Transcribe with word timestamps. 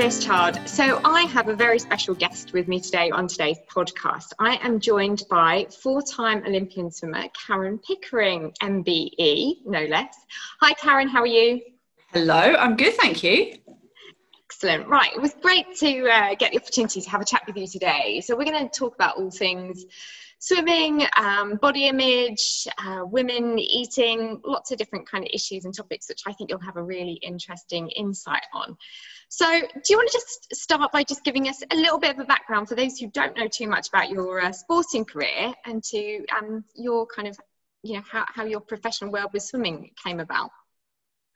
Wednesday's 0.00 0.24
Child. 0.24 0.66
So, 0.66 0.98
I 1.04 1.24
have 1.24 1.48
a 1.48 1.54
very 1.54 1.78
special 1.78 2.14
guest 2.14 2.54
with 2.54 2.68
me 2.68 2.80
today 2.80 3.10
on 3.10 3.28
today's 3.28 3.58
podcast. 3.70 4.32
I 4.38 4.56
am 4.62 4.80
joined 4.80 5.24
by 5.28 5.66
four 5.82 6.00
time 6.00 6.42
Olympian 6.46 6.90
swimmer 6.90 7.24
Karen 7.46 7.78
Pickering, 7.86 8.50
MBE, 8.62 9.56
no 9.66 9.84
less. 9.84 10.16
Hi, 10.62 10.72
Karen, 10.72 11.06
how 11.06 11.20
are 11.20 11.26
you? 11.26 11.60
Hello, 12.14 12.34
I'm 12.34 12.76
good, 12.76 12.94
thank 12.94 13.22
you. 13.22 13.56
Excellent. 14.46 14.88
Right, 14.88 15.12
it 15.14 15.20
was 15.20 15.34
great 15.42 15.66
to 15.80 16.08
uh, 16.08 16.34
get 16.34 16.52
the 16.52 16.60
opportunity 16.60 17.02
to 17.02 17.10
have 17.10 17.20
a 17.20 17.26
chat 17.26 17.42
with 17.46 17.58
you 17.58 17.66
today. 17.66 18.22
So, 18.24 18.34
we're 18.34 18.50
going 18.50 18.70
to 18.70 18.70
talk 18.70 18.94
about 18.94 19.18
all 19.18 19.30
things 19.30 19.84
swimming, 20.40 21.06
um, 21.18 21.56
body 21.56 21.86
image, 21.86 22.66
uh, 22.78 23.02
women 23.04 23.58
eating, 23.58 24.40
lots 24.46 24.70
of 24.70 24.78
different 24.78 25.06
kind 25.06 25.24
of 25.24 25.30
issues 25.34 25.66
and 25.66 25.76
topics, 25.76 26.08
which 26.08 26.22
I 26.26 26.32
think 26.32 26.48
you'll 26.48 26.60
have 26.60 26.78
a 26.78 26.82
really 26.82 27.20
interesting 27.22 27.90
insight 27.90 28.46
on. 28.54 28.78
So, 29.32 29.46
do 29.48 29.80
you 29.88 29.96
want 29.96 30.10
to 30.10 30.18
just 30.18 30.56
start 30.56 30.90
by 30.90 31.04
just 31.04 31.22
giving 31.22 31.48
us 31.48 31.62
a 31.70 31.76
little 31.76 32.00
bit 32.00 32.10
of 32.10 32.18
a 32.18 32.24
background 32.24 32.68
for 32.68 32.74
those 32.74 32.98
who 32.98 33.06
don't 33.06 33.36
know 33.36 33.46
too 33.46 33.68
much 33.68 33.86
about 33.88 34.10
your 34.10 34.40
uh, 34.40 34.50
sporting 34.50 35.04
career 35.04 35.54
and 35.64 35.84
to 35.84 36.24
um, 36.36 36.64
your 36.74 37.06
kind 37.06 37.28
of, 37.28 37.38
you 37.84 37.94
know, 37.94 38.02
how, 38.10 38.24
how 38.26 38.44
your 38.44 38.58
professional 38.58 39.12
world 39.12 39.30
with 39.32 39.44
swimming 39.44 39.92
came 40.04 40.18
about? 40.18 40.50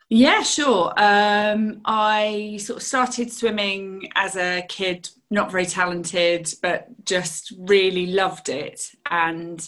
Yeah, 0.09 0.43
sure. 0.43 0.93
Um, 0.97 1.83
I 1.85 2.59
sort 2.61 2.79
of 2.79 2.83
started 2.83 3.33
swimming 3.33 4.11
as 4.17 4.35
a 4.37 4.63
kid, 4.69 5.09
not 5.31 5.53
very 5.53 5.67
talented, 5.67 6.53
but 6.63 6.89
just 7.05 7.53
really 7.57 8.07
loved 8.09 8.49
it, 8.49 8.91
and 9.09 9.67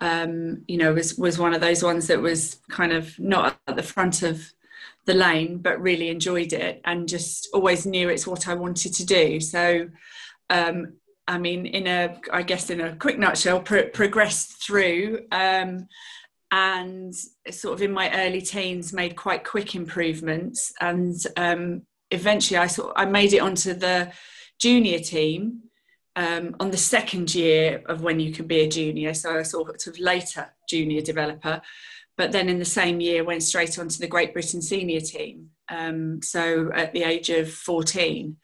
um, 0.00 0.62
you 0.68 0.78
know 0.78 0.94
was 0.94 1.18
was 1.18 1.38
one 1.38 1.52
of 1.52 1.60
those 1.60 1.82
ones 1.82 2.06
that 2.06 2.22
was 2.22 2.58
kind 2.70 2.92
of 2.92 3.18
not 3.18 3.58
at 3.66 3.76
the 3.76 3.82
front 3.82 4.22
of 4.22 4.52
the 5.06 5.14
lane, 5.14 5.58
but 5.58 5.80
really 5.80 6.08
enjoyed 6.08 6.52
it, 6.52 6.80
and 6.84 7.08
just 7.08 7.48
always 7.54 7.86
knew 7.86 8.08
it's 8.08 8.26
what 8.26 8.48
I 8.48 8.54
wanted 8.54 8.94
to 8.94 9.06
do. 9.06 9.40
So. 9.40 9.88
Um, 10.48 10.94
I 11.28 11.38
mean, 11.38 11.66
in 11.66 11.88
a, 11.88 12.20
I 12.32 12.42
guess, 12.42 12.70
in 12.70 12.80
a 12.80 12.94
quick 12.94 13.18
nutshell, 13.18 13.58
pro- 13.58 13.88
progressed 13.88 14.64
through 14.64 15.26
um, 15.32 15.88
and 16.50 17.14
sort 17.50 17.74
of 17.74 17.82
in 17.82 17.92
my 17.92 18.10
early 18.14 18.40
teens 18.40 18.92
made 18.92 19.16
quite 19.16 19.44
quick 19.44 19.74
improvements 19.74 20.72
and 20.80 21.14
um, 21.36 21.82
eventually 22.10 22.58
I 22.58 22.68
sort 22.68 22.92
I 22.96 23.04
made 23.04 23.32
it 23.32 23.40
onto 23.40 23.74
the 23.74 24.12
junior 24.60 25.00
team 25.00 25.62
um, 26.14 26.54
on 26.60 26.70
the 26.70 26.76
second 26.76 27.34
year 27.34 27.82
of 27.86 28.02
when 28.02 28.20
you 28.20 28.32
can 28.32 28.46
be 28.46 28.60
a 28.60 28.68
junior 28.68 29.12
so 29.12 29.38
I 29.38 29.42
sort 29.42 29.86
of 29.86 29.98
later 29.98 30.54
junior 30.68 31.00
developer 31.00 31.60
but 32.16 32.32
then 32.32 32.48
in 32.48 32.58
the 32.58 32.64
same 32.64 33.00
year 33.00 33.24
went 33.24 33.42
straight 33.42 33.78
onto 33.78 33.98
the 33.98 34.06
Great 34.06 34.32
Britain 34.32 34.62
senior 34.62 35.00
team 35.00 35.50
um, 35.68 36.20
so 36.22 36.70
at 36.74 36.92
the 36.92 37.02
age 37.02 37.30
of 37.30 37.50
14 37.50 38.36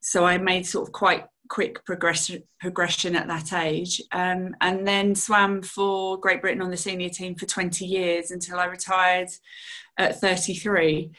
so 0.00 0.24
I 0.24 0.38
made 0.38 0.66
sort 0.66 0.88
of 0.88 0.92
quite 0.92 1.24
quick 1.48 1.84
progression 1.84 2.42
progression 2.60 3.14
at 3.16 3.28
that 3.28 3.52
age 3.52 4.00
um, 4.12 4.54
and 4.60 4.86
then 4.86 5.14
swam 5.14 5.62
for 5.62 6.18
Great 6.18 6.40
Britain 6.40 6.62
on 6.62 6.70
the 6.70 6.76
senior 6.76 7.10
team 7.10 7.34
for 7.34 7.46
20 7.46 7.84
years 7.84 8.30
until 8.30 8.58
I 8.58 8.64
retired 8.64 9.28
at 9.98 10.20
33 10.20 11.10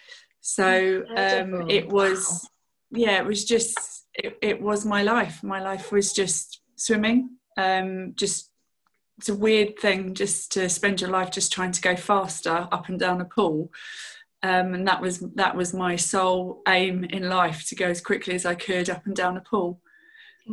so 0.42 1.04
um, 1.16 1.70
it 1.70 1.88
was 1.90 2.48
yeah 2.92 3.18
it 3.18 3.26
was 3.26 3.46
just 3.46 4.06
it, 4.18 4.38
it, 4.42 4.62
was 4.62 4.86
my 4.86 5.04
life. 5.04 5.44
My 5.44 5.62
life 5.62 5.92
was 5.92 6.14
just 6.14 6.62
swimming 6.76 7.32
um, 7.58 8.14
just 8.16 8.52
it's 9.18 9.30
a 9.30 9.36
weird 9.36 9.80
thing 9.80 10.14
just 10.14 10.52
to 10.52 10.68
spend 10.70 11.02
your 11.02 11.10
life 11.10 11.32
just 11.32 11.54
trying 11.54 11.72
to 11.72 11.82
go 11.82 11.96
faster 11.96 12.68
up 12.72 12.90
and 12.90 13.00
down 13.00 13.22
a 13.22 13.26
pool 13.26 13.72
um, 14.44 14.76
and 14.76 14.88
that 14.88 15.02
was 15.02 15.20
that 15.36 15.56
was 15.56 15.74
my 15.74 15.96
sole 15.96 16.62
aim 16.68 17.04
in 17.06 17.30
life 17.30 17.68
to 17.70 17.76
go 17.76 17.88
as 17.88 18.00
quickly 18.00 18.36
as 18.36 18.46
I 18.46 18.54
could 18.54 18.90
up 18.90 19.06
and 19.08 19.16
down 19.16 19.38
a 19.38 19.42
pool 19.42 19.82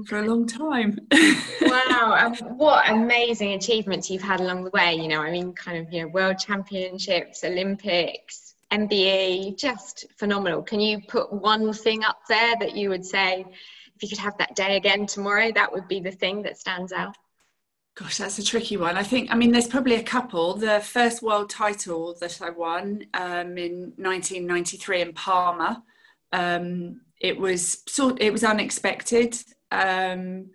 for 0.06 0.18
a 0.18 0.26
long 0.26 0.46
time. 0.46 0.98
wow, 1.60 2.14
and 2.18 2.58
what 2.58 2.88
amazing 2.88 3.52
achievements 3.52 4.10
you've 4.10 4.22
had 4.22 4.40
along 4.40 4.64
the 4.64 4.70
way. 4.70 4.94
You 4.94 5.08
know, 5.08 5.20
I 5.20 5.30
mean, 5.30 5.52
kind 5.52 5.78
of, 5.78 5.92
you 5.92 6.02
know, 6.02 6.08
world 6.08 6.38
championships, 6.38 7.44
Olympics, 7.44 8.54
MBE, 8.70 9.58
just 9.58 10.06
phenomenal. 10.16 10.62
Can 10.62 10.80
you 10.80 11.00
put 11.06 11.30
one 11.30 11.72
thing 11.74 12.04
up 12.04 12.20
there 12.28 12.54
that 12.60 12.74
you 12.74 12.88
would 12.88 13.04
say, 13.04 13.44
if 13.94 14.02
you 14.02 14.08
could 14.08 14.18
have 14.18 14.38
that 14.38 14.56
day 14.56 14.76
again 14.76 15.06
tomorrow, 15.06 15.52
that 15.52 15.70
would 15.70 15.86
be 15.88 16.00
the 16.00 16.10
thing 16.10 16.42
that 16.42 16.56
stands 16.56 16.92
out? 16.92 17.16
Gosh, 17.94 18.18
that's 18.18 18.38
a 18.38 18.44
tricky 18.44 18.76
one. 18.78 18.96
I 18.96 19.02
think, 19.02 19.30
I 19.30 19.36
mean, 19.36 19.52
there's 19.52 19.66
probably 19.66 19.96
a 19.96 20.02
couple. 20.02 20.54
The 20.54 20.80
first 20.80 21.22
world 21.22 21.50
title 21.50 22.16
that 22.20 22.40
I 22.40 22.50
won 22.50 23.04
um, 23.12 23.58
in 23.58 23.92
1993 23.96 25.02
in 25.02 25.12
Palma, 25.12 25.82
um, 26.32 27.02
it 27.20 27.38
was 27.38 27.82
sort, 27.86 28.20
it 28.20 28.32
was 28.32 28.44
unexpected 28.44 29.36
um, 29.72 30.50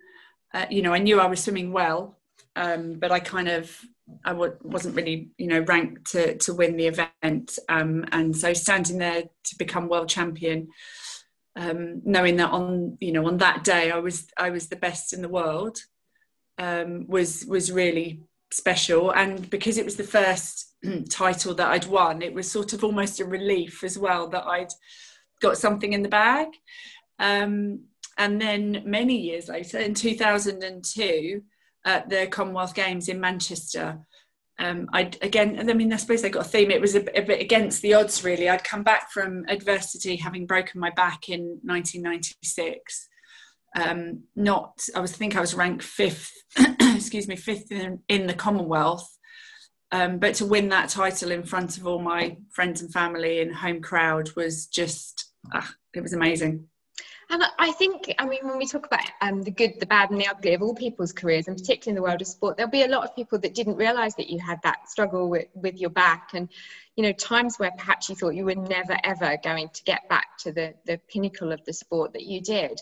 uh, 0.54 0.66
you 0.70 0.80
know, 0.80 0.94
I 0.94 0.98
knew 0.98 1.20
I 1.20 1.26
was 1.26 1.42
swimming 1.42 1.72
well, 1.72 2.16
um, 2.56 2.94
but 2.94 3.12
I 3.12 3.20
kind 3.20 3.48
of 3.48 3.78
I 4.24 4.30
w- 4.30 4.56
wasn't 4.62 4.96
really, 4.96 5.28
you 5.36 5.48
know, 5.48 5.60
ranked 5.60 6.12
to 6.12 6.38
to 6.38 6.54
win 6.54 6.76
the 6.76 6.86
event. 6.86 7.58
Um, 7.68 8.06
and 8.12 8.34
so 8.34 8.54
standing 8.54 8.98
there 8.98 9.22
to 9.22 9.58
become 9.58 9.88
world 9.88 10.08
champion, 10.08 10.68
um, 11.56 12.00
knowing 12.04 12.36
that 12.36 12.50
on 12.50 12.96
you 13.00 13.12
know 13.12 13.26
on 13.26 13.38
that 13.38 13.64
day 13.64 13.90
I 13.90 13.98
was 13.98 14.28
I 14.38 14.50
was 14.50 14.68
the 14.68 14.76
best 14.76 15.12
in 15.12 15.20
the 15.20 15.28
world, 15.28 15.78
um, 16.58 17.06
was 17.08 17.44
was 17.46 17.72
really 17.72 18.22
special. 18.52 19.12
And 19.12 19.48
because 19.50 19.78
it 19.78 19.84
was 19.84 19.96
the 19.96 20.04
first 20.04 20.74
title 21.10 21.54
that 21.54 21.68
I'd 21.68 21.86
won, 21.86 22.22
it 22.22 22.34
was 22.34 22.50
sort 22.50 22.72
of 22.72 22.84
almost 22.84 23.20
a 23.20 23.24
relief 23.24 23.84
as 23.84 23.98
well 23.98 24.28
that 24.28 24.46
I'd 24.46 24.72
got 25.40 25.58
something 25.58 25.92
in 25.92 26.02
the 26.02 26.08
bag. 26.08 26.48
Um, 27.18 27.84
and 28.16 28.40
then 28.40 28.82
many 28.84 29.16
years 29.16 29.48
later, 29.48 29.78
in 29.78 29.94
2002, 29.94 31.42
at 31.84 32.08
the 32.08 32.26
Commonwealth 32.26 32.74
Games 32.74 33.08
in 33.08 33.20
Manchester, 33.20 34.00
um, 34.58 34.88
I 34.92 35.12
again, 35.22 35.70
I 35.70 35.72
mean, 35.72 35.92
I 35.92 35.96
suppose 35.96 36.20
they 36.20 36.30
got 36.30 36.46
a 36.46 36.48
theme. 36.48 36.72
It 36.72 36.80
was 36.80 36.96
a, 36.96 37.18
a, 37.18 37.22
bit 37.22 37.40
against 37.40 37.80
the 37.80 37.94
odds, 37.94 38.24
really. 38.24 38.48
I'd 38.48 38.64
come 38.64 38.82
back 38.82 39.12
from 39.12 39.44
adversity, 39.48 40.16
having 40.16 40.46
broken 40.46 40.80
my 40.80 40.90
back 40.90 41.28
in 41.28 41.60
1996. 41.62 43.08
Um, 43.74 44.24
not, 44.34 44.86
I 44.94 45.00
was 45.00 45.12
think 45.12 45.36
I 45.36 45.40
was 45.40 45.54
ranked 45.54 45.82
fifth, 45.82 46.32
excuse 46.80 47.28
me, 47.28 47.36
fifth 47.36 47.70
in, 47.70 48.00
in 48.08 48.26
the 48.26 48.34
Commonwealth. 48.34 49.08
Um, 49.90 50.18
but 50.18 50.34
to 50.36 50.46
win 50.46 50.68
that 50.68 50.90
title 50.90 51.30
in 51.30 51.44
front 51.44 51.78
of 51.78 51.86
all 51.86 51.98
my 51.98 52.36
friends 52.50 52.82
and 52.82 52.92
family 52.92 53.40
and 53.40 53.54
home 53.54 53.80
crowd 53.80 54.30
was 54.36 54.66
just, 54.66 55.30
ah, 55.54 55.72
it 55.94 56.02
was 56.02 56.12
amazing. 56.12 56.68
And 57.30 57.42
I 57.58 57.72
think, 57.72 58.14
I 58.18 58.26
mean, 58.26 58.40
when 58.42 58.56
we 58.56 58.66
talk 58.66 58.86
about 58.86 59.04
um, 59.20 59.42
the 59.42 59.50
good, 59.50 59.74
the 59.80 59.86
bad, 59.86 60.10
and 60.10 60.18
the 60.18 60.26
ugly 60.26 60.54
of 60.54 60.62
all 60.62 60.74
people's 60.74 61.12
careers, 61.12 61.46
and 61.46 61.58
particularly 61.58 61.90
in 61.90 62.02
the 62.02 62.08
world 62.08 62.22
of 62.22 62.26
sport, 62.26 62.56
there'll 62.56 62.70
be 62.70 62.84
a 62.84 62.88
lot 62.88 63.04
of 63.04 63.14
people 63.14 63.38
that 63.40 63.54
didn't 63.54 63.76
realise 63.76 64.14
that 64.14 64.30
you 64.30 64.38
had 64.38 64.58
that 64.62 64.88
struggle 64.88 65.28
with, 65.28 65.46
with 65.54 65.76
your 65.76 65.90
back, 65.90 66.30
and 66.32 66.48
you 66.96 67.02
know, 67.02 67.12
times 67.12 67.58
where 67.58 67.70
perhaps 67.76 68.08
you 68.08 68.14
thought 68.14 68.34
you 68.34 68.46
were 68.46 68.54
never 68.54 68.96
ever 69.04 69.36
going 69.44 69.68
to 69.74 69.84
get 69.84 70.08
back 70.08 70.38
to 70.38 70.52
the 70.52 70.74
the 70.86 70.98
pinnacle 71.12 71.52
of 71.52 71.62
the 71.66 71.72
sport 71.72 72.14
that 72.14 72.24
you 72.24 72.40
did. 72.40 72.80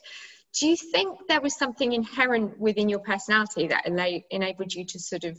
Do 0.59 0.69
you 0.69 0.77
think 0.77 1.19
there 1.28 1.41
was 1.41 1.55
something 1.55 1.93
inherent 1.93 2.59
within 2.59 2.89
your 2.89 3.00
personality 3.00 3.67
that 3.69 3.87
enabled 3.87 4.72
you 4.72 4.84
to 4.87 4.99
sort 4.99 5.25
of 5.25 5.39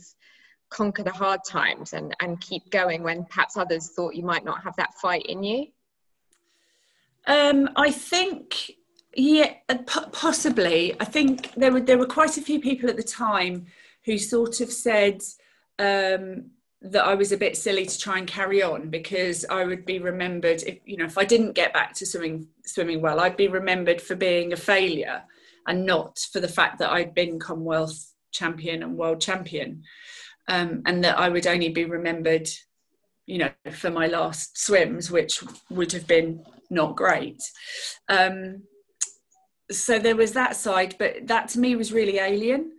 conquer 0.70 1.02
the 1.02 1.12
hard 1.12 1.40
times 1.48 1.92
and, 1.92 2.14
and 2.20 2.40
keep 2.40 2.70
going 2.70 3.02
when 3.02 3.24
perhaps 3.24 3.56
others 3.56 3.88
thought 3.88 4.14
you 4.14 4.24
might 4.24 4.44
not 4.44 4.62
have 4.62 4.76
that 4.76 4.94
fight 4.94 5.26
in 5.26 5.42
you? 5.42 5.66
Um, 7.26 7.70
I 7.76 7.90
think 7.90 8.70
yeah, 9.14 9.54
uh, 9.68 9.78
possibly. 10.12 10.94
I 11.00 11.04
think 11.04 11.52
there 11.54 11.72
were 11.72 11.80
there 11.80 11.98
were 11.98 12.06
quite 12.06 12.36
a 12.36 12.42
few 12.42 12.60
people 12.60 12.88
at 12.88 12.96
the 12.96 13.02
time 13.02 13.66
who 14.04 14.18
sort 14.18 14.60
of 14.60 14.70
said 14.70 15.22
um, 15.78 16.50
that 16.80 17.04
I 17.04 17.14
was 17.14 17.32
a 17.32 17.36
bit 17.36 17.56
silly 17.56 17.86
to 17.86 17.98
try 17.98 18.18
and 18.18 18.26
carry 18.26 18.62
on 18.62 18.88
because 18.88 19.44
I 19.50 19.64
would 19.64 19.84
be 19.84 19.98
remembered 19.98 20.62
if 20.62 20.78
you 20.84 20.96
know 20.96 21.06
if 21.06 21.18
I 21.18 21.24
didn't 21.24 21.54
get 21.54 21.72
back 21.72 21.92
to 21.94 22.06
swimming 22.06 22.48
swimming 22.64 23.00
well, 23.00 23.20
I'd 23.20 23.36
be 23.36 23.48
remembered 23.48 24.00
for 24.00 24.14
being 24.14 24.52
a 24.52 24.56
failure 24.56 25.22
and 25.66 25.84
not 25.84 26.18
for 26.32 26.40
the 26.40 26.48
fact 26.48 26.78
that 26.78 26.90
I'd 26.90 27.14
been 27.14 27.38
Commonwealth 27.38 28.12
champion 28.32 28.82
and 28.82 28.96
world 28.96 29.20
champion, 29.20 29.82
um, 30.48 30.82
and 30.86 31.02
that 31.04 31.18
I 31.18 31.28
would 31.28 31.46
only 31.46 31.68
be 31.68 31.84
remembered, 31.84 32.48
you 33.26 33.38
know, 33.38 33.50
for 33.72 33.90
my 33.90 34.06
last 34.06 34.58
swims, 34.58 35.10
which 35.10 35.42
would 35.70 35.92
have 35.92 36.06
been 36.06 36.44
not 36.70 36.96
great. 36.96 37.42
Um, 38.08 38.62
so 39.70 39.98
there 39.98 40.16
was 40.16 40.32
that 40.32 40.56
side, 40.56 40.96
but 40.98 41.26
that 41.26 41.48
to 41.50 41.60
me 41.60 41.76
was 41.76 41.92
really 41.92 42.18
alien. 42.18 42.72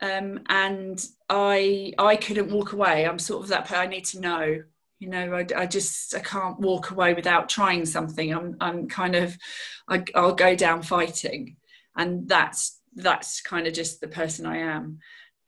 Um, 0.00 0.40
and 0.48 1.04
I 1.28 1.92
I 1.98 2.16
couldn't 2.16 2.50
walk 2.50 2.72
away. 2.72 3.06
I'm 3.06 3.18
sort 3.18 3.42
of 3.42 3.48
that. 3.48 3.66
person. 3.66 3.82
I 3.82 3.86
need 3.86 4.04
to 4.06 4.20
know. 4.20 4.62
You 5.00 5.08
know, 5.08 5.34
I, 5.34 5.46
I 5.56 5.66
just 5.66 6.14
I 6.14 6.20
can't 6.20 6.58
walk 6.58 6.90
away 6.90 7.14
without 7.14 7.48
trying 7.48 7.86
something. 7.86 8.32
I'm 8.32 8.56
I'm 8.60 8.88
kind 8.88 9.14
of 9.14 9.36
I, 9.88 10.04
I'll 10.14 10.34
go 10.34 10.54
down 10.54 10.82
fighting, 10.82 11.56
and 11.96 12.28
that's 12.28 12.80
that's 12.94 13.40
kind 13.40 13.66
of 13.66 13.74
just 13.74 14.00
the 14.00 14.08
person 14.08 14.46
I 14.46 14.58
am. 14.58 14.98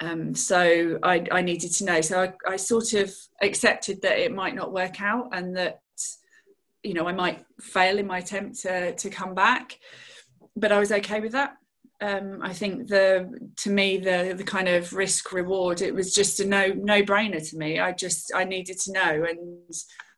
Um, 0.03 0.35
so 0.35 0.99
I, 1.03 1.27
I 1.31 1.43
needed 1.43 1.73
to 1.73 1.85
know. 1.85 2.01
So 2.01 2.23
I, 2.23 2.33
I 2.53 2.57
sort 2.57 2.95
of 2.95 3.13
accepted 3.43 4.03
that 4.03 4.19
it 4.19 4.33
might 4.33 4.55
not 4.55 4.73
work 4.73 5.01
out, 5.03 5.31
and 5.33 5.57
that 5.57 5.81
you 6.83 6.95
know, 6.95 7.07
I 7.07 7.13
might 7.13 7.45
fail 7.61 7.99
in 7.99 8.07
my 8.07 8.19
attempt 8.19 8.61
to, 8.63 8.95
to 8.95 9.11
come 9.11 9.35
back, 9.35 9.79
but 10.57 10.73
I 10.73 10.79
was 10.79 10.93
okay 10.93 11.21
with 11.21 11.33
that. 11.33 11.57
Um, 12.03 12.41
I 12.43 12.55
think 12.55 12.89
the 12.89 13.51
to 13.57 13.71
me 13.71 13.99
the 13.99 14.35
the 14.37 14.45
kind 14.45 14.69
of 14.69 14.95
risk 14.95 15.33
reward 15.33 15.83
it 15.83 15.95
was 15.95 16.15
just 16.15 16.41
a 16.41 16.47
no 16.47 16.69
no 16.69 17.03
brainer 17.03 17.47
to 17.51 17.57
me. 17.59 17.79
I 17.79 17.93
just 17.93 18.33
I 18.35 18.45
needed 18.45 18.79
to 18.81 18.93
know 18.93 19.25
and 19.29 19.75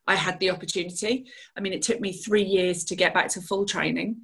I 0.06 0.14
had 0.14 0.38
the 0.38 0.50
opportunity. 0.50 1.26
I 1.56 1.60
mean, 1.60 1.72
it 1.72 1.82
took 1.82 2.00
me 2.00 2.12
three 2.12 2.42
years 2.42 2.84
to 2.84 2.96
get 2.96 3.14
back 3.14 3.28
to 3.30 3.40
full 3.40 3.64
training, 3.64 4.22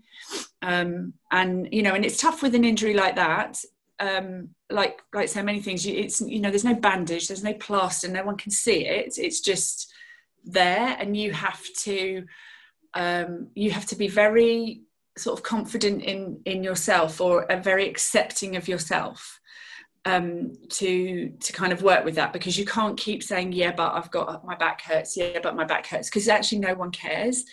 um, 0.63 1.15
and 1.31 1.69
you 1.73 1.83
know, 1.83 1.95
and 1.95 2.05
it's 2.05 2.21
tough 2.21 2.43
with 2.43 2.55
an 2.55 2.65
injury 2.65 2.95
like 2.95 3.17
that. 3.17 3.59
Um, 4.01 4.51
like 4.71 5.01
like 5.13 5.29
so 5.29 5.43
many 5.43 5.61
things, 5.61 5.85
it's 5.85 6.21
you 6.21 6.41
know, 6.41 6.51
there's 6.51 6.65
no 6.65 6.75
bandage, 6.75 7.29
there's 7.29 7.45
no 7.45 7.55
plaster, 7.55 8.09
no 8.09 8.25
one 8.25 8.37
can 8.37 8.53
see 8.53 8.87
it. 8.87 9.19
It's 9.19 9.41
just 9.41 9.93
there 10.45 10.97
and 10.99 11.17
you 11.17 11.33
have 11.33 11.63
to 11.77 12.25
um, 12.95 13.49
you 13.55 13.71
have 13.71 13.87
to 13.87 13.97
be 13.97 14.09
very 14.09 14.83
sort 15.19 15.39
of 15.39 15.43
confident 15.43 16.03
in 16.03 16.41
in 16.45 16.63
yourself 16.63 17.21
or 17.21 17.43
a 17.51 17.61
very 17.61 17.89
accepting 17.89 18.57
of 18.57 18.69
yourself 18.69 19.39
um, 20.05 20.53
to 20.71 21.31
to 21.41 21.53
kind 21.53 21.73
of 21.73 21.83
work 21.83 22.05
with 22.05 22.15
that 22.15 22.33
because 22.33 22.59
you 22.59 22.65
can't 22.65 22.97
keep 22.97 23.23
saying 23.23 23.53
yeah 23.53 23.73
but 23.73 23.93
I've 23.93 24.11
got 24.11 24.45
my 24.45 24.57
back 24.57 24.83
hurts. 24.83 25.17
Yeah 25.17 25.39
but 25.43 25.55
my 25.57 25.65
back 25.65 25.87
hurts. 25.87 26.09
Because 26.09 26.29
actually 26.29 26.61
no 26.61 26.75
one 26.75 26.91
cares. 26.91 27.45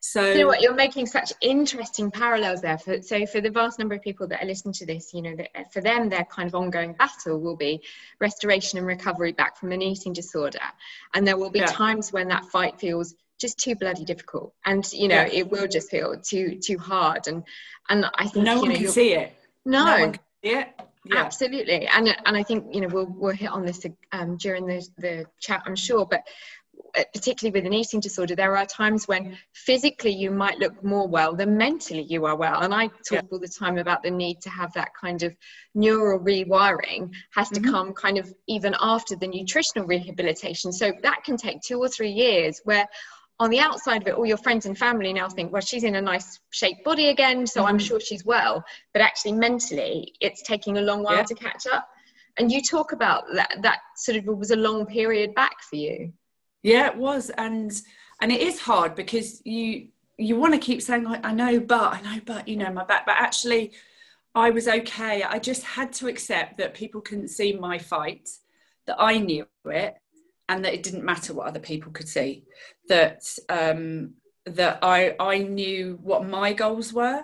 So 0.00 0.30
you 0.30 0.40
know 0.40 0.46
what? 0.46 0.60
You're 0.60 0.74
making 0.74 1.06
such 1.06 1.32
interesting 1.40 2.10
parallels 2.10 2.60
there. 2.60 2.78
For, 2.78 3.02
so 3.02 3.26
for 3.26 3.40
the 3.40 3.50
vast 3.50 3.78
number 3.78 3.94
of 3.94 4.02
people 4.02 4.28
that 4.28 4.42
are 4.42 4.46
listening 4.46 4.74
to 4.74 4.86
this 4.86 5.12
you 5.12 5.22
know 5.22 5.34
that 5.36 5.72
for 5.72 5.80
them 5.80 6.08
their 6.08 6.24
kind 6.24 6.48
of 6.48 6.54
ongoing 6.54 6.92
battle 6.92 7.40
will 7.40 7.56
be 7.56 7.82
restoration 8.20 8.78
and 8.78 8.86
recovery 8.86 9.32
back 9.32 9.56
from 9.56 9.72
an 9.72 9.82
eating 9.82 10.12
disorder. 10.12 10.60
And 11.14 11.26
there 11.26 11.36
will 11.36 11.50
be 11.50 11.60
yeah. 11.60 11.66
times 11.66 12.12
when 12.12 12.28
that 12.28 12.44
fight 12.46 12.78
feels 12.78 13.14
just 13.40 13.58
too 13.58 13.74
bloody 13.74 14.04
difficult 14.04 14.54
and 14.64 14.90
you 14.92 15.08
know 15.08 15.22
yeah. 15.22 15.28
it 15.32 15.50
will 15.50 15.66
just 15.66 15.90
feel 15.90 16.18
too 16.20 16.58
too 16.62 16.78
hard 16.78 17.26
and 17.26 17.42
and 17.88 18.06
i 18.14 18.26
think 18.26 18.44
no 18.44 18.60
one 18.60 18.70
know, 18.70 18.76
can 18.76 18.88
see 18.88 19.12
it 19.12 19.34
no, 19.64 19.84
no 19.84 20.12
see 20.12 20.50
it 20.50 20.68
yeah. 21.04 21.16
absolutely 21.16 21.86
and 21.86 22.16
and 22.24 22.36
i 22.36 22.42
think 22.42 22.64
you 22.72 22.80
know 22.80 22.88
we'll 22.88 23.12
we'll 23.16 23.34
hit 23.34 23.50
on 23.50 23.64
this 23.64 23.84
um, 24.12 24.36
during 24.36 24.66
the 24.66 24.86
the 24.98 25.24
chat 25.40 25.62
i'm 25.66 25.76
sure 25.76 26.06
but 26.06 26.22
uh, 26.96 27.04
particularly 27.12 27.58
with 27.58 27.66
an 27.66 27.74
eating 27.74 28.00
disorder, 28.00 28.34
there 28.34 28.56
are 28.56 28.64
times 28.64 29.06
when 29.06 29.36
physically 29.52 30.12
you 30.12 30.30
might 30.30 30.58
look 30.58 30.82
more 30.82 31.06
well 31.06 31.34
than 31.34 31.56
mentally 31.56 32.02
you 32.02 32.24
are 32.24 32.36
well. 32.36 32.60
And 32.60 32.72
I 32.72 32.86
talk 32.86 32.96
yeah. 33.10 33.20
all 33.30 33.38
the 33.38 33.48
time 33.48 33.76
about 33.76 34.02
the 34.02 34.10
need 34.10 34.40
to 34.42 34.50
have 34.50 34.72
that 34.74 34.90
kind 34.98 35.22
of 35.22 35.36
neural 35.74 36.18
rewiring 36.18 37.12
has 37.34 37.50
to 37.50 37.60
mm-hmm. 37.60 37.70
come 37.70 37.92
kind 37.92 38.18
of 38.18 38.32
even 38.46 38.74
after 38.80 39.14
the 39.14 39.26
nutritional 39.26 39.86
rehabilitation. 39.86 40.72
So 40.72 40.92
that 41.02 41.22
can 41.24 41.36
take 41.36 41.60
two 41.60 41.78
or 41.78 41.88
three 41.88 42.12
years 42.12 42.60
where 42.64 42.86
on 43.38 43.50
the 43.50 43.60
outside 43.60 44.02
of 44.02 44.08
it, 44.08 44.14
all 44.14 44.26
your 44.26 44.38
friends 44.38 44.66
and 44.66 44.76
family 44.76 45.12
now 45.12 45.28
think, 45.28 45.52
well, 45.52 45.60
she's 45.60 45.84
in 45.84 45.96
a 45.96 46.00
nice 46.00 46.40
shaped 46.50 46.84
body 46.84 47.08
again, 47.08 47.46
so 47.46 47.60
mm-hmm. 47.60 47.68
I'm 47.68 47.78
sure 47.78 48.00
she's 48.00 48.24
well. 48.24 48.64
But 48.92 49.02
actually, 49.02 49.32
mentally, 49.32 50.14
it's 50.20 50.42
taking 50.42 50.78
a 50.78 50.80
long 50.80 51.02
while 51.02 51.16
yeah. 51.16 51.24
to 51.24 51.34
catch 51.34 51.66
up. 51.66 51.88
And 52.38 52.50
you 52.50 52.62
talk 52.62 52.92
about 52.92 53.24
that, 53.34 53.56
that 53.60 53.80
sort 53.96 54.16
of 54.16 54.24
was 54.24 54.50
a 54.50 54.56
long 54.56 54.86
period 54.86 55.34
back 55.34 55.62
for 55.62 55.76
you. 55.76 56.12
Yeah, 56.62 56.88
it 56.88 56.96
was, 56.96 57.30
and 57.30 57.70
and 58.20 58.32
it 58.32 58.40
is 58.40 58.58
hard 58.58 58.94
because 58.94 59.42
you 59.44 59.88
you 60.18 60.36
want 60.36 60.54
to 60.54 60.58
keep 60.58 60.80
saying 60.80 61.06
I, 61.06 61.20
I 61.22 61.32
know, 61.32 61.60
but 61.60 61.92
I 61.94 62.00
know, 62.00 62.20
but 62.24 62.48
you 62.48 62.56
know 62.56 62.70
my 62.70 62.84
back, 62.84 63.06
but 63.06 63.16
actually. 63.18 63.72
I 64.34 64.50
was 64.50 64.68
okay. 64.68 65.22
I 65.22 65.38
just 65.38 65.62
had 65.62 65.94
to 65.94 66.08
accept 66.08 66.58
that 66.58 66.74
people 66.74 67.00
couldn't 67.00 67.28
see 67.28 67.54
my 67.54 67.78
fight, 67.78 68.28
that 68.84 68.96
I 68.98 69.16
knew 69.16 69.46
it, 69.64 69.94
and 70.48 70.64
that 70.64 70.74
it 70.74 70.82
didn't 70.82 71.04
matter 71.04 71.34
what 71.34 71.46
other 71.46 71.60
people 71.60 71.92
could 71.92 72.08
see. 72.08 72.44
That 72.88 73.22
um, 73.48 74.14
that 74.44 74.78
I 74.82 75.14
I 75.18 75.38
knew 75.38 75.98
what 76.02 76.26
my 76.26 76.52
goals 76.52 76.92
were. 76.92 77.22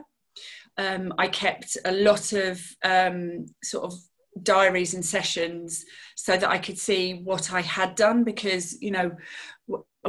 Um, 0.79 1.13
I 1.19 1.29
kept 1.29 1.77
a 1.85 1.93
lot 1.93 2.33
of 2.33 2.61
um, 2.83 3.47
sort 3.63 3.85
of 3.85 3.95
diaries 4.43 4.95
and 4.95 5.05
sessions 5.05 5.85
so 6.17 6.37
that 6.37 6.49
I 6.49 6.59
could 6.59 6.79
see 6.79 7.21
what 7.23 7.53
I 7.53 7.61
had 7.61 7.95
done 7.95 8.25
because 8.25 8.81
you 8.81 8.91
know 8.91 9.13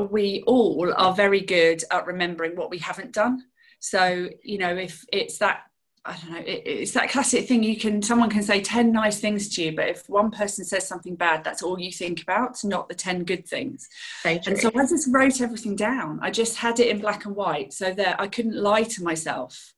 we 0.10 0.44
all 0.48 0.94
are 0.96 1.14
very 1.14 1.42
good 1.42 1.84
at 1.92 2.08
remembering 2.08 2.56
what 2.56 2.70
we 2.70 2.78
haven't 2.78 3.12
done 3.12 3.44
so 3.80 4.30
you 4.42 4.58
know 4.58 4.76
if 4.76 5.04
it's 5.12 5.40
that 5.40 5.64
I 6.06 6.18
don't 6.18 6.32
know 6.32 6.40
it, 6.40 6.64
it's 6.66 6.92
that 6.92 7.10
classic 7.10 7.48
thing 7.48 7.64
you 7.64 7.78
can 7.78 8.02
someone 8.02 8.30
can 8.30 8.44
say 8.44 8.62
10 8.62 8.92
nice 8.92 9.20
things 9.20 9.48
to 9.56 9.64
you 9.64 9.76
but 9.76 9.88
if 9.88 10.10
one 10.10 10.32
person 10.32 10.66
says 10.66 10.86
something 10.86 11.16
bad 11.16 11.46
that's 11.46 11.64
all 11.64 11.80
you 11.80 11.92
think 11.92 12.22
about 12.22 12.62
not 12.64 12.90
the 12.90 12.96
10 12.96 13.24
good 13.24 13.48
things. 13.48 13.88
And 14.26 14.58
so 14.58 14.70
I 14.76 14.86
just 14.86 15.08
wrote 15.12 15.42
everything 15.42 15.76
down. 15.76 16.20
I 16.22 16.32
just 16.32 16.58
had 16.58 16.80
it 16.80 16.88
in 16.90 17.00
black 17.00 17.26
and 17.26 17.36
white 17.36 17.74
so 17.74 17.94
that 17.94 18.20
I 18.20 18.28
couldn't 18.28 18.56
lie 18.56 18.84
to 18.84 19.04
myself. 19.04 19.74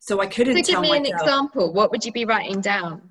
So 0.00 0.20
I 0.20 0.26
couldn't 0.26 0.64
so 0.64 0.72
give 0.72 0.80
me 0.80 0.90
myself, 0.90 1.06
an 1.06 1.14
example. 1.14 1.72
What 1.72 1.90
would 1.90 2.04
you 2.04 2.12
be 2.12 2.24
writing 2.24 2.60
down? 2.60 3.02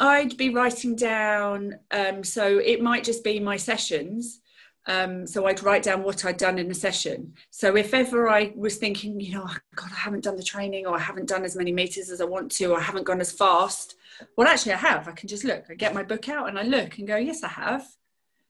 I'd 0.00 0.36
be 0.36 0.50
writing 0.50 0.96
down, 0.96 1.78
um, 1.90 2.24
so 2.24 2.58
it 2.58 2.82
might 2.82 3.04
just 3.04 3.22
be 3.22 3.38
my 3.38 3.56
sessions. 3.56 4.39
Um, 4.86 5.26
so 5.26 5.46
I'd 5.46 5.62
write 5.62 5.82
down 5.82 6.02
what 6.02 6.24
I'd 6.24 6.38
done 6.38 6.58
in 6.58 6.70
a 6.70 6.74
session. 6.74 7.34
So 7.50 7.76
if 7.76 7.92
ever 7.92 8.28
I 8.28 8.52
was 8.56 8.76
thinking, 8.76 9.20
you 9.20 9.34
know, 9.34 9.44
oh, 9.46 9.56
God, 9.76 9.90
I 9.92 9.96
haven't 9.96 10.24
done 10.24 10.36
the 10.36 10.42
training 10.42 10.86
or 10.86 10.96
I 10.96 11.00
haven't 11.00 11.28
done 11.28 11.44
as 11.44 11.54
many 11.54 11.70
meters 11.70 12.10
as 12.10 12.20
I 12.20 12.24
want 12.24 12.50
to 12.52 12.72
or 12.72 12.78
I 12.78 12.82
haven't 12.82 13.04
gone 13.04 13.20
as 13.20 13.30
fast, 13.30 13.96
well, 14.36 14.48
actually, 14.48 14.72
I 14.72 14.78
have. 14.78 15.06
I 15.06 15.12
can 15.12 15.28
just 15.28 15.44
look. 15.44 15.64
I 15.70 15.74
get 15.74 15.94
my 15.94 16.02
book 16.02 16.28
out 16.28 16.48
and 16.48 16.58
I 16.58 16.62
look 16.62 16.98
and 16.98 17.06
go, 17.06 17.16
yes, 17.16 17.42
I 17.42 17.48
have. 17.48 17.86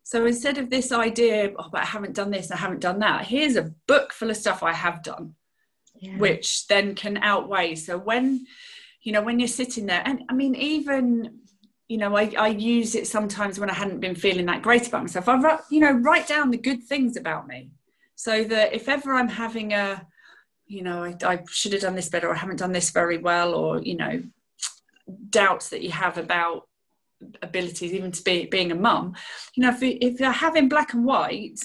So 0.03 0.25
instead 0.27 0.59
of 0.59 0.71
this 0.71 0.93
idea, 0.93 1.53
oh, 1.59 1.69
but 1.71 1.83
I 1.83 1.87
haven't 1.87 2.15
done 2.15 2.31
this, 2.31 2.51
I 2.51 2.57
haven't 2.57 2.81
done 2.81 3.01
that, 3.01 3.27
here's 3.27 3.57
a 3.57 3.73
book 3.87 4.13
full 4.13 4.31
of 4.31 4.37
stuff 4.37 4.63
I 4.63 4.73
have 4.73 5.03
done, 5.03 5.35
yeah. 6.01 6.17
which 6.17 6.67
then 6.69 6.95
can 6.95 7.19
outweigh. 7.19 7.75
So 7.75 7.99
when 7.99 8.47
you 9.03 9.13
know 9.13 9.23
when 9.23 9.39
you're 9.39 9.49
sitting 9.49 9.87
there 9.87 10.03
and 10.05 10.23
i 10.29 10.35
mean 10.35 10.55
even 10.55 11.40
you 11.91 11.99
know 11.99 12.17
I, 12.17 12.33
I 12.39 12.49
use 12.49 12.95
it 12.95 13.09
sometimes 13.09 13.59
when 13.59 13.69
i 13.69 13.75
hadn't 13.75 13.99
been 13.99 14.15
feeling 14.15 14.47
that 14.47 14.63
great 14.63 14.87
about 14.87 15.03
myself. 15.03 15.29
I 15.29 15.37
write 15.39 15.61
you 15.71 15.81
know 15.81 15.91
write 15.91 16.29
down 16.29 16.51
the 16.51 16.57
good 16.57 16.85
things 16.85 17.17
about 17.17 17.49
me 17.49 17.71
so 18.15 18.45
that 18.45 18.73
if 18.73 18.89
ever 18.89 19.13
i'm 19.13 19.29
having 19.29 19.73
a 19.73 20.07
you 20.67 20.83
know 20.83 21.03
I, 21.03 21.17
I 21.25 21.41
should 21.51 21.73
have 21.73 21.83
done 21.83 21.97
this 21.97 22.09
better 22.09 22.29
or 22.29 22.35
I 22.35 22.39
haven't 22.39 22.61
done 22.61 22.71
this 22.71 22.91
very 22.91 23.19
well 23.19 23.55
or 23.55 23.83
you 23.83 23.97
know 23.97 24.23
doubts 25.31 25.71
that 25.71 25.83
you 25.83 25.91
have 25.91 26.17
about 26.17 26.69
abilities 27.43 27.93
even 27.93 28.13
to 28.13 28.23
be 28.23 28.47
being 28.47 28.71
a 28.71 28.77
mum 28.77 29.17
you 29.57 29.65
know 29.65 29.71
if, 29.71 29.83
if 29.83 30.21
have 30.21 30.55
in 30.55 30.69
black 30.69 30.95
and 30.95 31.05
white 31.05 31.59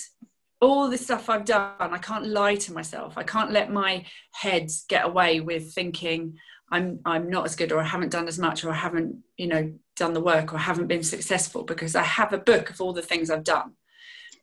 all 0.59 0.89
the 0.89 0.97
stuff 0.97 1.29
i've 1.29 1.45
done 1.45 1.75
i 1.79 1.99
can't 1.99 2.25
lie 2.25 2.55
to 2.55 2.73
myself. 2.73 3.13
I 3.15 3.23
can't 3.23 3.51
let 3.51 3.71
my 3.71 4.05
head 4.31 4.71
get 4.89 5.05
away 5.05 5.39
with 5.39 5.71
thinking 5.73 6.39
I'm 6.71 6.99
I'm 7.05 7.29
not 7.29 7.45
as 7.45 7.55
good 7.55 7.71
or 7.71 7.79
I 7.79 7.83
haven't 7.83 8.11
done 8.11 8.27
as 8.27 8.39
much 8.39 8.63
or 8.63 8.71
I 8.71 8.75
haven't 8.75 9.23
you 9.37 9.47
know 9.47 9.73
done 9.95 10.13
the 10.13 10.21
work 10.21 10.53
or 10.53 10.57
haven't 10.57 10.87
been 10.87 11.03
successful 11.03 11.63
because 11.63 11.95
I 11.95 12.03
have 12.03 12.33
a 12.33 12.37
book 12.37 12.69
of 12.69 12.81
all 12.81 12.93
the 12.93 13.01
things 13.01 13.29
I've 13.29 13.43
done. 13.43 13.73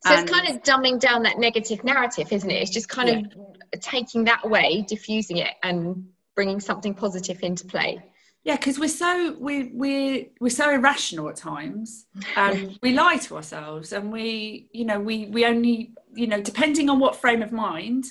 So 0.05 0.13
and, 0.13 0.27
it's 0.27 0.31
kind 0.31 0.49
of 0.49 0.63
dumbing 0.63 0.99
down 0.99 1.23
that 1.23 1.39
negative 1.39 1.83
narrative, 1.83 2.31
isn't 2.31 2.49
it? 2.49 2.61
It's 2.61 2.71
just 2.71 2.89
kind 2.89 3.09
yeah. 3.09 3.43
of 3.73 3.79
taking 3.79 4.25
that 4.25 4.41
away, 4.43 4.83
diffusing 4.87 5.37
it, 5.37 5.53
and 5.63 6.07
bringing 6.35 6.59
something 6.59 6.93
positive 6.93 7.39
into 7.41 7.65
play. 7.65 8.03
Yeah, 8.43 8.57
because 8.57 8.77
we're 8.77 8.89
so 8.89 9.37
we 9.39 9.71
we 9.73 10.31
we're 10.41 10.49
so 10.49 10.69
irrational 10.69 11.29
at 11.29 11.37
times, 11.37 12.05
and 12.35 12.77
we 12.81 12.91
lie 12.91 13.15
to 13.17 13.37
ourselves, 13.37 13.93
and 13.93 14.11
we 14.11 14.67
you 14.73 14.83
know 14.83 14.99
we 14.99 15.27
we 15.27 15.45
only 15.45 15.93
you 16.13 16.27
know 16.27 16.41
depending 16.41 16.89
on 16.89 16.99
what 16.99 17.15
frame 17.15 17.41
of 17.41 17.53
mind, 17.53 18.03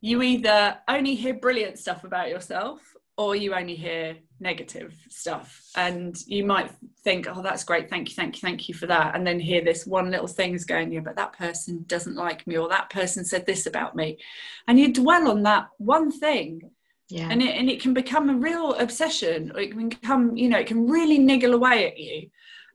you 0.00 0.22
either 0.22 0.78
only 0.88 1.14
hear 1.14 1.34
brilliant 1.34 1.78
stuff 1.78 2.02
about 2.02 2.30
yourself 2.30 2.80
or 3.16 3.36
you 3.36 3.54
only 3.54 3.76
hear 3.76 4.16
negative 4.42 4.94
stuff. 5.08 5.62
And 5.76 6.16
you 6.26 6.44
might 6.44 6.70
think 7.04 7.26
oh 7.28 7.40
that's 7.42 7.64
great. 7.64 7.88
Thank 7.88 8.10
you 8.10 8.14
thank 8.14 8.36
you 8.36 8.40
thank 8.40 8.68
you 8.68 8.74
for 8.74 8.86
that. 8.86 9.14
And 9.14 9.26
then 9.26 9.40
hear 9.40 9.62
this 9.62 9.86
one 9.86 10.10
little 10.10 10.26
thing 10.26 10.54
is 10.54 10.64
going 10.64 10.92
yeah 10.92 11.00
but 11.00 11.16
that 11.16 11.32
person 11.32 11.84
doesn't 11.86 12.16
like 12.16 12.46
me 12.46 12.58
or 12.58 12.68
that 12.68 12.90
person 12.90 13.24
said 13.24 13.46
this 13.46 13.66
about 13.66 13.96
me. 13.96 14.18
And 14.66 14.78
you 14.78 14.92
dwell 14.92 15.30
on 15.30 15.42
that 15.44 15.68
one 15.78 16.10
thing. 16.10 16.70
Yeah. 17.08 17.28
And 17.30 17.42
it, 17.42 17.56
and 17.56 17.70
it 17.70 17.80
can 17.80 17.94
become 17.94 18.28
a 18.28 18.34
real 18.34 18.74
obsession. 18.74 19.52
Or 19.54 19.60
it 19.60 19.70
can 19.70 19.88
become 19.88 20.36
you 20.36 20.48
know 20.48 20.58
it 20.58 20.66
can 20.66 20.86
really 20.86 21.18
niggle 21.18 21.54
away 21.54 21.86
at 21.86 21.98
you 21.98 22.28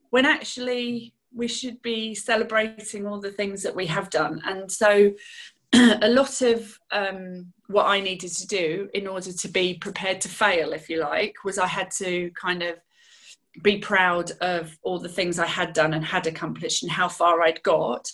when 0.09 0.25
actually 0.25 1.13
we 1.35 1.47
should 1.47 1.81
be 1.81 2.15
celebrating 2.15 3.05
all 3.05 3.19
the 3.19 3.31
things 3.31 3.61
that 3.63 3.75
we 3.75 3.85
have 3.85 4.09
done. 4.09 4.41
And 4.45 4.71
so 4.71 5.11
a 5.73 6.09
lot 6.09 6.41
of 6.41 6.77
um, 6.91 7.51
what 7.67 7.85
I 7.85 7.99
needed 7.99 8.31
to 8.31 8.47
do 8.47 8.89
in 8.93 9.07
order 9.07 9.31
to 9.31 9.47
be 9.49 9.75
prepared 9.75 10.21
to 10.21 10.29
fail, 10.29 10.73
if 10.73 10.89
you 10.89 10.99
like, 10.99 11.35
was 11.43 11.57
I 11.57 11.67
had 11.67 11.91
to 11.97 12.31
kind 12.39 12.63
of 12.63 12.77
be 13.63 13.79
proud 13.79 14.31
of 14.41 14.77
all 14.83 14.99
the 14.99 15.09
things 15.09 15.39
I 15.39 15.47
had 15.47 15.73
done 15.73 15.93
and 15.93 16.05
had 16.05 16.27
accomplished 16.27 16.83
and 16.83 16.91
how 16.91 17.07
far 17.07 17.41
I'd 17.41 17.63
got. 17.63 18.07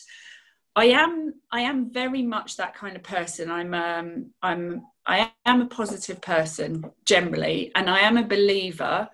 I 0.75 0.85
am 0.85 1.35
I 1.51 1.61
am 1.61 1.91
very 1.91 2.23
much 2.23 2.57
that 2.57 2.73
kind 2.73 2.95
of 2.95 3.03
person. 3.03 3.51
I'm 3.51 3.73
um, 3.73 4.31
I'm 4.41 4.81
I 5.05 5.31
am 5.45 5.61
a 5.61 5.67
positive 5.67 6.21
person 6.21 6.83
generally, 7.05 7.71
and 7.75 7.89
I 7.89 7.99
am 7.99 8.17
a 8.17 8.27
believer 8.27 9.09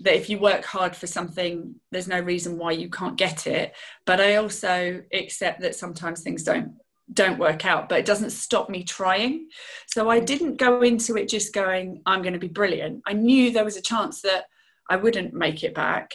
that 0.00 0.16
if 0.16 0.28
you 0.28 0.38
work 0.38 0.64
hard 0.64 0.96
for 0.96 1.06
something, 1.06 1.74
there's 1.92 2.08
no 2.08 2.20
reason 2.20 2.58
why 2.58 2.72
you 2.72 2.90
can't 2.90 3.16
get 3.16 3.46
it. 3.46 3.74
But 4.04 4.20
I 4.20 4.36
also 4.36 5.02
accept 5.12 5.60
that 5.60 5.76
sometimes 5.76 6.22
things 6.22 6.42
don't 6.42 6.74
don't 7.12 7.38
work 7.38 7.64
out, 7.64 7.88
but 7.88 7.98
it 7.98 8.06
doesn't 8.06 8.30
stop 8.30 8.68
me 8.68 8.82
trying. 8.82 9.48
So 9.86 10.10
I 10.10 10.20
mm. 10.20 10.26
didn't 10.26 10.56
go 10.56 10.82
into 10.82 11.16
it 11.16 11.28
just 11.28 11.54
going, 11.54 12.02
I'm 12.06 12.22
going 12.22 12.34
to 12.34 12.38
be 12.38 12.48
brilliant. 12.48 13.02
I 13.06 13.12
knew 13.12 13.50
there 13.50 13.64
was 13.64 13.76
a 13.76 13.82
chance 13.82 14.22
that 14.22 14.46
I 14.90 14.96
wouldn't 14.96 15.34
make 15.34 15.62
it 15.62 15.74
back. 15.74 16.14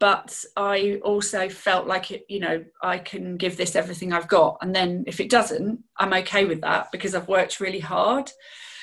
But 0.00 0.44
I 0.56 1.00
also 1.02 1.48
felt 1.48 1.88
like 1.88 2.12
it, 2.12 2.24
you 2.28 2.38
know, 2.38 2.64
I 2.80 2.98
can 2.98 3.36
give 3.36 3.56
this 3.56 3.74
everything 3.74 4.12
I've 4.12 4.28
got. 4.28 4.58
And 4.60 4.72
then 4.72 5.02
if 5.08 5.18
it 5.18 5.28
doesn't, 5.28 5.82
I'm 5.98 6.12
okay 6.12 6.44
with 6.44 6.60
that 6.60 6.92
because 6.92 7.16
I've 7.16 7.26
worked 7.26 7.58
really 7.58 7.80
hard. 7.80 8.30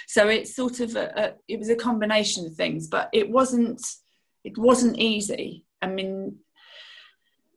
So 0.07 0.27
it's 0.27 0.55
sort 0.55 0.81
of 0.81 0.95
a, 0.97 1.13
a 1.15 1.33
it 1.47 1.57
was 1.57 1.69
a 1.69 1.75
combination 1.75 2.45
of 2.45 2.55
things, 2.55 2.87
but 2.87 3.09
it 3.13 3.29
wasn't 3.29 3.81
it 4.43 4.57
wasn't 4.57 4.99
easy. 4.99 5.63
I 5.81 5.87
mean, 5.87 6.37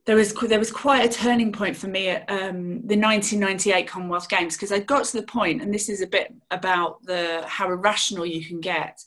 there 0.08 0.16
was 0.16 0.32
there 0.32 0.58
was 0.58 0.72
quite 0.72 1.04
a 1.04 1.12
turning 1.12 1.52
point 1.52 1.76
for 1.76 1.86
me 1.86 2.08
at 2.08 2.22
um, 2.30 2.80
the 2.86 2.96
1998 2.96 3.86
Commonwealth 3.86 4.26
Games 4.30 4.56
because 4.56 4.72
I 4.72 4.78
got 4.78 5.04
to 5.04 5.18
the 5.18 5.26
point, 5.26 5.60
and 5.60 5.72
this 5.72 5.90
is 5.90 6.00
a 6.00 6.06
bit 6.06 6.32
about 6.50 7.04
the 7.04 7.44
how 7.46 7.70
irrational 7.70 8.24
you 8.24 8.42
can 8.42 8.58
get. 8.58 8.98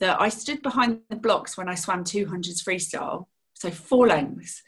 That 0.00 0.18
I 0.18 0.30
stood 0.30 0.62
behind 0.62 1.00
the 1.10 1.16
blocks 1.16 1.58
when 1.58 1.68
I 1.68 1.74
swam 1.74 2.04
200s 2.04 2.64
freestyle, 2.64 3.26
so 3.52 3.70
four 3.70 4.06
lengths, 4.06 4.62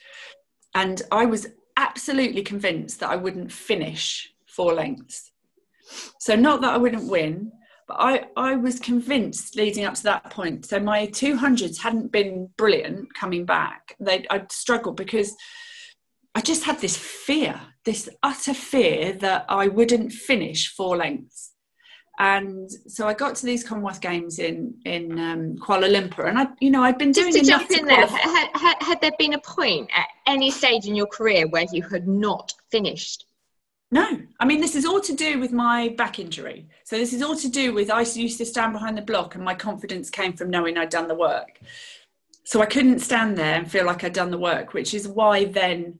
and 0.75 1.01
I 1.11 1.25
was 1.25 1.47
absolutely 1.75 2.43
convinced 2.43 2.99
that 2.99 3.09
I 3.09 3.15
wouldn't 3.15 3.51
finish 3.51 4.31
four 4.45 4.75
lengths. 4.75 5.31
So 6.19 6.35
not 6.35 6.61
that 6.61 6.75
I 6.75 6.77
wouldn't 6.77 7.09
win, 7.09 7.51
but 7.87 7.97
I, 7.99 8.25
I 8.37 8.57
was 8.57 8.79
convinced 8.79 9.55
leading 9.55 9.85
up 9.85 9.95
to 9.95 10.03
that 10.03 10.29
point. 10.29 10.67
So 10.67 10.79
my 10.79 11.07
200s 11.07 11.79
hadn't 11.79 12.11
been 12.11 12.49
brilliant 12.57 13.11
coming 13.15 13.43
back. 13.43 13.95
They 13.99 14.27
I'd 14.29 14.51
struggled 14.51 14.97
because 14.97 15.35
I 16.35 16.41
just 16.41 16.63
had 16.63 16.79
this 16.79 16.95
fear, 16.95 17.59
this 17.85 18.09
utter 18.23 18.53
fear 18.53 19.13
that 19.13 19.45
I 19.49 19.67
wouldn't 19.67 20.13
finish 20.13 20.73
four 20.73 20.97
lengths. 20.97 21.51
And 22.19 22.69
so 22.87 23.07
I 23.07 23.13
got 23.13 23.35
to 23.35 23.45
these 23.45 23.63
Commonwealth 23.63 24.01
Games 24.01 24.39
in 24.39 24.75
in 24.83 25.17
um, 25.17 25.55
Kuala 25.55 25.89
Lumpur, 25.89 26.27
and 26.27 26.37
I, 26.37 26.47
you 26.59 26.69
know, 26.69 26.83
I'd 26.83 26.97
been 26.97 27.13
doing 27.13 27.31
just 27.31 27.45
to 27.45 27.53
enough 27.53 27.69
jump 27.69 27.79
in 27.79 27.85
there. 27.85 28.05
Had, 28.05 28.49
had, 28.53 28.75
had 28.81 29.01
there 29.01 29.13
been 29.17 29.33
a 29.33 29.39
point 29.39 29.89
at 29.95 30.07
any 30.27 30.51
stage 30.51 30.85
in 30.85 30.95
your 30.95 31.07
career 31.07 31.47
where 31.47 31.65
you 31.71 31.81
had 31.81 32.09
not 32.09 32.53
finished? 32.71 33.25
No, 33.91 34.19
I 34.37 34.45
mean 34.45 34.59
this 34.59 34.75
is 34.75 34.85
all 34.85 34.99
to 34.99 35.13
do 35.13 35.39
with 35.39 35.53
my 35.53 35.95
back 35.97 36.19
injury. 36.19 36.67
So 36.83 36.97
this 36.97 37.13
is 37.13 37.21
all 37.21 37.37
to 37.37 37.47
do 37.47 37.73
with 37.73 37.89
I 37.89 38.01
used 38.01 38.37
to 38.39 38.45
stand 38.45 38.73
behind 38.73 38.97
the 38.97 39.01
block, 39.01 39.35
and 39.35 39.43
my 39.43 39.55
confidence 39.55 40.09
came 40.09 40.33
from 40.33 40.49
knowing 40.49 40.77
I'd 40.77 40.89
done 40.89 41.07
the 41.07 41.15
work. 41.15 41.61
So 42.43 42.61
I 42.61 42.65
couldn't 42.65 42.99
stand 42.99 43.37
there 43.37 43.55
and 43.55 43.71
feel 43.71 43.85
like 43.85 44.03
I'd 44.03 44.11
done 44.11 44.31
the 44.31 44.37
work, 44.37 44.73
which 44.73 44.93
is 44.93 45.07
why 45.07 45.45
then 45.45 45.99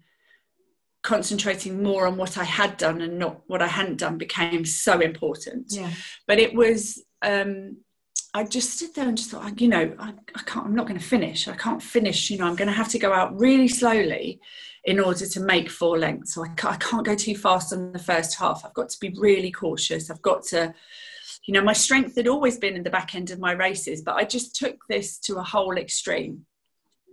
concentrating 1.01 1.81
more 1.81 2.05
on 2.07 2.17
what 2.17 2.37
I 2.37 2.43
had 2.43 2.77
done 2.77 3.01
and 3.01 3.17
not 3.17 3.41
what 3.47 3.61
I 3.61 3.67
hadn't 3.67 3.97
done 3.97 4.17
became 4.17 4.65
so 4.65 4.99
important. 4.99 5.67
Yeah. 5.69 5.91
But 6.27 6.39
it 6.39 6.53
was, 6.53 7.01
um, 7.21 7.77
I 8.33 8.43
just 8.43 8.71
stood 8.71 8.93
there 8.95 9.07
and 9.07 9.17
just 9.17 9.31
thought, 9.31 9.59
you 9.59 9.69
know, 9.69 9.95
I, 9.97 10.13
I 10.35 10.41
can't, 10.43 10.65
I'm 10.65 10.75
not 10.75 10.87
going 10.87 10.99
to 10.99 11.05
finish. 11.05 11.47
I 11.47 11.55
can't 11.55 11.81
finish, 11.81 12.29
you 12.29 12.37
know, 12.37 12.45
I'm 12.45 12.55
going 12.55 12.67
to 12.67 12.73
have 12.73 12.89
to 12.89 12.99
go 12.99 13.13
out 13.13 13.37
really 13.39 13.67
slowly 13.67 14.39
in 14.83 14.99
order 14.99 15.25
to 15.25 15.39
make 15.39 15.69
four 15.69 15.97
lengths. 15.97 16.33
So 16.33 16.43
I 16.43 16.49
can't, 16.49 16.75
I 16.75 16.77
can't 16.77 17.05
go 17.05 17.15
too 17.15 17.35
fast 17.35 17.73
on 17.73 17.91
the 17.91 17.99
first 17.99 18.37
half. 18.37 18.63
I've 18.65 18.73
got 18.73 18.89
to 18.89 18.99
be 18.99 19.13
really 19.17 19.51
cautious. 19.51 20.11
I've 20.11 20.21
got 20.21 20.43
to, 20.47 20.73
you 21.47 21.53
know, 21.53 21.61
my 21.61 21.73
strength 21.73 22.15
had 22.15 22.27
always 22.27 22.57
been 22.57 22.75
in 22.75 22.83
the 22.83 22.89
back 22.89 23.15
end 23.15 23.31
of 23.31 23.39
my 23.39 23.53
races, 23.53 24.01
but 24.01 24.15
I 24.15 24.25
just 24.25 24.55
took 24.55 24.75
this 24.89 25.17
to 25.19 25.37
a 25.37 25.43
whole 25.43 25.77
extreme 25.77 26.45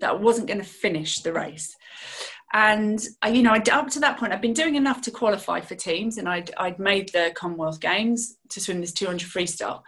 that 0.00 0.10
I 0.10 0.14
wasn't 0.14 0.48
going 0.48 0.60
to 0.60 0.66
finish 0.66 1.20
the 1.20 1.32
race 1.32 1.74
and 2.52 3.04
I, 3.22 3.30
you 3.30 3.42
know 3.42 3.54
up 3.54 3.88
to 3.90 4.00
that 4.00 4.18
point 4.18 4.32
i'd 4.32 4.40
been 4.40 4.52
doing 4.52 4.76
enough 4.76 5.02
to 5.02 5.10
qualify 5.10 5.60
for 5.60 5.74
teams 5.74 6.18
and 6.18 6.28
i'd, 6.28 6.52
I'd 6.56 6.78
made 6.78 7.08
the 7.10 7.32
commonwealth 7.34 7.80
games 7.80 8.36
to 8.50 8.60
swim 8.60 8.80
this 8.80 8.92
200 8.92 9.28
freestyle. 9.28 9.82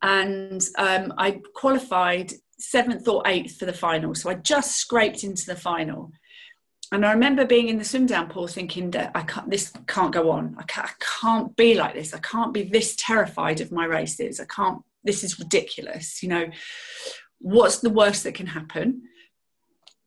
And 0.00 0.64
um, 0.78 1.12
i 1.18 1.40
qualified 1.54 2.32
seventh 2.58 3.06
or 3.08 3.22
eighth 3.26 3.58
for 3.58 3.66
the 3.66 3.72
final 3.72 4.14
so 4.14 4.30
i 4.30 4.34
just 4.34 4.76
scraped 4.76 5.24
into 5.24 5.46
the 5.46 5.56
final. 5.56 6.12
And 6.92 7.04
i 7.04 7.12
remember 7.12 7.44
being 7.44 7.68
in 7.68 7.78
the 7.78 7.84
swim 7.84 8.06
down 8.06 8.28
pool 8.28 8.46
thinking 8.46 8.92
that 8.92 9.10
i 9.14 9.22
can't 9.22 9.50
this 9.50 9.72
can't 9.86 10.12
go 10.12 10.30
on. 10.30 10.54
I 10.58 10.62
can't, 10.62 10.86
I 10.86 10.92
can't 11.20 11.56
be 11.56 11.74
like 11.74 11.94
this. 11.94 12.14
I 12.14 12.18
can't 12.20 12.54
be 12.54 12.62
this 12.62 12.96
terrified 12.96 13.60
of 13.60 13.72
my 13.72 13.84
races. 13.84 14.40
I 14.40 14.44
can't 14.44 14.82
this 15.02 15.24
is 15.24 15.38
ridiculous 15.38 16.22
you 16.22 16.28
know. 16.28 16.46
What's 17.40 17.78
the 17.78 17.90
worst 17.90 18.24
that 18.24 18.34
can 18.34 18.46
happen? 18.46 19.02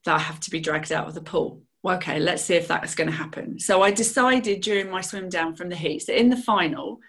That 0.05 0.15
i 0.15 0.19
have 0.19 0.39
to 0.41 0.51
be 0.51 0.61
dragged 0.61 0.91
out 0.93 1.07
of 1.07 1.13
the 1.13 1.21
pool 1.21 1.61
well, 1.83 1.97
okay, 1.97 2.19
let's 2.19 2.43
see 2.43 2.55
if 2.55 2.67
that's 2.67 2.95
going 2.95 3.09
to 3.09 3.15
happen. 3.15 3.59
So 3.59 3.81
I 3.81 3.91
decided 3.91 4.61
during 4.61 4.89
my 4.89 5.01
swim 5.01 5.29
down 5.29 5.55
from 5.55 5.69
the 5.69 5.75
heats 5.75 6.05
that 6.05 6.19
in 6.19 6.29
the 6.29 6.37
final, 6.37 6.99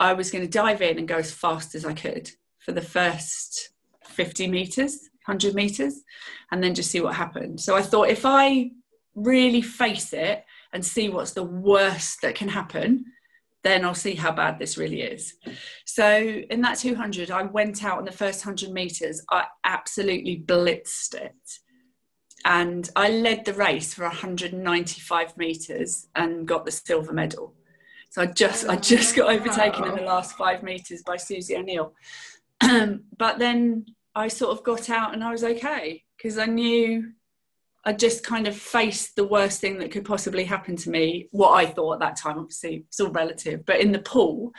I 0.00 0.14
was 0.14 0.30
going 0.30 0.44
to 0.44 0.50
dive 0.50 0.82
in 0.82 0.98
and 0.98 1.08
go 1.08 1.16
as 1.16 1.30
fast 1.30 1.74
as 1.74 1.84
I 1.84 1.92
could 1.92 2.30
for 2.58 2.72
the 2.72 2.80
first 2.80 3.70
50 4.06 4.48
meters, 4.48 5.10
100 5.26 5.54
meters, 5.54 6.00
and 6.50 6.62
then 6.62 6.74
just 6.74 6.90
see 6.90 7.00
what 7.00 7.14
happened. 7.14 7.60
So 7.60 7.76
I 7.76 7.82
thought 7.82 8.08
if 8.08 8.24
I 8.24 8.70
really 9.14 9.62
face 9.62 10.12
it 10.12 10.44
and 10.72 10.84
see 10.84 11.08
what's 11.08 11.32
the 11.32 11.44
worst 11.44 12.22
that 12.22 12.34
can 12.34 12.48
happen, 12.48 13.04
then 13.62 13.84
I'll 13.84 13.94
see 13.94 14.14
how 14.14 14.32
bad 14.32 14.58
this 14.58 14.76
really 14.76 15.02
is. 15.02 15.34
So 15.86 16.42
in 16.50 16.60
that 16.62 16.78
200, 16.78 17.30
I 17.30 17.42
went 17.42 17.84
out 17.84 17.98
on 17.98 18.04
the 18.04 18.12
first 18.12 18.44
100 18.44 18.72
meters, 18.72 19.22
I 19.30 19.46
absolutely 19.64 20.42
blitzed 20.46 21.14
it 21.14 21.34
and 22.44 22.90
I 22.94 23.10
led 23.10 23.44
the 23.44 23.54
race 23.54 23.94
for 23.94 24.02
195 24.02 25.36
meters 25.36 26.08
and 26.14 26.46
got 26.46 26.64
the 26.64 26.70
silver 26.70 27.12
medal. 27.12 27.54
So 28.10 28.22
I 28.22 28.26
just 28.26 28.68
I 28.68 28.76
just 28.76 29.16
got 29.16 29.30
overtaken 29.30 29.84
in 29.86 29.96
the 29.96 30.02
last 30.02 30.36
five 30.36 30.62
meters 30.62 31.02
by 31.02 31.16
Susie 31.16 31.56
O'Neill. 31.56 31.94
Um, 32.60 33.04
but 33.16 33.38
then 33.38 33.86
I 34.14 34.28
sort 34.28 34.56
of 34.56 34.64
got 34.64 34.88
out 34.88 35.12
and 35.12 35.24
I 35.24 35.32
was 35.32 35.42
okay 35.42 36.04
because 36.16 36.38
I 36.38 36.46
knew 36.46 37.12
I 37.84 37.92
just 37.92 38.24
kind 38.24 38.46
of 38.46 38.56
faced 38.56 39.16
the 39.16 39.26
worst 39.26 39.60
thing 39.60 39.78
that 39.78 39.90
could 39.90 40.04
possibly 40.04 40.44
happen 40.44 40.76
to 40.76 40.90
me. 40.90 41.28
What 41.32 41.52
I 41.52 41.66
thought 41.66 41.94
at 41.94 42.00
that 42.00 42.16
time, 42.16 42.38
obviously, 42.38 42.84
it's 42.88 43.00
all 43.00 43.10
relative. 43.10 43.66
But 43.66 43.80
in 43.80 43.92
the 43.92 43.98
pool, 43.98 44.52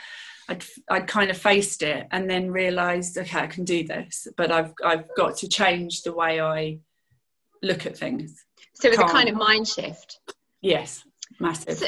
I'd 0.48 0.64
I'd 0.90 1.08
kind 1.08 1.30
of 1.30 1.36
faced 1.36 1.82
it 1.82 2.06
and 2.12 2.28
then 2.28 2.52
realised, 2.52 3.16
okay, 3.18 3.40
I 3.40 3.46
can 3.46 3.64
do 3.64 3.84
this. 3.84 4.28
But 4.36 4.52
I've 4.52 4.72
I've 4.84 5.08
got 5.16 5.36
to 5.38 5.48
change 5.48 6.02
the 6.02 6.12
way 6.12 6.40
I 6.40 6.78
look 7.62 7.86
at 7.86 7.96
things. 7.96 8.44
So 8.74 8.88
it 8.88 8.98
was 8.98 9.10
a 9.10 9.12
kind 9.12 9.28
of 9.28 9.36
mind 9.36 9.66
shift. 9.66 10.20
Yes, 10.60 11.04
massive. 11.40 11.78
So, 11.78 11.86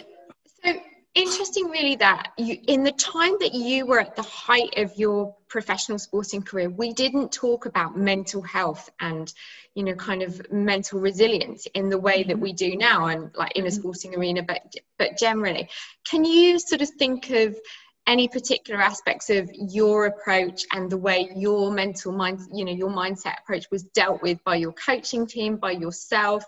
so 0.64 0.80
interesting, 1.14 1.66
really, 1.66 1.96
that 1.96 2.32
you 2.38 2.58
in 2.66 2.82
the 2.82 2.92
time 2.92 3.34
that 3.40 3.54
you 3.54 3.86
were 3.86 4.00
at 4.00 4.16
the 4.16 4.22
height 4.22 4.74
of 4.76 4.92
your 4.96 5.34
professional 5.48 5.98
sporting 5.98 6.42
career, 6.42 6.70
we 6.70 6.92
didn't 6.92 7.32
talk 7.32 7.66
about 7.66 7.96
mental 7.96 8.42
health 8.42 8.90
and 9.00 9.32
you 9.74 9.84
know 9.84 9.94
kind 9.94 10.22
of 10.22 10.50
mental 10.50 11.00
resilience 11.00 11.66
in 11.74 11.88
the 11.88 11.98
way 11.98 12.22
that 12.22 12.38
we 12.38 12.52
do 12.52 12.76
now, 12.76 13.06
and 13.06 13.30
like 13.34 13.52
in 13.52 13.64
a 13.64 13.68
mm-hmm. 13.68 13.78
sporting 13.78 14.14
arena, 14.14 14.42
but 14.42 14.62
but 14.98 15.18
generally, 15.18 15.68
can 16.08 16.24
you 16.24 16.58
sort 16.58 16.82
of 16.82 16.88
think 16.90 17.30
of 17.30 17.56
any 18.08 18.26
particular 18.26 18.80
aspects 18.80 19.28
of 19.28 19.50
your 19.52 20.06
approach 20.06 20.64
and 20.72 20.90
the 20.90 20.96
way 20.96 21.30
your 21.36 21.70
mental 21.70 22.10
mind 22.10 22.40
you 22.52 22.64
know 22.64 22.72
your 22.72 22.88
mindset 22.88 23.38
approach 23.42 23.66
was 23.70 23.84
dealt 23.84 24.22
with 24.22 24.42
by 24.44 24.56
your 24.56 24.72
coaching 24.72 25.26
team 25.26 25.56
by 25.56 25.70
yourself? 25.70 26.42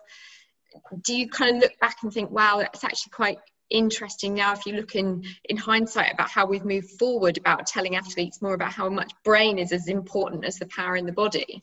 Do 1.02 1.14
you 1.14 1.29
kind 1.29 1.57
of 1.57 1.62
look 1.62 1.79
back 1.79 1.99
and 2.02 2.12
think 2.12 2.31
wow 2.31 2.59
that's 2.59 2.83
actually 2.83 3.11
quite 3.11 3.38
interesting 3.69 4.35
now 4.35 4.52
if 4.52 4.67
you 4.67 4.73
look 4.73 4.97
in 4.97 5.23
in 5.45 5.57
hindsight 5.57 6.12
about 6.12 6.31
how 6.31 6.47
we've 6.47 6.64
moved 6.64 6.90
forward 6.99 7.37
about 7.38 7.67
telling 7.67 7.95
athletes 7.95 8.43
more 8.43 8.55
about 8.55 8.73
how 8.73 8.88
much 8.88 9.12
brain 9.23 9.59
is 9.59 9.71
as 9.71 9.87
important 9.87 10.45
as 10.45 10.57
the 10.59 10.67
power 10.67 10.97
in 10.97 11.05
the 11.05 11.12
body? 11.12 11.62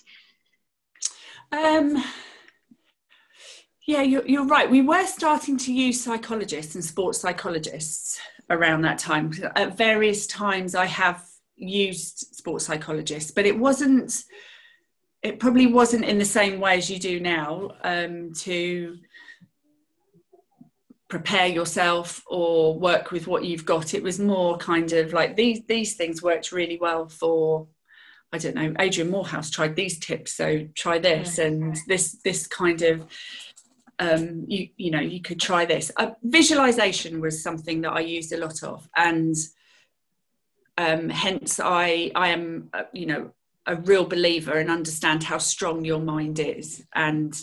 Um 1.52 2.02
yeah 3.88 4.04
you're, 4.04 4.28
you're 4.28 4.46
right. 4.46 4.70
We 4.70 4.82
were 4.82 5.08
starting 5.08 5.58
to 5.58 5.74
use 5.74 6.04
psychologists 6.04 6.76
and 6.76 6.86
sports 6.86 7.20
psychologists 7.20 8.20
around 8.50 8.82
that 8.82 9.00
time. 9.00 9.34
At 9.56 9.78
various 9.78 10.28
times, 10.28 10.76
I 10.76 10.86
have 10.86 11.24
used 11.56 12.36
sports 12.36 12.66
psychologists, 12.66 13.32
but 13.32 13.46
it 13.46 13.58
wasn't. 13.58 14.24
It 15.24 15.40
probably 15.40 15.68
wasn't 15.68 16.06
in 16.06 16.20
the 16.20 16.26
same 16.26 16.60
way 16.60 16.78
as 16.78 16.90
you 16.90 17.00
do 17.00 17.20
now 17.20 17.72
um, 17.84 18.34
to 18.34 18.98
prepare 21.10 21.48
yourself 21.48 22.22
or 22.28 22.78
work 22.78 23.12
with 23.12 23.28
what 23.28 23.44
you've 23.44 23.66
got. 23.66 23.94
It 23.94 24.04
was 24.04 24.20
more 24.20 24.58
kind 24.58 24.92
of 24.94 25.14
like 25.14 25.36
these 25.36 25.62
these 25.68 25.96
things 25.96 26.22
worked 26.22 26.52
really 26.52 26.78
well 26.80 27.10
for 27.10 27.68
I 28.32 28.38
don't 28.40 28.56
know, 28.56 28.74
Adrian 28.80 29.10
Moorhouse 29.10 29.50
tried 29.50 29.76
these 29.76 30.00
tips, 30.00 30.34
so 30.34 30.68
try 30.76 31.00
this 31.00 31.38
and 31.38 31.78
this 31.88 32.18
this 32.24 32.46
kind 32.46 32.82
of 32.82 33.06
um, 34.00 34.46
you 34.48 34.70
you 34.78 34.92
know 34.92 35.00
you 35.00 35.22
could 35.22 35.40
try 35.40 35.66
this. 35.66 35.92
Uh, 35.98 36.12
visualization 36.24 37.20
was 37.22 37.42
something 37.42 37.82
that 37.82 37.92
I 37.92 38.02
used 38.02 38.32
a 38.32 38.38
lot 38.38 38.64
of, 38.64 38.88
and 38.96 39.36
um, 40.78 41.10
hence 41.10 41.60
I 41.60 42.12
I 42.16 42.30
am 42.30 42.70
uh, 42.74 42.84
you 42.94 43.06
know 43.06 43.32
a 43.66 43.76
real 43.76 44.06
believer 44.06 44.54
and 44.54 44.72
understand 44.72 45.24
how 45.24 45.38
strong 45.38 45.84
your 45.84 46.00
mind 46.00 46.40
is 46.40 46.86
and 46.96 47.36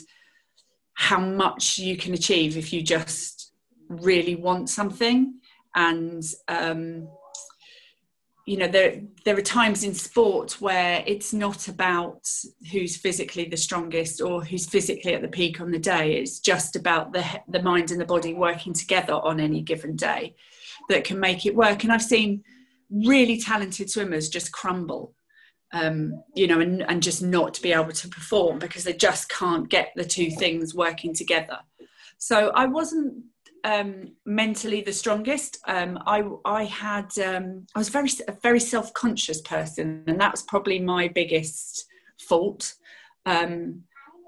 how 0.95 1.21
much 1.21 1.79
you 1.79 1.97
can 1.97 2.15
achieve 2.15 2.57
if 2.57 2.73
you 2.73 2.81
just 2.83 3.53
really 3.89 4.35
want 4.35 4.71
something 4.71 5.35
and 5.75 6.23
um, 6.49 7.09
you 8.47 8.59
know 8.59 8.69
there 8.69 9.01
there 9.25 9.37
are 9.37 9.43
times 9.43 9.85
in 9.85 9.95
sport 9.95 10.61
where 10.61 11.03
it's 11.07 11.33
not 11.33 11.69
about 11.69 12.29
who's 12.71 12.97
physically 12.97 13.47
the 13.47 13.57
strongest 13.57 14.21
or 14.21 14.45
who's 14.45 14.67
physically 14.67 15.15
at 15.15 15.23
the 15.23 15.29
peak 15.29 15.61
on 15.61 15.71
the 15.71 15.79
day. 15.79 16.17
It's 16.17 16.41
just 16.41 16.77
about 16.77 17.13
the 17.13 17.25
the 17.49 17.63
mind 17.63 17.91
and 17.91 18.01
the 18.01 18.05
body 18.05 18.35
working 18.35 18.75
together 18.75 19.15
on 19.15 19.41
any 19.41 19.63
given 19.63 19.97
day 19.97 20.35
that 20.89 21.05
can 21.05 21.19
make 21.19 21.47
it 21.47 21.57
work. 21.57 21.85
And 21.85 21.93
i've 21.93 22.03
seen 22.03 22.43
really 22.91 23.41
talented 23.41 23.91
swimmers 23.91 24.29
just 24.29 24.53
crumble 24.53 25.15
um, 25.73 26.23
you 26.35 26.47
know 26.47 26.61
and, 26.61 26.83
and 26.83 27.03
just 27.03 27.23
not 27.23 27.61
be 27.63 27.73
able 27.73 27.93
to 27.93 28.09
perform 28.09 28.59
because 28.59 28.85
they 28.85 28.93
just 28.93 29.29
can't 29.31 29.69
get 29.69 29.93
the 29.97 30.05
two 30.05 30.31
things 30.31 30.75
working 30.75 31.15
together. 31.15 31.59
So 32.19 32.51
i 32.55 32.67
wasn't 32.67 33.25
um, 33.65 34.13
mentally 34.27 34.83
the 34.83 34.93
strongest. 34.93 35.59
Um, 35.67 35.99
I 36.07 36.23
I 36.45 36.65
had 36.65 37.19
um, 37.19 37.67
I 37.75 37.79
was 37.79 37.89
very 37.89 38.11
a 38.29 38.33
very 38.33 38.61
self 38.61 38.93
conscious 38.93 39.41
person, 39.41 40.05
and 40.07 40.21
that 40.21 40.33
was 40.33 40.43
probably 40.43 40.79
my 40.79 41.09
biggest 41.09 41.87
fault. 42.29 42.75
Um, 43.27 43.83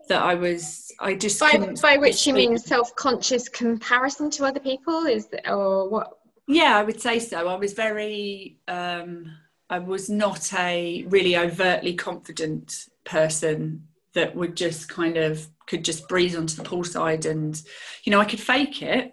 that 0.08 0.22
I 0.22 0.34
was 0.34 0.90
I 1.00 1.14
just 1.14 1.38
by, 1.38 1.74
by 1.82 1.96
which 1.98 2.26
you 2.26 2.32
mean 2.32 2.58
self 2.58 2.94
conscious 2.96 3.48
comparison 3.48 4.30
to 4.30 4.44
other 4.44 4.60
people 4.60 5.04
is 5.04 5.26
that, 5.28 5.50
or 5.50 5.88
what? 5.88 6.18
Yeah, 6.48 6.78
I 6.78 6.82
would 6.82 7.00
say 7.00 7.18
so. 7.18 7.48
I 7.48 7.56
was 7.56 7.74
very 7.74 8.58
um, 8.68 9.30
I 9.68 9.80
was 9.80 10.08
not 10.08 10.52
a 10.54 11.04
really 11.08 11.36
overtly 11.36 11.94
confident 11.94 12.86
person 13.04 13.86
that 14.14 14.34
would 14.34 14.56
just 14.56 14.88
kind 14.88 15.18
of 15.18 15.46
could 15.66 15.84
just 15.84 16.08
breeze 16.08 16.36
onto 16.36 16.54
the 16.54 16.62
poolside 16.62 17.28
and 17.28 17.60
you 18.04 18.12
know 18.12 18.20
I 18.20 18.24
could 18.24 18.40
fake 18.40 18.80
it 18.80 19.12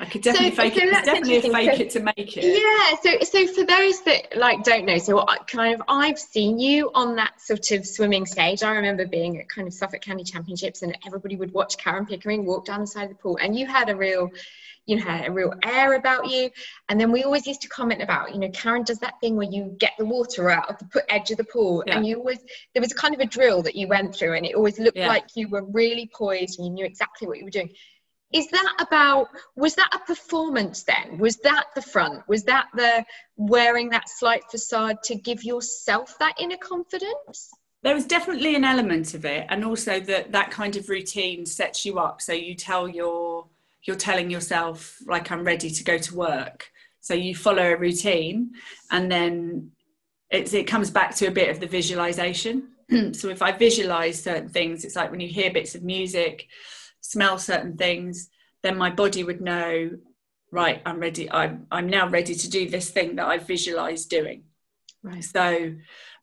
I 0.00 0.06
could 0.06 0.22
definitely 0.22 0.50
so, 0.50 0.62
fake 0.62 0.74
so 0.74 0.80
it. 0.80 0.88
It's 0.88 1.06
definitely 1.06 1.36
a 1.36 1.42
fake 1.42 1.76
so, 1.76 1.82
it 1.82 1.90
to 1.90 2.00
make 2.00 2.36
it. 2.36 2.44
Yeah. 2.44 2.96
So, 3.02 3.24
so 3.24 3.46
for 3.52 3.64
those 3.64 4.02
that 4.02 4.36
like 4.36 4.64
don't 4.64 4.84
know, 4.86 4.98
so 4.98 5.24
kind 5.46 5.74
of 5.74 5.82
I've 5.88 6.18
seen 6.18 6.58
you 6.58 6.90
on 6.94 7.16
that 7.16 7.40
sort 7.40 7.70
of 7.72 7.86
swimming 7.86 8.26
stage. 8.26 8.62
I 8.62 8.72
remember 8.74 9.06
being 9.06 9.40
at 9.40 9.48
kind 9.48 9.66
of 9.66 9.74
Suffolk 9.74 10.00
County 10.00 10.24
Championships, 10.24 10.82
and 10.82 10.96
everybody 11.06 11.36
would 11.36 11.52
watch 11.52 11.76
Karen 11.76 12.06
Pickering 12.06 12.44
walk 12.44 12.66
down 12.66 12.80
the 12.80 12.86
side 12.86 13.04
of 13.04 13.10
the 13.10 13.14
pool, 13.16 13.38
and 13.40 13.56
you 13.58 13.66
had 13.66 13.88
a 13.88 13.96
real 13.96 14.30
you 14.86 14.96
know, 14.96 15.02
had 15.02 15.26
a 15.26 15.32
real 15.32 15.54
air 15.62 15.94
about 15.94 16.30
you. 16.30 16.50
And 16.88 17.00
then 17.00 17.10
we 17.10 17.22
always 17.22 17.46
used 17.46 17.62
to 17.62 17.68
comment 17.68 18.02
about, 18.02 18.34
you 18.34 18.38
know, 18.38 18.50
Karen 18.50 18.82
does 18.82 18.98
that 18.98 19.14
thing 19.20 19.36
where 19.36 19.48
you 19.50 19.74
get 19.78 19.92
the 19.98 20.04
water 20.04 20.50
out 20.50 20.68
of 20.68 20.90
the 20.90 21.12
edge 21.12 21.30
of 21.30 21.38
the 21.38 21.44
pool. 21.44 21.82
Yeah. 21.86 21.96
And 21.96 22.06
you 22.06 22.18
always, 22.18 22.38
there 22.74 22.82
was 22.82 22.92
kind 22.92 23.14
of 23.14 23.20
a 23.20 23.26
drill 23.26 23.62
that 23.62 23.74
you 23.74 23.88
went 23.88 24.14
through, 24.14 24.34
and 24.34 24.44
it 24.44 24.54
always 24.54 24.78
looked 24.78 24.98
yeah. 24.98 25.08
like 25.08 25.24
you 25.34 25.48
were 25.48 25.64
really 25.64 26.10
poised 26.14 26.58
and 26.58 26.66
you 26.66 26.72
knew 26.72 26.84
exactly 26.84 27.26
what 27.26 27.38
you 27.38 27.44
were 27.44 27.50
doing 27.50 27.70
is 28.34 28.48
that 28.48 28.74
about 28.80 29.28
was 29.54 29.76
that 29.76 29.88
a 29.94 29.98
performance 30.00 30.82
then? 30.82 31.18
Was 31.18 31.36
that 31.38 31.66
the 31.76 31.80
front? 31.80 32.28
Was 32.28 32.42
that 32.44 32.66
the 32.74 33.04
wearing 33.36 33.88
that 33.90 34.08
slight 34.08 34.42
facade 34.50 35.02
to 35.04 35.14
give 35.14 35.44
yourself 35.44 36.18
that 36.18 36.34
inner 36.38 36.56
confidence? 36.56 37.52
There 37.82 37.94
was 37.94 38.06
definitely 38.06 38.56
an 38.56 38.64
element 38.64 39.14
of 39.14 39.24
it 39.24 39.46
and 39.50 39.64
also 39.64 40.00
that 40.00 40.32
that 40.32 40.50
kind 40.50 40.74
of 40.74 40.88
routine 40.88 41.46
sets 41.46 41.86
you 41.86 42.00
up. 42.00 42.20
So 42.20 42.32
you 42.32 42.56
tell 42.56 42.88
your 42.88 43.46
you're 43.84 43.96
telling 43.96 44.30
yourself 44.30 44.98
like 45.06 45.30
i'm 45.30 45.44
ready 45.44 45.70
to 45.70 45.84
go 45.84 45.96
to 45.96 46.14
work. 46.16 46.70
So 47.00 47.14
you 47.14 47.36
follow 47.36 47.72
a 47.72 47.76
routine 47.76 48.50
and 48.90 49.12
then 49.12 49.70
it's, 50.30 50.54
it 50.54 50.64
comes 50.66 50.90
back 50.90 51.14
to 51.16 51.26
a 51.26 51.30
bit 51.30 51.50
of 51.50 51.60
the 51.60 51.68
visualization. 51.68 52.70
So 53.14 53.28
if 53.28 53.40
i 53.40 53.50
visualize 53.50 54.22
certain 54.22 54.48
things 54.48 54.84
it's 54.84 54.96
like 54.96 55.10
when 55.10 55.20
you 55.20 55.28
hear 55.28 55.50
bits 55.52 55.74
of 55.74 55.82
music 55.82 56.48
smell 57.04 57.38
certain 57.38 57.76
things, 57.76 58.30
then 58.64 58.78
my 58.78 58.90
body 58.90 59.22
would 59.22 59.42
know, 59.42 59.90
right, 60.50 60.80
I'm 60.86 60.98
ready. 60.98 61.30
I'm, 61.30 61.66
I'm 61.70 61.86
now 61.86 62.08
ready 62.08 62.34
to 62.34 62.50
do 62.50 62.68
this 62.68 62.88
thing 62.88 63.16
that 63.16 63.26
I 63.26 63.36
visualized 63.36 64.08
doing. 64.08 64.44
Right. 65.02 65.22
So, 65.22 65.74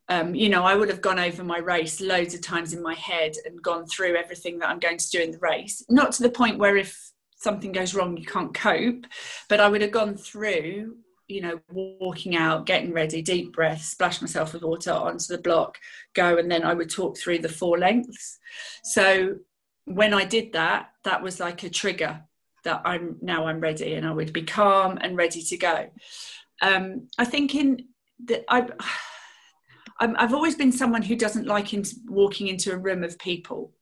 um, 0.08 0.34
you 0.34 0.48
know, 0.48 0.64
I 0.64 0.74
would 0.74 0.88
have 0.88 1.00
gone 1.00 1.20
over 1.20 1.44
my 1.44 1.58
race 1.58 2.00
loads 2.00 2.34
of 2.34 2.40
times 2.40 2.74
in 2.74 2.82
my 2.82 2.94
head 2.94 3.34
and 3.44 3.62
gone 3.62 3.86
through 3.86 4.16
everything 4.16 4.58
that 4.58 4.70
I'm 4.70 4.80
going 4.80 4.98
to 4.98 5.10
do 5.10 5.20
in 5.20 5.30
the 5.30 5.38
race. 5.38 5.84
Not 5.88 6.10
to 6.12 6.24
the 6.24 6.30
point 6.30 6.58
where 6.58 6.76
if 6.76 7.12
something 7.36 7.70
goes 7.70 7.94
wrong, 7.94 8.16
you 8.16 8.26
can't 8.26 8.52
cope, 8.52 9.06
but 9.48 9.60
I 9.60 9.68
would 9.68 9.82
have 9.82 9.92
gone 9.92 10.16
through, 10.16 10.96
you 11.28 11.42
know, 11.42 11.60
walking 11.70 12.34
out, 12.34 12.66
getting 12.66 12.92
ready, 12.92 13.22
deep 13.22 13.52
breath, 13.52 13.82
splash 13.82 14.20
myself 14.20 14.52
with 14.52 14.64
water 14.64 14.90
onto 14.90 15.28
the 15.28 15.42
block, 15.42 15.78
go, 16.12 16.38
and 16.38 16.50
then 16.50 16.64
I 16.64 16.74
would 16.74 16.90
talk 16.90 17.16
through 17.16 17.38
the 17.38 17.48
four 17.48 17.78
lengths. 17.78 18.40
So 18.82 19.36
when 19.84 20.12
I 20.12 20.24
did 20.24 20.54
that, 20.54 20.90
that 21.04 21.22
was 21.22 21.38
like 21.38 21.62
a 21.62 21.70
trigger 21.70 22.24
that 22.64 22.82
I'm 22.84 23.16
now 23.20 23.46
I'm 23.46 23.60
ready 23.60 23.94
and 23.94 24.06
I 24.06 24.12
would 24.12 24.32
be 24.32 24.42
calm 24.42 24.98
and 25.00 25.16
ready 25.16 25.42
to 25.42 25.56
go. 25.56 25.90
Um, 26.60 27.08
I 27.18 27.24
think 27.24 27.54
in 27.54 27.86
that 28.26 28.44
I. 28.48 28.68
I've 30.00 30.34
always 30.34 30.56
been 30.56 30.72
someone 30.72 31.02
who 31.02 31.14
doesn't 31.14 31.46
like 31.46 31.72
in, 31.72 31.84
walking 32.08 32.48
into 32.48 32.72
a 32.72 32.76
room 32.76 33.04
of 33.04 33.20
people. 33.20 33.72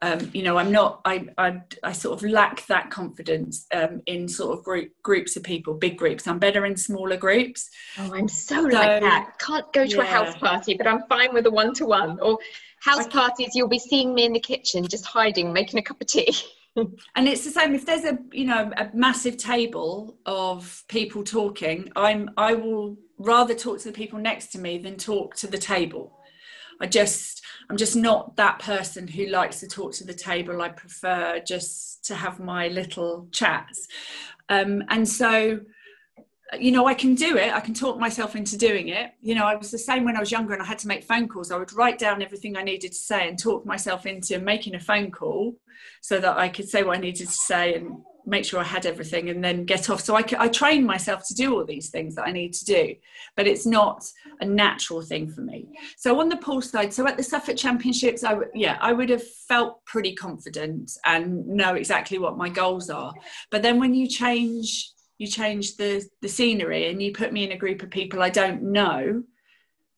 Um, 0.00 0.30
you 0.32 0.42
know, 0.42 0.56
I'm 0.56 0.72
not. 0.72 1.00
I, 1.04 1.28
I, 1.38 1.60
I 1.82 1.92
sort 1.92 2.20
of 2.20 2.28
lack 2.28 2.66
that 2.66 2.90
confidence 2.90 3.66
um, 3.72 4.00
in 4.06 4.28
sort 4.28 4.58
of 4.58 4.64
group 4.64 4.90
groups 5.02 5.36
of 5.36 5.44
people, 5.44 5.74
big 5.74 5.96
groups. 5.96 6.26
I'm 6.26 6.40
better 6.40 6.66
in 6.66 6.76
smaller 6.76 7.16
groups. 7.16 7.70
Oh, 7.98 8.12
I'm 8.12 8.28
so, 8.28 8.56
so 8.56 8.62
like 8.62 9.00
that. 9.02 9.38
Can't 9.38 9.72
go 9.72 9.86
to 9.86 9.96
yeah. 9.96 10.02
a 10.02 10.06
house 10.06 10.36
party, 10.36 10.74
but 10.74 10.88
I'm 10.88 11.02
fine 11.08 11.32
with 11.32 11.46
a 11.46 11.50
one 11.50 11.72
to 11.74 11.86
one. 11.86 12.18
Or 12.18 12.38
house 12.80 13.06
parties, 13.06 13.50
you'll 13.54 13.68
be 13.68 13.78
seeing 13.78 14.12
me 14.12 14.24
in 14.24 14.32
the 14.32 14.40
kitchen, 14.40 14.88
just 14.88 15.06
hiding, 15.06 15.52
making 15.52 15.78
a 15.78 15.82
cup 15.82 16.00
of 16.00 16.06
tea. 16.08 16.34
and 16.76 17.28
it's 17.28 17.44
the 17.44 17.50
same 17.50 17.74
if 17.74 17.84
there's 17.84 18.04
a 18.04 18.18
you 18.32 18.46
know 18.46 18.70
a 18.76 18.88
massive 18.94 19.36
table 19.36 20.16
of 20.24 20.82
people 20.88 21.22
talking 21.22 21.92
i'm 21.96 22.30
i 22.38 22.54
will 22.54 22.96
rather 23.22 23.54
talk 23.54 23.78
to 23.78 23.88
the 23.88 23.94
people 23.96 24.18
next 24.18 24.48
to 24.48 24.58
me 24.58 24.78
than 24.78 24.96
talk 24.96 25.34
to 25.36 25.46
the 25.46 25.58
table. 25.58 26.18
I 26.80 26.86
just 26.86 27.44
i'm 27.70 27.76
just 27.76 27.96
not 27.96 28.36
that 28.36 28.58
person 28.58 29.06
who 29.06 29.26
likes 29.26 29.60
to 29.60 29.68
talk 29.68 29.92
to 29.94 30.04
the 30.04 30.14
table. 30.14 30.60
I 30.60 30.70
prefer 30.70 31.40
just 31.46 32.04
to 32.06 32.14
have 32.14 32.40
my 32.40 32.68
little 32.68 33.28
chats. 33.30 33.86
Um, 34.48 34.82
and 34.88 35.08
so 35.08 35.60
you 36.58 36.70
know, 36.70 36.86
I 36.86 36.94
can 36.94 37.14
do 37.14 37.36
it. 37.36 37.52
I 37.52 37.60
can 37.60 37.74
talk 37.74 37.98
myself 37.98 38.36
into 38.36 38.58
doing 38.58 38.88
it. 38.88 39.12
You 39.20 39.34
know, 39.34 39.46
I 39.46 39.54
was 39.54 39.70
the 39.70 39.78
same 39.78 40.04
when 40.04 40.16
I 40.16 40.20
was 40.20 40.30
younger 40.30 40.52
and 40.52 40.62
I 40.62 40.66
had 40.66 40.78
to 40.80 40.88
make 40.88 41.04
phone 41.04 41.28
calls. 41.28 41.50
I 41.50 41.56
would 41.56 41.72
write 41.72 41.98
down 41.98 42.22
everything 42.22 42.56
I 42.56 42.62
needed 42.62 42.92
to 42.92 42.98
say 42.98 43.28
and 43.28 43.38
talk 43.38 43.64
myself 43.64 44.06
into 44.06 44.38
making 44.38 44.74
a 44.74 44.80
phone 44.80 45.10
call 45.10 45.56
so 46.00 46.20
that 46.20 46.36
I 46.36 46.48
could 46.48 46.68
say 46.68 46.82
what 46.82 46.98
I 46.98 47.00
needed 47.00 47.26
to 47.26 47.32
say 47.32 47.74
and 47.74 47.96
make 48.26 48.44
sure 48.44 48.60
I 48.60 48.64
had 48.64 48.86
everything 48.86 49.30
and 49.30 49.42
then 49.42 49.64
get 49.64 49.90
off. 49.90 50.00
So 50.00 50.16
I, 50.16 50.24
I 50.38 50.48
train 50.48 50.84
myself 50.84 51.26
to 51.26 51.34
do 51.34 51.54
all 51.54 51.64
these 51.64 51.90
things 51.90 52.14
that 52.14 52.26
I 52.26 52.32
need 52.32 52.52
to 52.54 52.64
do, 52.64 52.94
but 53.36 53.46
it's 53.46 53.66
not 53.66 54.04
a 54.40 54.44
natural 54.44 55.02
thing 55.02 55.28
for 55.28 55.40
me. 55.40 55.66
So 55.96 56.20
on 56.20 56.28
the 56.28 56.36
pool 56.36 56.60
side, 56.60 56.92
so 56.92 57.06
at 57.06 57.16
the 57.16 57.22
Suffolk 57.22 57.56
Championships, 57.56 58.22
I 58.22 58.36
yeah, 58.54 58.78
I 58.80 58.92
would 58.92 59.08
have 59.08 59.26
felt 59.48 59.84
pretty 59.86 60.14
confident 60.14 60.92
and 61.04 61.46
know 61.46 61.74
exactly 61.74 62.18
what 62.18 62.36
my 62.36 62.48
goals 62.48 62.90
are. 62.90 63.12
But 63.50 63.62
then 63.62 63.80
when 63.80 63.94
you 63.94 64.06
change 64.06 64.92
you 65.22 65.28
change 65.28 65.76
the 65.76 66.04
the 66.20 66.28
scenery 66.28 66.90
and 66.90 67.00
you 67.00 67.12
put 67.12 67.32
me 67.32 67.44
in 67.44 67.52
a 67.52 67.56
group 67.56 67.82
of 67.82 67.90
people 67.90 68.20
I 68.20 68.28
don't 68.28 68.60
know. 68.60 69.22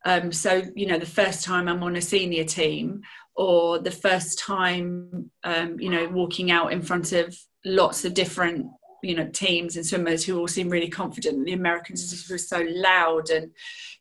Um, 0.05 0.31
so 0.31 0.63
you 0.77 0.87
know, 0.87 0.99
the 0.99 1.07
first 1.07 1.45
time 1.45 1.67
I'm 1.67 1.83
on 1.83 1.97
a 1.97 2.03
senior 2.03 2.45
team, 2.45 3.01
or 3.35 3.79
the 3.79 3.91
first 3.91 4.39
time 4.39 5.31
um, 5.43 5.81
you 5.81 5.89
know 5.89 6.07
walking 6.09 6.51
out 6.51 6.75
in 6.75 6.83
front 6.83 7.13
of 7.13 7.35
lots 7.65 8.05
of 8.05 8.13
different 8.13 8.67
you 9.03 9.17
know 9.17 9.29
teams 9.29 9.77
and 9.77 9.87
swimmers 9.87 10.25
who 10.25 10.39
all 10.39 10.47
seem 10.47 10.69
really 10.69 10.91
confident. 10.91 11.47
The 11.47 11.55
Americans 11.55 12.29
were 12.31 12.37
so 12.37 12.63
loud, 12.69 13.31
and 13.31 13.51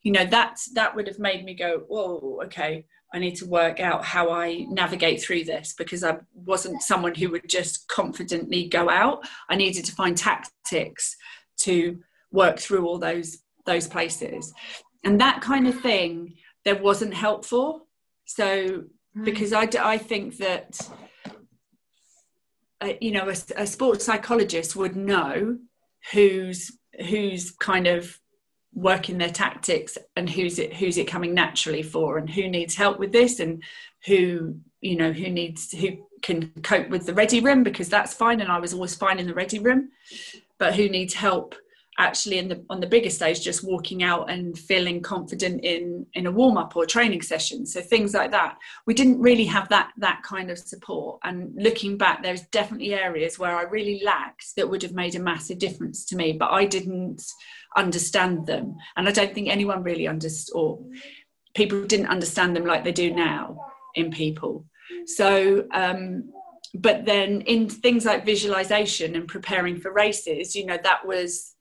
you 0.01 0.11
know 0.11 0.25
that 0.25 0.59
that 0.73 0.93
would 0.93 1.07
have 1.07 1.19
made 1.19 1.45
me 1.45 1.53
go, 1.53 1.83
whoa, 1.87 2.41
okay. 2.43 2.85
I 3.13 3.19
need 3.19 3.35
to 3.35 3.45
work 3.45 3.79
out 3.79 4.03
how 4.03 4.31
I 4.31 4.65
navigate 4.69 5.21
through 5.21 5.43
this 5.43 5.75
because 5.77 6.03
I 6.03 6.17
wasn't 6.33 6.81
someone 6.81 7.13
who 7.13 7.29
would 7.29 7.47
just 7.47 7.87
confidently 7.87 8.67
go 8.67 8.89
out. 8.89 9.27
I 9.49 9.55
needed 9.55 9.85
to 9.85 9.95
find 9.95 10.17
tactics 10.17 11.15
to 11.59 11.99
work 12.31 12.59
through 12.59 12.87
all 12.87 12.97
those 12.97 13.37
those 13.65 13.87
places, 13.87 14.51
and 15.03 15.21
that 15.21 15.41
kind 15.41 15.67
of 15.67 15.79
thing 15.79 16.35
there 16.65 16.81
wasn't 16.81 17.13
help 17.13 17.45
for. 17.45 17.81
So 18.25 18.85
because 19.23 19.53
I 19.53 19.69
I 19.79 19.97
think 19.97 20.37
that 20.37 20.79
uh, 22.81 22.93
you 22.99 23.11
know 23.11 23.29
a, 23.29 23.35
a 23.61 23.67
sports 23.67 24.05
psychologist 24.05 24.75
would 24.75 24.95
know 24.95 25.59
who's 26.11 26.71
who's 27.07 27.51
kind 27.51 27.87
of 27.87 28.19
working 28.75 29.17
their 29.17 29.29
tactics 29.29 29.97
and 30.15 30.29
who's 30.29 30.57
it 30.57 30.73
who's 30.73 30.97
it 30.97 31.07
coming 31.07 31.33
naturally 31.33 31.83
for 31.83 32.17
and 32.17 32.29
who 32.29 32.47
needs 32.47 32.75
help 32.75 32.97
with 32.97 33.11
this 33.11 33.39
and 33.39 33.63
who 34.05 34.55
you 34.81 34.95
know 34.95 35.11
who 35.11 35.29
needs 35.29 35.71
who 35.71 35.97
can 36.23 36.49
cope 36.63 36.89
with 36.89 37.05
the 37.05 37.13
ready 37.13 37.39
room 37.39 37.63
because 37.63 37.89
that's 37.89 38.13
fine 38.13 38.41
and 38.41 38.51
I 38.51 38.59
was 38.59 38.73
always 38.73 38.95
fine 38.95 39.19
in 39.19 39.27
the 39.27 39.33
ready 39.33 39.59
room. 39.59 39.89
But 40.57 40.75
who 40.75 40.89
needs 40.89 41.13
help 41.13 41.55
actually 41.99 42.39
in 42.39 42.47
the 42.47 42.65
on 42.71 42.79
the 42.79 42.87
bigger 42.87 43.09
stage 43.09 43.41
just 43.41 43.63
walking 43.63 44.01
out 44.01 44.27
and 44.27 44.57
feeling 44.57 44.99
confident 44.99 45.63
in 45.63 46.07
in 46.13 46.25
a 46.25 46.31
warm 46.31 46.57
up 46.57 46.75
or 46.75 46.85
training 46.85 47.21
session. 47.21 47.65
So 47.65 47.81
things 47.81 48.13
like 48.13 48.31
that. 48.31 48.57
We 48.87 48.93
didn't 48.93 49.19
really 49.19 49.45
have 49.45 49.69
that 49.69 49.91
that 49.97 50.23
kind 50.23 50.49
of 50.49 50.57
support. 50.57 51.19
And 51.23 51.53
looking 51.55 51.97
back 51.97 52.23
there's 52.23 52.41
definitely 52.47 52.93
areas 52.93 53.37
where 53.37 53.55
i 53.55 53.63
really 53.63 54.01
lacked 54.03 54.55
that 54.55 54.69
would 54.69 54.81
have 54.81 54.93
made 54.93 55.15
a 55.15 55.19
massive 55.19 55.59
difference 55.59 56.05
to 56.05 56.15
me 56.15 56.33
but 56.33 56.51
i 56.51 56.65
didn't 56.65 57.21
understand 57.75 58.47
them. 58.47 58.75
And 58.95 59.07
i 59.07 59.11
don't 59.11 59.33
think 59.33 59.49
anyone 59.49 59.83
really 59.83 60.07
understood 60.07 60.55
or 60.55 60.79
people 61.55 61.85
didn't 61.85 62.07
understand 62.07 62.55
them 62.55 62.65
like 62.65 62.83
they 62.83 62.91
do 62.91 63.13
now 63.13 63.57
in 63.95 64.11
people. 64.11 64.65
So 65.05 65.67
um 65.73 66.31
but 66.73 67.05
then 67.05 67.41
in 67.41 67.69
things 67.69 68.05
like 68.05 68.25
visualization 68.25 69.15
and 69.15 69.27
preparing 69.27 69.79
for 69.79 69.91
races 69.91 70.55
you 70.55 70.65
know 70.65 70.77
that 70.81 71.05
was 71.05 71.55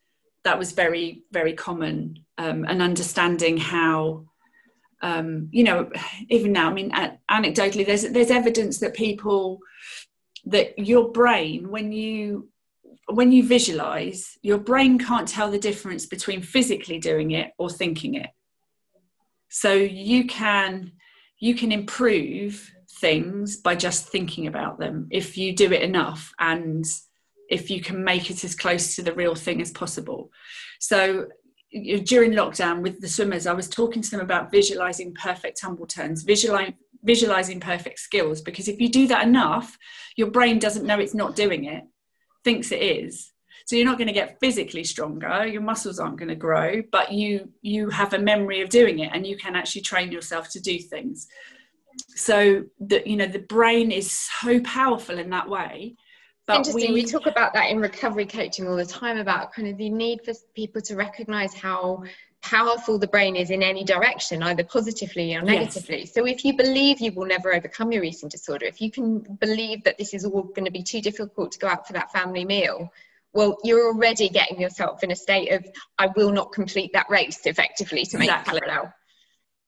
that 0.45 0.59
was 0.59 0.73
very 0.73 1.23
very 1.31 1.53
common 1.53 2.19
um, 2.39 2.65
and 2.65 2.83
understanding 2.83 3.57
how 3.57 4.25
um, 5.03 5.49
you 5.51 5.65
know 5.65 5.91
even 6.31 6.53
now 6.53 6.71
i 6.71 6.73
mean 6.73 6.91
anecdotally 7.31 7.85
there's 7.85 8.03
there's 8.11 8.31
evidence 8.31 8.79
that 8.79 8.95
people 8.95 9.59
that 10.47 10.79
your 10.79 11.11
brain 11.11 11.71
when 11.71 11.93
you 11.93 12.49
when 13.09 13.33
you 13.33 13.47
visualize 13.47 14.39
your 14.43 14.59
brain 14.59 14.99
can't 14.99 15.29
tell 15.29 15.51
the 15.51 15.59
difference 15.59 16.07
between 16.07 16.41
physically 16.41 16.99
doing 16.99 17.33
it 17.33 17.53
or 17.59 17.69
thinking 17.69 18.15
it 18.15 18.31
so 19.49 19.73
you 19.73 20.27
can 20.27 20.93
you 21.41 21.55
can 21.55 21.73
improve 21.73 22.73
things 23.01 23.57
by 23.57 23.75
just 23.75 24.09
thinking 24.09 24.47
about 24.47 24.79
them 24.79 25.09
if 25.11 25.37
you 25.37 25.55
do 25.55 25.73
it 25.73 25.83
enough 25.83 26.33
and 26.39 26.85
if 27.51 27.69
you 27.69 27.83
can 27.83 28.03
make 28.03 28.31
it 28.31 28.45
as 28.45 28.55
close 28.55 28.97
to 28.97 29.03
the 29.03 29.13
real 29.13 29.35
thing 29.35 29.61
as 29.61 29.71
possible. 29.71 30.31
So 30.81 31.27
during 32.05 32.33
lockdown 32.33 32.81
with 32.81 33.01
the 33.01 33.09
swimmers, 33.09 33.47
I 33.47 33.53
was 33.53 33.69
talking 33.69 34.01
to 34.03 34.11
them 34.11 34.21
about 34.21 34.51
visualizing 34.51 35.15
perfect 35.15 35.61
tumble 35.61 35.87
turns, 35.87 36.23
visualizing 36.23 36.77
visualizing 37.05 37.59
perfect 37.59 37.99
skills 37.99 38.41
because 38.41 38.69
if 38.69 38.81
you 38.81 38.89
do 38.89 39.09
that 39.09 39.27
enough 39.27 39.77
your 40.15 40.31
brain 40.31 40.61
doesn't 40.61 40.87
know 40.87 41.01
it's 41.01 41.15
not 41.15 41.35
doing 41.35 41.65
it 41.65 41.83
thinks 42.45 42.73
it 42.73 42.83
is 42.83 43.33
so 43.65 43.77
you're 43.77 43.87
not 43.87 43.99
going 43.99 44.09
to 44.09 44.15
get 44.15 44.39
physically 44.41 44.85
stronger 44.85 45.47
your 45.47 45.63
muscles 45.63 45.99
aren't 45.99 46.19
going 46.19 46.29
to 46.29 46.35
grow 46.35 46.83
but 46.91 47.13
you 47.13 47.49
you 47.63 47.89
have 47.89 48.13
a 48.15 48.19
memory 48.19 48.61
of 48.61 48.69
doing 48.69 49.01
it 49.01 49.11
and 49.13 49.27
you 49.27 49.37
can 49.37 49.55
actually 49.55 49.83
train 49.83 50.11
yourself 50.11 50.49
to 50.51 50.61
do 50.61 50.79
things 50.79 51.29
so 52.15 52.65
that 52.81 53.07
you 53.07 53.17
know 53.17 53.27
the 53.27 53.39
brain 53.39 53.91
is 53.91 54.11
so 54.11 54.61
powerful 54.61 55.19
in 55.19 55.31
that 55.31 55.49
way 55.49 55.95
but 56.47 56.57
Interesting. 56.57 56.93
We, 56.93 57.03
we 57.03 57.09
talk 57.09 57.27
about 57.27 57.55
that 57.55 57.71
in 57.71 57.79
recovery 57.79 58.27
coaching 58.27 58.67
all 58.67 58.77
the 58.77 58.85
time 58.85 59.19
about 59.19 59.53
kind 59.53 59.69
of 59.69 59.77
the 59.77 59.89
need 59.89 60.25
for 60.25 60.33
people 60.55 60.83
to 60.83 60.97
recognize 60.97 61.55
how 61.55 62.03
powerful 62.43 62.99
the 62.99 63.07
brain 63.07 63.37
is 63.37 63.51
in 63.51 63.63
any 63.63 63.85
direction, 63.85 64.43
either 64.43 64.65
positively 64.65 65.35
or 65.35 65.43
negatively. 65.43 66.01
Yes. 66.01 66.13
So 66.13 66.27
if 66.27 66.45
you 66.45 66.57
believe 66.57 67.01
you 67.01 67.13
will 67.13 67.27
never 67.27 67.55
overcome 67.55 67.93
your 67.93 68.05
eating 68.05 68.29
disorder, 68.29 68.67
if 68.67 68.81
you 68.81 68.91
can 68.91 69.21
believe 69.41 69.85
that 69.85 69.97
this 69.97 70.13
is 70.13 70.25
all 70.25 70.43
going 70.43 70.65
to 70.65 70.71
be 70.71 70.83
too 70.83 71.01
difficult 71.01 71.53
to 71.53 71.59
go 71.59 71.69
out 71.69 71.87
for 71.87 71.93
that 71.95 72.13
family 72.13 72.45
meal, 72.45 72.93
well, 73.33 73.57
you're 73.65 73.87
already 73.87 74.29
getting 74.29 74.61
yourself 74.61 75.03
in 75.03 75.11
a 75.11 75.17
state 75.17 75.53
of 75.53 75.65
I 75.99 76.09
will 76.09 76.33
not 76.33 76.53
complete 76.53 76.93
that 76.93 77.09
race 77.09 77.47
effectively 77.47 78.05
to 78.07 78.19
make 78.19 78.29
exactly. 78.29 78.61
parallel. 78.61 78.93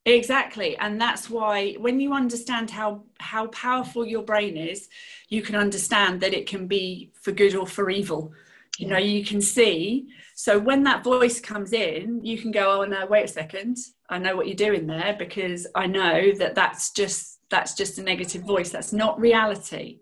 Exactly. 0.06 0.76
And 0.76 1.00
that's 1.00 1.30
why 1.30 1.72
when 1.74 1.98
you 1.98 2.12
understand 2.12 2.70
how 2.70 3.04
how 3.20 3.46
powerful 3.46 4.04
your 4.04 4.22
brain 4.22 4.56
is, 4.56 4.88
you 5.28 5.40
can 5.40 5.54
understand 5.54 6.20
that 6.20 6.34
it 6.34 6.46
can 6.46 6.66
be 6.66 7.12
for 7.22 7.32
good 7.32 7.54
or 7.54 7.66
for 7.66 7.88
evil. 7.88 8.32
You 8.78 8.88
know, 8.88 8.98
you 8.98 9.24
can 9.24 9.40
see. 9.40 10.06
So 10.34 10.58
when 10.58 10.82
that 10.84 11.04
voice 11.04 11.40
comes 11.40 11.72
in, 11.72 12.24
you 12.24 12.38
can 12.38 12.50
go, 12.50 12.82
"Oh 12.82 12.84
no, 12.84 13.06
wait 13.06 13.24
a 13.24 13.28
second. 13.28 13.76
I 14.08 14.18
know 14.18 14.36
what 14.36 14.46
you're 14.46 14.56
doing 14.56 14.86
there 14.86 15.14
because 15.18 15.66
I 15.74 15.86
know 15.86 16.32
that 16.32 16.54
that's 16.54 16.92
just 16.92 17.40
that's 17.50 17.74
just 17.74 17.98
a 17.98 18.02
negative 18.02 18.42
voice. 18.42 18.70
That's 18.70 18.92
not 18.92 19.20
reality." 19.20 20.00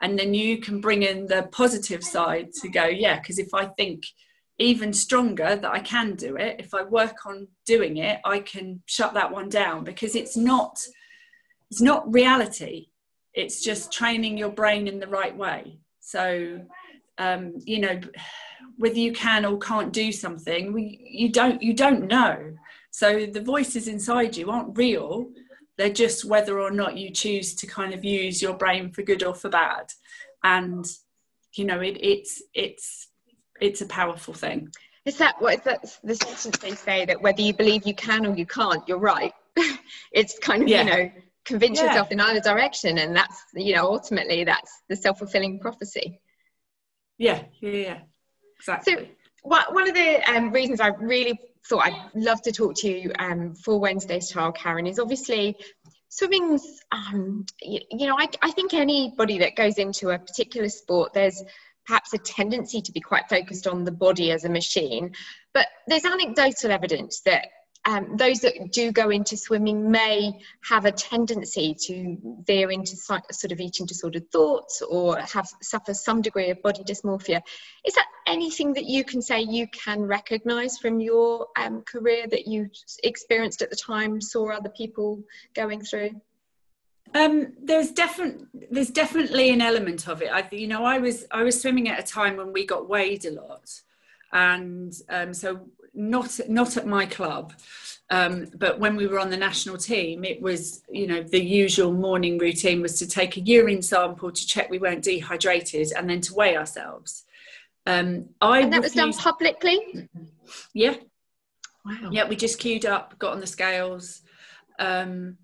And 0.00 0.18
then 0.18 0.32
you 0.32 0.58
can 0.58 0.80
bring 0.80 1.02
in 1.02 1.26
the 1.26 1.48
positive 1.52 2.02
side 2.02 2.52
to 2.62 2.68
go, 2.68 2.86
"Yeah, 2.86 3.18
because 3.18 3.38
if 3.38 3.52
I 3.52 3.66
think 3.66 4.04
even 4.58 4.92
stronger 4.92 5.56
that 5.56 5.70
I 5.70 5.78
can 5.80 6.14
do 6.14 6.36
it. 6.36 6.56
If 6.58 6.74
I 6.74 6.82
work 6.82 7.26
on 7.26 7.46
doing 7.64 7.98
it, 7.98 8.20
I 8.24 8.40
can 8.40 8.82
shut 8.86 9.14
that 9.14 9.30
one 9.30 9.48
down 9.48 9.84
because 9.84 10.14
it's 10.14 10.36
not 10.36 10.80
it's 11.70 11.80
not 11.82 12.12
reality. 12.12 12.88
It's 13.34 13.62
just 13.62 13.92
training 13.92 14.38
your 14.38 14.50
brain 14.50 14.88
in 14.88 14.98
the 14.98 15.06
right 15.06 15.36
way. 15.36 15.78
So 16.00 16.60
um, 17.18 17.54
you 17.64 17.80
know 17.80 18.00
whether 18.76 18.98
you 18.98 19.12
can 19.12 19.44
or 19.44 19.58
can't 19.58 19.92
do 19.92 20.12
something, 20.12 20.72
we 20.72 21.00
you 21.02 21.30
don't 21.30 21.62
you 21.62 21.74
don't 21.74 22.06
know. 22.06 22.54
So 22.90 23.26
the 23.26 23.40
voices 23.40 23.88
inside 23.88 24.36
you 24.36 24.50
aren't 24.50 24.78
real. 24.78 25.30
They're 25.76 25.92
just 25.92 26.24
whether 26.24 26.60
or 26.60 26.70
not 26.70 26.96
you 26.96 27.10
choose 27.10 27.54
to 27.56 27.66
kind 27.66 27.92
of 27.92 28.04
use 28.04 28.40
your 28.42 28.54
brain 28.54 28.90
for 28.90 29.02
good 29.02 29.22
or 29.22 29.34
for 29.34 29.48
bad. 29.48 29.92
And 30.42 30.86
you 31.54 31.64
know 31.64 31.80
it, 31.80 31.98
it's 32.00 32.42
it's 32.54 33.08
it's 33.60 33.80
a 33.80 33.86
powerful 33.86 34.34
thing. 34.34 34.72
Is 35.04 35.18
that 35.18 35.40
what 35.40 35.58
is 35.58 35.64
that 35.64 35.98
the 36.04 36.14
sentence 36.14 36.58
they 36.58 36.72
say 36.72 37.04
that 37.06 37.20
whether 37.20 37.40
you 37.40 37.54
believe 37.54 37.86
you 37.86 37.94
can 37.94 38.26
or 38.26 38.36
you 38.36 38.46
can't, 38.46 38.86
you're 38.86 38.98
right. 38.98 39.32
it's 40.12 40.38
kind 40.38 40.62
of 40.62 40.68
yeah. 40.68 40.82
you 40.82 40.90
know 40.90 41.10
convince 41.44 41.80
yeah. 41.80 41.86
yourself 41.86 42.12
in 42.12 42.20
either 42.20 42.40
direction, 42.40 42.98
and 42.98 43.16
that's 43.16 43.42
you 43.54 43.74
know 43.74 43.84
ultimately 43.84 44.44
that's 44.44 44.82
the 44.88 44.94
self 44.94 45.18
fulfilling 45.18 45.58
prophecy. 45.58 46.20
Yeah, 47.18 47.42
yeah, 47.60 47.70
yeah, 47.70 47.98
exactly. 48.58 48.94
So 48.94 49.06
one 49.42 49.88
of 49.88 49.94
the 49.94 50.30
um, 50.30 50.50
reasons 50.50 50.80
I 50.80 50.88
really 50.88 51.38
thought 51.68 51.86
I'd 51.86 52.10
love 52.14 52.40
to 52.42 52.52
talk 52.52 52.74
to 52.76 52.88
you 52.88 53.12
um, 53.18 53.54
for 53.54 53.78
Wednesday's 53.78 54.30
Child, 54.30 54.56
Karen, 54.56 54.86
is 54.86 54.98
obviously 54.98 55.56
swimming's 56.08 56.80
um, 56.90 57.44
you, 57.60 57.80
you, 57.90 58.06
know 58.06 58.16
I, 58.18 58.28
I 58.40 58.50
think 58.52 58.72
anybody 58.72 59.38
that 59.40 59.56
goes 59.56 59.76
into 59.76 60.08
a 60.08 60.18
particular 60.18 60.70
sport 60.70 61.12
there's 61.12 61.42
perhaps 61.88 62.12
a 62.12 62.18
tendency 62.18 62.82
to 62.82 62.92
be 62.92 63.00
quite 63.00 63.28
focused 63.28 63.66
on 63.66 63.84
the 63.84 63.90
body 63.90 64.30
as 64.30 64.44
a 64.44 64.48
machine. 64.48 65.12
But 65.54 65.66
there's 65.86 66.04
anecdotal 66.04 66.70
evidence 66.70 67.20
that 67.24 67.48
um, 67.84 68.16
those 68.16 68.40
that 68.40 68.72
do 68.72 68.92
go 68.92 69.10
into 69.10 69.36
swimming 69.36 69.90
may 69.90 70.32
have 70.62 70.84
a 70.84 70.92
tendency 70.92 71.74
to 71.86 72.18
veer 72.46 72.70
into 72.70 72.96
sort 72.96 73.52
of 73.52 73.60
eating 73.60 73.86
disordered 73.86 74.30
thoughts 74.30 74.82
or 74.82 75.18
have 75.18 75.48
suffer 75.62 75.94
some 75.94 76.20
degree 76.20 76.50
of 76.50 76.60
body 76.60 76.82
dysmorphia. 76.84 77.40
Is 77.86 77.94
that 77.94 78.06
anything 78.26 78.74
that 78.74 78.84
you 78.84 79.04
can 79.04 79.22
say 79.22 79.40
you 79.40 79.66
can 79.68 80.02
recognise 80.02 80.76
from 80.78 81.00
your 81.00 81.46
um, 81.56 81.82
career 81.82 82.26
that 82.28 82.46
you 82.46 82.68
experienced 83.02 83.62
at 83.62 83.70
the 83.70 83.76
time, 83.76 84.20
saw 84.20 84.50
other 84.50 84.70
people 84.70 85.22
going 85.54 85.82
through? 85.82 86.20
Um, 87.14 87.54
there's 87.62 87.90
definitely 87.90 88.46
there's 88.70 88.90
definitely 88.90 89.50
an 89.50 89.62
element 89.62 90.08
of 90.08 90.20
it. 90.20 90.30
I 90.30 90.46
you 90.52 90.68
know 90.68 90.84
I 90.84 90.98
was 90.98 91.24
I 91.30 91.42
was 91.42 91.58
swimming 91.60 91.88
at 91.88 91.98
a 91.98 92.02
time 92.02 92.36
when 92.36 92.52
we 92.52 92.66
got 92.66 92.88
weighed 92.88 93.24
a 93.24 93.30
lot, 93.30 93.70
and 94.32 94.92
um, 95.08 95.32
so 95.32 95.68
not 95.98 96.40
not 96.48 96.76
at 96.76 96.86
my 96.86 97.04
club, 97.04 97.52
um, 98.10 98.46
but 98.56 98.78
when 98.78 98.96
we 98.96 99.06
were 99.06 99.18
on 99.18 99.30
the 99.30 99.36
national 99.36 99.76
team, 99.76 100.24
it 100.24 100.40
was 100.40 100.82
you 100.88 101.06
know 101.06 101.22
the 101.22 101.42
usual 101.42 101.92
morning 101.92 102.38
routine 102.38 102.80
was 102.80 102.98
to 103.00 103.06
take 103.06 103.36
a 103.36 103.40
urine 103.40 103.82
sample 103.82 104.30
to 104.30 104.46
check 104.46 104.70
we 104.70 104.78
weren't 104.78 105.04
dehydrated, 105.04 105.92
and 105.96 106.08
then 106.08 106.20
to 106.22 106.34
weigh 106.34 106.56
ourselves. 106.56 107.24
Um, 107.84 108.30
I 108.40 108.60
and 108.60 108.72
that 108.72 108.82
refused... 108.82 108.96
was 108.96 109.16
done 109.16 109.22
publicly. 109.22 110.08
Yeah. 110.72 110.96
Wow. 111.84 112.10
Yeah, 112.10 112.28
we 112.28 112.36
just 112.36 112.58
queued 112.58 112.84
up, 112.84 113.18
got 113.18 113.32
on 113.32 113.40
the 113.40 113.46
scales. 113.46 114.22
Um, 114.78 115.38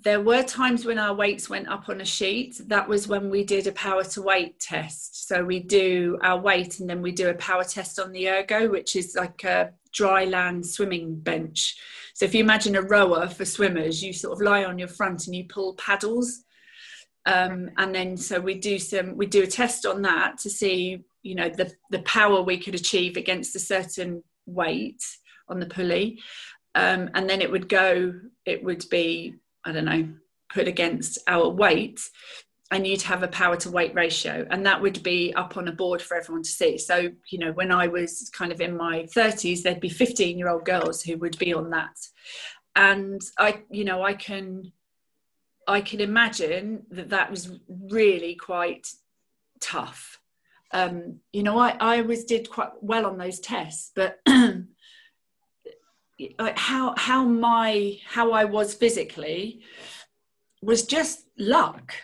there 0.00 0.20
were 0.20 0.42
times 0.42 0.84
when 0.84 0.98
our 0.98 1.14
weights 1.14 1.48
went 1.48 1.68
up 1.68 1.88
on 1.88 2.00
a 2.00 2.04
sheet. 2.04 2.60
That 2.66 2.88
was 2.88 3.06
when 3.06 3.30
we 3.30 3.44
did 3.44 3.68
a 3.68 3.72
power 3.72 4.02
to 4.04 4.22
weight 4.22 4.58
test. 4.58 5.28
So 5.28 5.44
we 5.44 5.60
do 5.60 6.18
our 6.22 6.38
weight 6.38 6.80
and 6.80 6.90
then 6.90 7.00
we 7.00 7.12
do 7.12 7.28
a 7.28 7.34
power 7.34 7.62
test 7.62 8.00
on 8.00 8.10
the 8.10 8.28
ergo, 8.28 8.68
which 8.68 8.96
is 8.96 9.14
like 9.14 9.44
a 9.44 9.70
dry 9.92 10.24
land 10.24 10.66
swimming 10.66 11.20
bench. 11.20 11.76
So 12.14 12.24
if 12.24 12.34
you 12.34 12.42
imagine 12.42 12.74
a 12.74 12.82
rower 12.82 13.28
for 13.28 13.44
swimmers, 13.44 14.02
you 14.02 14.12
sort 14.12 14.32
of 14.32 14.44
lie 14.44 14.64
on 14.64 14.78
your 14.78 14.88
front 14.88 15.26
and 15.26 15.36
you 15.36 15.44
pull 15.44 15.74
paddles. 15.74 16.42
Um, 17.26 17.70
and 17.78 17.94
then 17.94 18.16
so 18.16 18.40
we 18.40 18.54
do 18.54 18.78
some 18.78 19.16
we 19.16 19.24
do 19.24 19.44
a 19.44 19.46
test 19.46 19.86
on 19.86 20.02
that 20.02 20.36
to 20.40 20.50
see 20.50 21.04
you 21.22 21.34
know 21.34 21.48
the 21.48 21.72
the 21.90 22.00
power 22.00 22.42
we 22.42 22.58
could 22.58 22.74
achieve 22.74 23.16
against 23.16 23.56
a 23.56 23.58
certain 23.58 24.22
weight 24.44 25.02
on 25.48 25.58
the 25.58 25.64
pulley 25.64 26.20
um, 26.74 27.08
and 27.14 27.30
then 27.30 27.40
it 27.40 27.50
would 27.50 27.66
go 27.66 28.12
it 28.44 28.62
would 28.62 28.84
be 28.90 29.36
I 29.64 29.72
don't 29.72 29.84
know, 29.84 30.08
put 30.52 30.68
against 30.68 31.18
our 31.26 31.48
weight, 31.48 32.00
and 32.70 32.86
you'd 32.86 33.02
have 33.02 33.22
a 33.22 33.28
power 33.28 33.56
to 33.58 33.70
weight 33.70 33.94
ratio, 33.94 34.46
and 34.50 34.66
that 34.66 34.80
would 34.80 35.02
be 35.02 35.32
up 35.34 35.56
on 35.56 35.68
a 35.68 35.72
board 35.72 36.02
for 36.02 36.16
everyone 36.16 36.42
to 36.42 36.50
see. 36.50 36.78
So, 36.78 37.10
you 37.30 37.38
know, 37.38 37.52
when 37.52 37.70
I 37.72 37.86
was 37.86 38.30
kind 38.32 38.52
of 38.52 38.60
in 38.60 38.76
my 38.76 39.06
30s, 39.14 39.62
there'd 39.62 39.80
be 39.80 39.88
15 39.88 40.38
year 40.38 40.48
old 40.48 40.64
girls 40.64 41.02
who 41.02 41.16
would 41.18 41.38
be 41.38 41.54
on 41.54 41.70
that. 41.70 41.96
And 42.76 43.20
I, 43.38 43.62
you 43.70 43.84
know, 43.84 44.02
I 44.02 44.14
can, 44.14 44.72
I 45.68 45.80
can 45.80 46.00
imagine 46.00 46.84
that 46.90 47.10
that 47.10 47.30
was 47.30 47.58
really 47.68 48.34
quite 48.34 48.88
tough 49.60 50.20
um, 50.74 51.20
you 51.32 51.44
know, 51.44 51.56
I, 51.56 51.76
I 51.78 52.00
always 52.00 52.24
did 52.24 52.50
quite 52.50 52.70
well 52.80 53.06
on 53.06 53.16
those 53.16 53.38
tests, 53.38 53.92
but 53.94 54.18
like 56.38 56.58
how 56.58 56.94
how 56.96 57.24
my 57.24 57.98
how 58.06 58.32
I 58.32 58.44
was 58.44 58.74
physically 58.74 59.62
was 60.62 60.86
just 60.86 61.26
luck. 61.38 61.94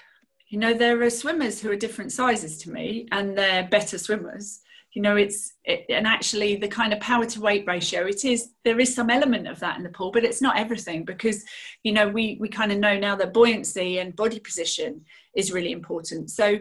You 0.49 0.59
know, 0.59 0.75
there 0.75 1.01
are 1.03 1.11
swimmers 1.11 1.61
who 1.61 1.71
are 1.71 1.77
different 1.77 2.13
sizes 2.13 2.59
to 2.59 2.71
me, 2.71 3.07
and 3.13 3.39
they're 3.39 3.69
better 3.69 3.99
swimmers. 3.99 4.61
You 4.93 5.03
know, 5.03 5.17
it's 5.17 5.53
it, 5.65 5.87
and 5.89 6.07
actually 6.07 6.57
the 6.57 6.67
kind 6.67 6.93
of 6.93 6.99
power 6.99 7.25
to 7.27 7.41
weight 7.41 7.65
ratio. 7.67 8.07
It 8.07 8.25
is 8.25 8.51
there 8.65 8.81
is 8.81 8.93
some 8.95 9.11
element 9.11 9.47
of 9.47 9.61
that 9.61 9.77
in 9.77 9.85
the 9.85 9.91
pool, 9.91 10.11
but 10.11 10.25
it's 10.25 10.43
not 10.43 10.59
everything 10.59 11.05
because 11.05 11.45
you 11.85 11.93
know 11.93 12.09
we 12.09 12.37
we 12.41 12.49
kind 12.49 12.73
of 12.73 12.79
know 12.79 12.99
now 12.99 13.15
that 13.17 13.33
buoyancy 13.33 14.01
and 14.01 14.17
body 14.17 14.41
position 14.41 15.05
is 15.37 15.53
really 15.53 15.71
important. 15.71 16.31
So 16.31 16.59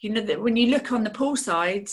you 0.00 0.10
know 0.10 0.20
that 0.20 0.40
when 0.40 0.56
you 0.56 0.68
look 0.68 0.92
on 0.92 1.02
the 1.02 1.10
pool 1.10 1.34
side, 1.34 1.88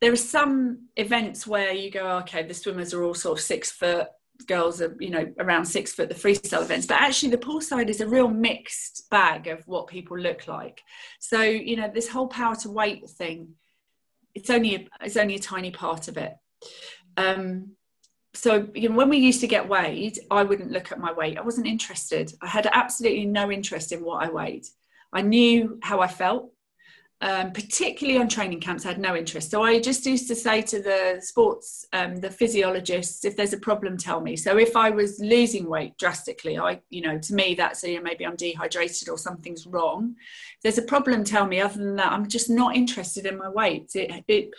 there 0.00 0.12
are 0.12 0.16
some 0.16 0.88
events 0.96 1.46
where 1.46 1.72
you 1.72 1.90
go, 1.90 2.16
okay, 2.18 2.42
the 2.42 2.54
swimmers 2.54 2.94
are 2.94 3.04
all 3.04 3.14
sort 3.14 3.38
of 3.38 3.44
six 3.44 3.70
foot 3.70 4.08
girls 4.44 4.80
are 4.80 4.96
you 5.00 5.10
know 5.10 5.32
around 5.38 5.64
six 5.64 5.92
foot 5.92 6.08
the 6.08 6.14
freestyle 6.14 6.62
events. 6.62 6.86
But 6.86 7.00
actually 7.00 7.30
the 7.30 7.38
pool 7.38 7.60
side 7.60 7.90
is 7.90 8.00
a 8.00 8.08
real 8.08 8.28
mixed 8.28 9.08
bag 9.10 9.46
of 9.48 9.66
what 9.66 9.86
people 9.86 10.18
look 10.18 10.48
like. 10.48 10.80
So 11.18 11.40
you 11.42 11.76
know 11.76 11.90
this 11.92 12.08
whole 12.08 12.28
power 12.28 12.56
to 12.56 12.70
weight 12.70 13.08
thing 13.08 13.54
it's 14.34 14.50
only 14.50 14.74
a, 14.74 14.88
it's 15.02 15.16
only 15.16 15.34
a 15.34 15.40
tiny 15.40 15.70
part 15.70 16.08
of 16.08 16.16
it. 16.16 16.34
Um 17.16 17.72
so 18.34 18.68
you 18.74 18.88
know 18.88 18.94
when 18.94 19.10
we 19.10 19.18
used 19.18 19.42
to 19.42 19.46
get 19.46 19.68
weighed 19.68 20.18
i 20.30 20.42
wouldn't 20.42 20.70
look 20.70 20.90
at 20.90 20.98
my 20.98 21.12
weight. 21.12 21.38
I 21.38 21.42
wasn't 21.42 21.66
interested. 21.66 22.32
I 22.40 22.46
had 22.46 22.68
absolutely 22.72 23.26
no 23.26 23.50
interest 23.50 23.92
in 23.92 24.04
what 24.04 24.24
i 24.24 24.30
weighed. 24.30 24.66
I 25.12 25.22
knew 25.22 25.78
how 25.82 26.00
i 26.00 26.08
felt 26.08 26.51
um, 27.22 27.52
particularly 27.52 28.18
on 28.18 28.28
training 28.28 28.58
camps, 28.58 28.84
I 28.84 28.88
had 28.88 28.98
no 28.98 29.14
interest. 29.14 29.52
So 29.52 29.62
I 29.62 29.78
just 29.78 30.04
used 30.04 30.26
to 30.26 30.34
say 30.34 30.60
to 30.62 30.82
the 30.82 31.20
sports, 31.20 31.86
um, 31.92 32.16
the 32.16 32.28
physiologists, 32.30 33.24
if 33.24 33.36
there's 33.36 33.52
a 33.52 33.60
problem, 33.60 33.96
tell 33.96 34.20
me. 34.20 34.36
So 34.36 34.58
if 34.58 34.74
I 34.74 34.90
was 34.90 35.20
losing 35.20 35.68
weight 35.68 35.96
drastically, 35.98 36.58
I, 36.58 36.80
you 36.90 37.00
know, 37.00 37.18
to 37.18 37.34
me, 37.34 37.54
that's 37.54 37.84
you 37.84 37.96
know, 37.96 38.02
maybe 38.02 38.26
I'm 38.26 38.34
dehydrated 38.34 39.08
or 39.08 39.16
something's 39.16 39.68
wrong. 39.68 40.16
If 40.56 40.62
there's 40.62 40.78
a 40.78 40.82
problem, 40.82 41.22
tell 41.22 41.46
me. 41.46 41.60
Other 41.60 41.78
than 41.78 41.94
that, 41.96 42.10
I'm 42.10 42.26
just 42.26 42.50
not 42.50 42.74
interested 42.74 43.24
in 43.24 43.38
my 43.38 43.48
weight. 43.48 43.92
It, 43.94 44.24
it, 44.26 44.50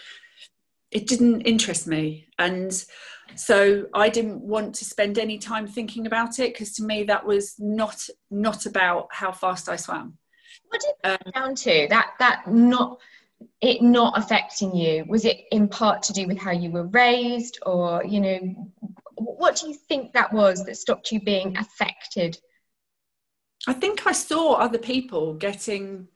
it 0.89 1.06
didn't 1.06 1.41
interest 1.41 1.86
me. 1.86 2.28
And 2.39 2.71
so 3.36 3.88
I 3.93 4.08
didn't 4.08 4.39
want 4.39 4.76
to 4.76 4.86
spend 4.86 5.19
any 5.19 5.38
time 5.38 5.67
thinking 5.67 6.08
about 6.08 6.39
it 6.39 6.54
because 6.54 6.73
to 6.76 6.84
me, 6.84 7.04
that 7.04 7.26
was 7.26 7.56
not, 7.60 8.08
not 8.32 8.65
about 8.65 9.10
how 9.12 9.34
fast 9.34 9.67
I 9.67 9.76
swam 9.76 10.17
what 10.74 10.82
did 10.82 10.90
it 10.90 11.26
um, 11.26 11.32
down 11.32 11.56
to? 11.56 11.88
That 11.90 12.14
that 12.20 12.48
not 12.48 13.00
it 13.62 13.82
not 13.82 14.18
affecting 14.18 14.76
you? 14.76 15.06
Was 15.08 15.26
it 15.26 15.42
in 15.52 15.68
part 15.68 16.02
to 16.04 16.14
do 16.14 16.28
with 16.28 16.38
how 16.38 16.52
you 16.52 16.72
were 16.72 16.88
raised, 16.88 17.60
or 17.66 18.04
you 18.04 18.20
know, 18.20 18.72
what 19.16 19.56
do 19.58 19.68
you 19.68 19.76
think 19.76 20.14
that 20.14 20.34
was 20.34 20.66
that 20.66 20.78
stopped 20.78 21.12
you 21.12 21.22
being 21.22 21.56
affected? 21.58 22.40
I 23.68 23.74
think 23.74 24.06
I 24.08 24.12
saw 24.12 24.54
other 24.54 24.78
people 24.78 25.36
getting 25.36 26.08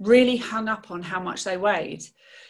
really 0.00 0.36
hung 0.36 0.68
up 0.68 0.90
on 0.90 1.02
how 1.02 1.20
much 1.20 1.44
they 1.44 1.56
weighed. 1.56 2.04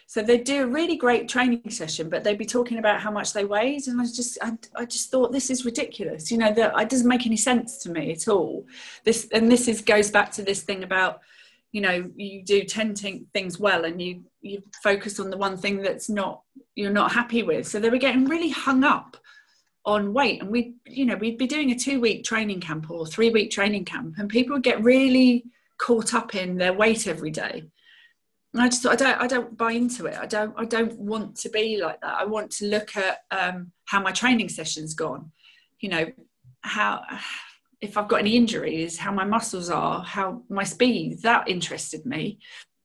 So 0.08 0.22
they'd 0.22 0.44
do 0.44 0.62
a 0.62 0.66
really 0.66 0.96
great 0.96 1.28
training 1.28 1.68
session, 1.70 2.08
but 2.08 2.24
they'd 2.24 2.38
be 2.38 2.46
talking 2.46 2.78
about 2.78 3.00
how 3.00 3.10
much 3.10 3.32
they 3.32 3.44
weighed, 3.44 3.88
and 3.88 4.00
I 4.00 4.04
just, 4.04 4.38
I, 4.40 4.52
I 4.74 4.84
just 4.84 5.10
thought 5.10 5.32
this 5.32 5.50
is 5.50 5.64
ridiculous. 5.64 6.30
You 6.30 6.38
know, 6.38 6.52
that 6.54 6.78
it 6.78 6.88
doesn't 6.88 7.08
make 7.08 7.26
any 7.26 7.36
sense 7.36 7.78
to 7.78 7.90
me 7.90 8.12
at 8.12 8.28
all. 8.28 8.66
This, 9.04 9.28
and 9.32 9.50
this 9.50 9.66
is 9.66 9.80
goes 9.80 10.10
back 10.10 10.30
to 10.32 10.42
this 10.42 10.62
thing 10.62 10.84
about 10.84 11.22
you 11.76 11.82
know 11.82 12.10
you 12.16 12.42
do 12.42 12.64
10 12.64 12.94
t- 12.94 13.26
things 13.34 13.60
well 13.60 13.84
and 13.84 14.00
you 14.00 14.22
you 14.40 14.62
focus 14.82 15.20
on 15.20 15.28
the 15.28 15.36
one 15.36 15.58
thing 15.58 15.82
that's 15.82 16.08
not 16.08 16.40
you're 16.74 16.90
not 16.90 17.12
happy 17.12 17.42
with. 17.42 17.68
So 17.68 17.78
they 17.78 17.90
were 17.90 17.98
getting 17.98 18.24
really 18.24 18.48
hung 18.48 18.82
up 18.82 19.18
on 19.84 20.14
weight. 20.14 20.40
And 20.40 20.50
we 20.50 20.76
you 20.86 21.04
know 21.04 21.16
we'd 21.16 21.36
be 21.36 21.46
doing 21.46 21.72
a 21.72 21.78
two 21.78 22.00
week 22.00 22.24
training 22.24 22.60
camp 22.60 22.90
or 22.90 23.04
three 23.06 23.28
week 23.28 23.50
training 23.50 23.84
camp 23.84 24.14
and 24.16 24.26
people 24.26 24.54
would 24.54 24.62
get 24.62 24.82
really 24.82 25.44
caught 25.76 26.14
up 26.14 26.34
in 26.34 26.56
their 26.56 26.72
weight 26.72 27.06
every 27.06 27.30
day. 27.30 27.64
And 28.54 28.62
I 28.62 28.68
just 28.68 28.82
thought 28.82 28.92
I 28.92 29.04
don't 29.04 29.20
I 29.24 29.26
don't 29.26 29.58
buy 29.58 29.72
into 29.72 30.06
it. 30.06 30.16
I 30.18 30.24
don't 30.24 30.54
I 30.56 30.64
don't 30.64 30.98
want 30.98 31.36
to 31.42 31.50
be 31.50 31.76
like 31.76 32.00
that. 32.00 32.16
I 32.18 32.24
want 32.24 32.52
to 32.52 32.68
look 32.68 32.96
at 32.96 33.18
um, 33.30 33.70
how 33.84 34.00
my 34.00 34.12
training 34.12 34.48
session's 34.48 34.94
gone. 34.94 35.30
You 35.80 35.90
know 35.90 36.06
how 36.62 37.02
if 37.80 37.96
I've 37.96 38.08
got 38.08 38.20
any 38.20 38.36
injuries, 38.36 38.98
how 38.98 39.12
my 39.12 39.24
muscles 39.24 39.70
are, 39.70 40.02
how 40.02 40.42
my 40.48 40.64
speed, 40.64 41.22
that 41.22 41.48
interested 41.48 42.06
me. 42.06 42.38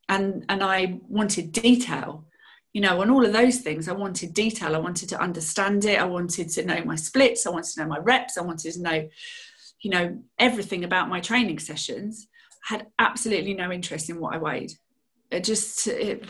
And, 0.09 0.45
and 0.49 0.61
I 0.61 0.99
wanted 1.07 1.53
detail, 1.53 2.25
you 2.73 2.81
know, 2.81 3.01
on 3.01 3.09
all 3.09 3.25
of 3.25 3.33
those 3.33 3.59
things. 3.59 3.87
I 3.87 3.93
wanted 3.93 4.33
detail. 4.33 4.75
I 4.75 4.79
wanted 4.79 5.09
to 5.09 5.21
understand 5.21 5.85
it. 5.85 5.99
I 5.99 6.05
wanted 6.05 6.49
to 6.49 6.65
know 6.65 6.83
my 6.83 6.95
splits. 6.95 7.45
I 7.45 7.51
wanted 7.51 7.73
to 7.73 7.81
know 7.81 7.87
my 7.87 7.99
reps. 7.99 8.37
I 8.37 8.41
wanted 8.41 8.73
to 8.73 8.81
know, 8.81 9.09
you 9.81 9.91
know, 9.91 10.21
everything 10.37 10.83
about 10.83 11.09
my 11.09 11.21
training 11.21 11.59
sessions. 11.59 12.27
I 12.69 12.73
had 12.75 12.87
absolutely 12.99 13.53
no 13.53 13.71
interest 13.71 14.09
in 14.09 14.19
what 14.19 14.35
I 14.35 14.37
weighed. 14.37 14.73
It 15.31 15.45
just, 15.45 15.87
it, 15.87 16.25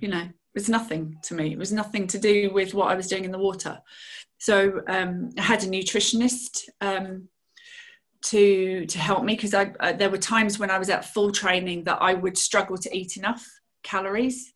you 0.00 0.08
know, 0.08 0.28
was 0.54 0.68
nothing 0.68 1.18
to 1.24 1.34
me. 1.34 1.52
It 1.52 1.58
was 1.58 1.72
nothing 1.72 2.06
to 2.08 2.18
do 2.18 2.50
with 2.52 2.72
what 2.72 2.90
I 2.90 2.94
was 2.94 3.08
doing 3.08 3.24
in 3.24 3.30
the 3.30 3.38
water. 3.38 3.78
So 4.38 4.80
um, 4.88 5.30
I 5.38 5.42
had 5.42 5.62
a 5.62 5.66
nutritionist. 5.66 6.62
Um, 6.80 7.28
to 8.20 8.84
to 8.86 8.98
help 8.98 9.24
me 9.24 9.34
because 9.34 9.54
I 9.54 9.72
uh, 9.80 9.92
there 9.92 10.10
were 10.10 10.18
times 10.18 10.58
when 10.58 10.70
I 10.70 10.78
was 10.78 10.90
at 10.90 11.04
full 11.04 11.30
training 11.30 11.84
that 11.84 11.98
I 12.00 12.14
would 12.14 12.36
struggle 12.36 12.76
to 12.78 12.96
eat 12.96 13.16
enough 13.16 13.46
calories, 13.82 14.52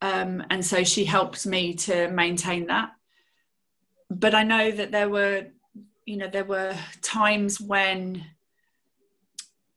um, 0.00 0.44
and 0.50 0.64
so 0.64 0.84
she 0.84 1.04
helped 1.04 1.46
me 1.46 1.74
to 1.74 2.08
maintain 2.08 2.66
that. 2.66 2.90
But 4.10 4.34
I 4.34 4.42
know 4.42 4.70
that 4.70 4.92
there 4.92 5.08
were, 5.08 5.46
you 6.04 6.18
know, 6.18 6.28
there 6.28 6.44
were 6.44 6.76
times 7.00 7.60
when 7.60 8.24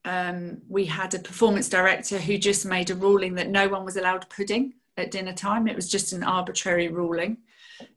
um, 0.04 0.62
we 0.67 0.86
had 0.86 1.13
a 1.13 1.19
performance 1.19 1.69
director 1.69 2.19
who 2.19 2.38
just 2.38 2.65
made 2.65 2.89
a 2.89 2.95
ruling 2.95 3.36
that 3.36 3.49
no 3.49 3.69
one 3.69 3.86
was 3.86 3.95
allowed 3.95 4.30
pudding 4.30 4.73
at 4.97 5.12
dinner 5.12 5.34
time. 5.34 5.67
It 5.67 5.75
was 5.75 5.89
just 5.89 6.12
an 6.12 6.23
arbitrary 6.23 6.89
ruling. 6.89 7.38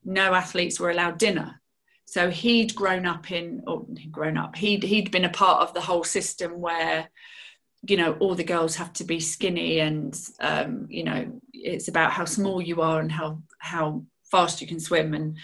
No 0.04 0.32
athletes 0.32 0.78
were 0.78 0.90
allowed 0.90 1.18
dinner 1.18 1.60
so 2.10 2.30
he'd 2.30 2.74
grown 2.74 3.04
up 3.04 3.30
in 3.30 3.62
or 3.66 3.86
grown 4.10 4.38
up 4.38 4.56
he'd 4.56 4.82
he'd 4.82 5.10
been 5.10 5.26
a 5.26 5.30
part 5.30 5.60
of 5.60 5.74
the 5.74 5.80
whole 5.80 6.02
system 6.02 6.58
where 6.58 7.08
you 7.86 7.96
know 7.96 8.14
all 8.14 8.34
the 8.34 8.42
girls 8.42 8.76
have 8.76 8.92
to 8.92 9.04
be 9.04 9.20
skinny 9.20 9.80
and 9.80 10.18
um, 10.40 10.86
you 10.88 11.04
know 11.04 11.40
it's 11.52 11.88
about 11.88 12.10
how 12.10 12.24
small 12.24 12.60
you 12.62 12.80
are 12.80 13.00
and 13.00 13.12
how 13.12 13.40
how 13.58 14.02
fast 14.30 14.60
you 14.60 14.66
can 14.66 14.80
swim 14.80 15.14
and 15.14 15.36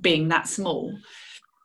being 0.00 0.28
that 0.28 0.48
small. 0.48 0.96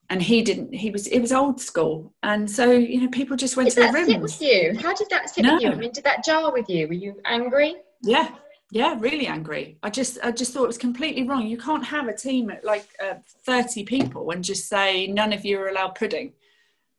And 0.09 0.21
he 0.21 0.41
didn't 0.41 0.73
he 0.73 0.91
was 0.91 1.07
it 1.07 1.19
was 1.19 1.31
old 1.31 1.59
school. 1.59 2.13
And 2.21 2.49
so 2.49 2.71
you 2.71 3.01
know 3.01 3.09
people 3.09 3.35
just 3.35 3.57
went 3.57 3.69
did 3.69 3.75
to 3.75 3.87
the 3.87 3.93
rooms 3.93 4.07
sit 4.07 4.21
with 4.21 4.41
you? 4.41 4.77
How 4.79 4.93
did 4.93 5.09
that 5.09 5.29
sit 5.29 5.43
no. 5.43 5.55
with 5.55 5.63
you? 5.63 5.71
I 5.71 5.75
mean 5.75 5.91
did 5.91 6.03
that 6.03 6.23
jar 6.23 6.51
with 6.51 6.69
you? 6.69 6.87
Were 6.87 6.93
you 6.93 7.19
angry? 7.25 7.75
Yeah 8.03 8.29
yeah 8.71 8.97
really 8.99 9.27
angry. 9.27 9.77
I 9.83 9.89
just 9.89 10.17
i 10.23 10.31
just 10.31 10.53
thought 10.53 10.63
it 10.63 10.67
was 10.67 10.77
completely 10.77 11.23
wrong. 11.27 11.47
You 11.47 11.57
can't 11.57 11.85
have 11.85 12.07
a 12.07 12.15
team 12.15 12.49
at 12.49 12.63
like 12.63 12.87
uh, 13.03 13.15
30 13.45 13.83
people 13.83 14.31
and 14.31 14.43
just 14.43 14.67
say 14.67 15.07
none 15.07 15.33
of 15.33 15.45
you 15.45 15.59
are 15.59 15.69
allowed 15.69 15.95
pudding. 15.95 16.33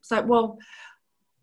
It's 0.01 0.11
like 0.11 0.27
well 0.27 0.59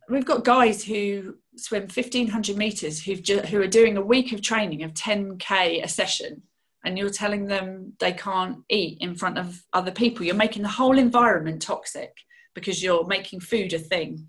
we've 0.10 0.26
got 0.26 0.44
guys 0.44 0.84
who 0.84 1.36
swim 1.56 1.84
1500 1.84 2.58
meters 2.58 3.04
who've 3.04 3.22
ju- 3.22 3.40
who 3.40 3.62
are 3.62 3.68
doing 3.68 3.98
a 3.98 4.02
week 4.02 4.34
of 4.34 4.42
training 4.42 4.84
of 4.84 4.94
10k 4.94 5.84
a 5.84 5.88
session 5.88 6.42
and 6.84 6.98
you're 6.98 7.10
telling 7.10 7.46
them 7.46 7.94
they 8.00 8.12
can't 8.12 8.58
eat 8.70 8.98
in 9.00 9.16
front 9.16 9.38
of 9.38 9.64
other 9.72 9.92
people. 9.92 10.26
You're 10.26 10.36
making 10.36 10.64
the 10.64 10.70
whole 10.70 10.98
environment 10.98 11.62
toxic 11.62 12.14
because 12.54 12.84
you're 12.84 13.06
making 13.06 13.40
food 13.40 13.74
a 13.74 13.80
thing 13.80 14.28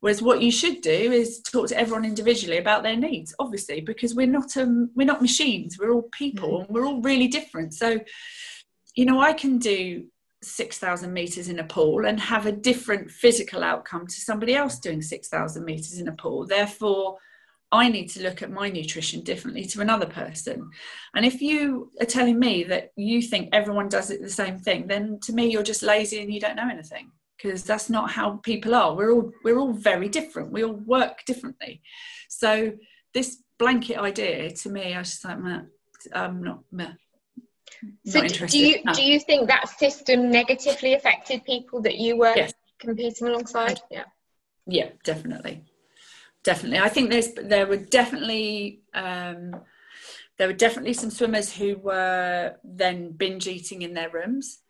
Whereas 0.00 0.22
what 0.22 0.42
you 0.42 0.52
should 0.52 0.82
do 0.82 0.90
is 0.90 1.40
talk 1.40 1.68
to 1.68 1.78
everyone 1.78 2.04
individually 2.04 2.58
about 2.58 2.82
their 2.82 2.96
needs, 2.96 3.34
obviously, 3.38 3.80
because 3.80 4.14
we're 4.14 4.26
not 4.26 4.56
um, 4.56 4.90
we're 4.94 5.06
not 5.06 5.22
machines. 5.22 5.78
We're 5.78 5.92
all 5.92 6.08
people, 6.12 6.60
and 6.60 6.68
we're 6.68 6.84
all 6.84 7.00
really 7.00 7.28
different. 7.28 7.74
So, 7.74 8.00
you 8.94 9.06
know, 9.06 9.20
I 9.20 9.32
can 9.32 9.58
do 9.58 10.06
six 10.42 10.78
thousand 10.78 11.12
meters 11.12 11.48
in 11.48 11.58
a 11.58 11.64
pool 11.64 12.06
and 12.06 12.20
have 12.20 12.46
a 12.46 12.52
different 12.52 13.10
physical 13.10 13.64
outcome 13.64 14.06
to 14.06 14.20
somebody 14.20 14.54
else 14.54 14.78
doing 14.78 15.00
six 15.00 15.28
thousand 15.28 15.64
meters 15.64 15.98
in 15.98 16.08
a 16.08 16.12
pool. 16.12 16.46
Therefore, 16.46 17.16
I 17.72 17.88
need 17.88 18.08
to 18.10 18.22
look 18.22 18.42
at 18.42 18.50
my 18.50 18.68
nutrition 18.68 19.22
differently 19.22 19.64
to 19.64 19.80
another 19.80 20.06
person. 20.06 20.70
And 21.14 21.24
if 21.24 21.40
you 21.40 21.90
are 22.00 22.06
telling 22.06 22.38
me 22.38 22.64
that 22.64 22.92
you 22.96 23.22
think 23.22 23.48
everyone 23.52 23.88
does 23.88 24.10
it 24.10 24.22
the 24.22 24.30
same 24.30 24.58
thing, 24.58 24.86
then 24.86 25.18
to 25.22 25.32
me 25.32 25.50
you're 25.50 25.62
just 25.62 25.82
lazy 25.82 26.20
and 26.20 26.32
you 26.32 26.38
don't 26.38 26.56
know 26.56 26.68
anything 26.70 27.10
because 27.36 27.64
that's 27.64 27.90
not 27.90 28.10
how 28.10 28.36
people 28.42 28.74
are. 28.74 28.94
We're 28.94 29.12
all 29.12 29.32
we're 29.44 29.58
all 29.58 29.72
very 29.72 30.08
different. 30.08 30.52
We 30.52 30.64
all 30.64 30.72
work 30.72 31.24
differently. 31.26 31.82
So 32.28 32.72
this 33.14 33.42
blanket 33.58 33.96
idea 33.96 34.50
to 34.50 34.68
me 34.68 34.94
i 34.94 34.98
was 34.98 35.10
just 35.10 35.24
like 35.24 35.38
i'm 36.12 36.42
not 36.42 36.60
meh, 36.70 36.92
so 38.04 38.20
not 38.20 38.48
do 38.48 38.58
you 38.58 38.82
no. 38.84 38.92
do 38.92 39.02
you 39.02 39.18
think 39.18 39.48
that 39.48 39.68
system 39.68 40.30
negatively 40.30 40.94
affected 40.94 41.44
people 41.44 41.80
that 41.80 41.96
you 41.96 42.16
were 42.16 42.34
yes. 42.36 42.52
competing 42.78 43.28
alongside? 43.28 43.80
Yeah. 43.90 44.04
Yeah 44.66 44.90
definitely. 45.04 45.64
Definitely. 46.44 46.78
I 46.78 46.88
think 46.88 47.10
there's 47.10 47.32
there 47.32 47.66
were 47.66 47.76
definitely 47.76 48.82
um, 48.94 49.56
there 50.38 50.46
were 50.46 50.52
definitely 50.52 50.92
some 50.92 51.10
swimmers 51.10 51.52
who 51.52 51.76
were 51.78 52.54
then 52.62 53.10
binge 53.12 53.48
eating 53.48 53.82
in 53.82 53.94
their 53.94 54.10
rooms. 54.10 54.60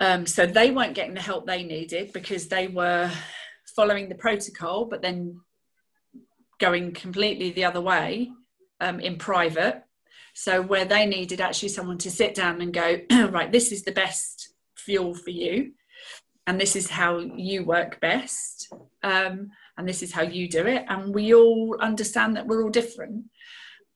Um, 0.00 0.26
so 0.26 0.46
they 0.46 0.70
weren't 0.70 0.94
getting 0.94 1.14
the 1.14 1.20
help 1.20 1.46
they 1.46 1.62
needed 1.62 2.12
because 2.12 2.48
they 2.48 2.66
were 2.66 3.10
following 3.76 4.08
the 4.08 4.14
protocol, 4.14 4.86
but 4.86 5.02
then 5.02 5.40
going 6.58 6.92
completely 6.92 7.50
the 7.50 7.64
other 7.64 7.80
way 7.80 8.30
um, 8.80 9.00
in 9.00 9.16
private. 9.16 9.82
So 10.34 10.60
where 10.62 10.84
they 10.84 11.06
needed 11.06 11.40
actually 11.40 11.68
someone 11.68 11.98
to 11.98 12.10
sit 12.10 12.34
down 12.34 12.60
and 12.60 12.72
go, 12.72 12.98
right, 13.30 13.50
this 13.50 13.70
is 13.70 13.84
the 13.84 13.92
best 13.92 14.52
fuel 14.76 15.14
for 15.14 15.30
you, 15.30 15.72
and 16.46 16.60
this 16.60 16.76
is 16.76 16.90
how 16.90 17.18
you 17.18 17.64
work 17.64 18.00
best, 18.00 18.72
um, 19.02 19.50
and 19.78 19.88
this 19.88 20.02
is 20.02 20.12
how 20.12 20.22
you 20.22 20.48
do 20.48 20.66
it, 20.66 20.84
and 20.88 21.14
we 21.14 21.34
all 21.34 21.76
understand 21.80 22.36
that 22.36 22.46
we're 22.46 22.62
all 22.62 22.70
different. 22.70 23.26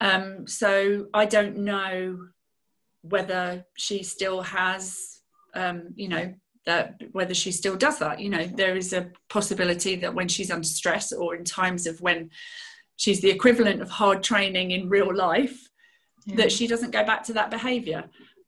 Um, 0.00 0.46
so 0.46 1.06
I 1.12 1.24
don't 1.24 1.58
know 1.58 2.18
whether 3.02 3.64
she 3.76 4.02
still 4.02 4.42
has, 4.42 5.17
um, 5.59 5.88
you 5.97 6.09
know, 6.09 6.35
that 6.66 7.01
whether 7.12 7.35
she 7.35 7.51
still 7.51 7.77
does 7.77 7.99
that. 7.99 8.21
You 8.21 8.31
know, 8.31 8.47
there 8.47 8.77
is 8.77 8.92
a 8.92 9.11
possibility 9.29 9.97
that 9.97 10.14
when 10.14 10.29
she's 10.29 10.51
under 10.51 10.66
stress 10.66 11.12
or 11.12 11.35
in 11.35 11.44
times 11.44 11.87
of 11.87 12.01
when 12.01 12.31
she's 12.97 13.21
the 13.21 13.31
equivalent 13.31 13.81
of 13.81 13.90
hard 13.90 14.23
training 14.23 14.71
in 14.71 14.88
real 14.88 15.14
life, 15.14 15.59
yeah. 16.27 16.37
that 16.37 16.53
she 16.53 16.66
doesn't 16.66 16.90
go 16.90 17.05
back 17.05 17.25
to 17.25 17.33
that 17.35 17.51
behaviour. 17.51 18.05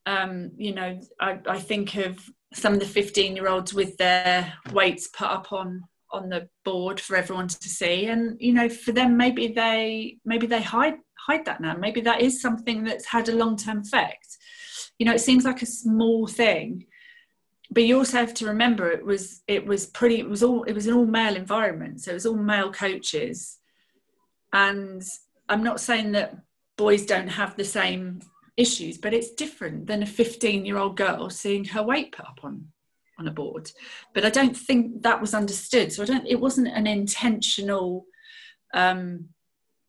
Um, 0.07 0.53
you 0.57 0.75
know, 0.75 1.01
I, 1.18 1.38
I 1.46 1.59
think 1.59 1.96
of 1.96 2.18
some 2.53 2.75
of 2.75 2.81
the 2.81 2.87
15 2.87 3.37
year 3.37 3.49
olds 3.49 3.73
with 3.73 3.96
their 3.96 4.53
weights 4.73 5.09
put 5.09 5.29
up 5.29 5.53
on 5.53 5.85
on 6.12 6.29
the 6.29 6.49
board 6.64 6.99
for 6.99 7.14
everyone 7.14 7.46
to 7.46 7.68
see 7.68 8.07
and 8.07 8.37
you 8.40 8.53
know 8.53 8.68
for 8.68 8.90
them 8.90 9.16
maybe 9.16 9.46
they 9.46 10.18
maybe 10.25 10.44
they 10.44 10.61
hide 10.61 10.96
hide 11.16 11.44
that 11.44 11.61
now 11.61 11.77
maybe 11.77 12.01
that 12.01 12.20
is 12.20 12.42
something 12.42 12.83
that's 12.83 13.07
had 13.07 13.29
a 13.29 13.35
long-term 13.37 13.79
effect 13.79 14.27
you 14.99 15.07
know 15.07 15.12
it 15.12 15.20
seems 15.20 15.44
like 15.44 15.62
a 15.62 15.66
small 15.66 16.27
thing 16.27 16.85
but 17.70 17.85
you 17.85 17.98
also 17.98 18.18
have 18.18 18.35
to 18.35 18.46
remember 18.46 18.90
it 18.90 19.04
was 19.04 19.42
it 19.46 19.64
was 19.64 19.87
pretty 19.87 20.18
it 20.18 20.28
was 20.28 20.42
all 20.42 20.64
it 20.64 20.72
was 20.72 20.87
an 20.87 20.94
all 20.94 21.06
male 21.06 21.37
environment 21.37 22.00
so 22.00 22.11
it 22.11 22.14
was 22.14 22.26
all 22.26 22.37
male 22.37 22.72
coaches. 22.72 23.59
And 24.52 25.02
i'm 25.48 25.62
not 25.62 25.80
saying 25.80 26.12
that 26.12 26.37
boys 26.76 27.06
don't 27.06 27.28
have 27.28 27.56
the 27.56 27.64
same 27.64 28.20
issues 28.56 28.98
but 28.98 29.14
it's 29.14 29.33
different 29.33 29.87
than 29.87 30.02
a 30.02 30.06
15 30.06 30.66
year 30.66 30.76
old 30.76 30.96
girl 30.96 31.30
seeing 31.30 31.64
her 31.66 31.83
weight 31.83 32.12
put 32.12 32.26
up 32.26 32.40
on 32.42 32.66
on 33.18 33.28
a 33.28 33.33
board. 33.33 33.70
But 34.14 34.24
i 34.24 34.30
don't 34.30 34.56
think 34.56 35.02
that 35.02 35.20
was 35.20 35.35
understood. 35.35 35.92
So 35.92 36.02
i 36.02 36.06
don't 36.06 36.26
it 36.26 36.40
wasn't 36.40 36.68
an 36.68 36.87
intentional 36.87 38.06
um 38.74 39.28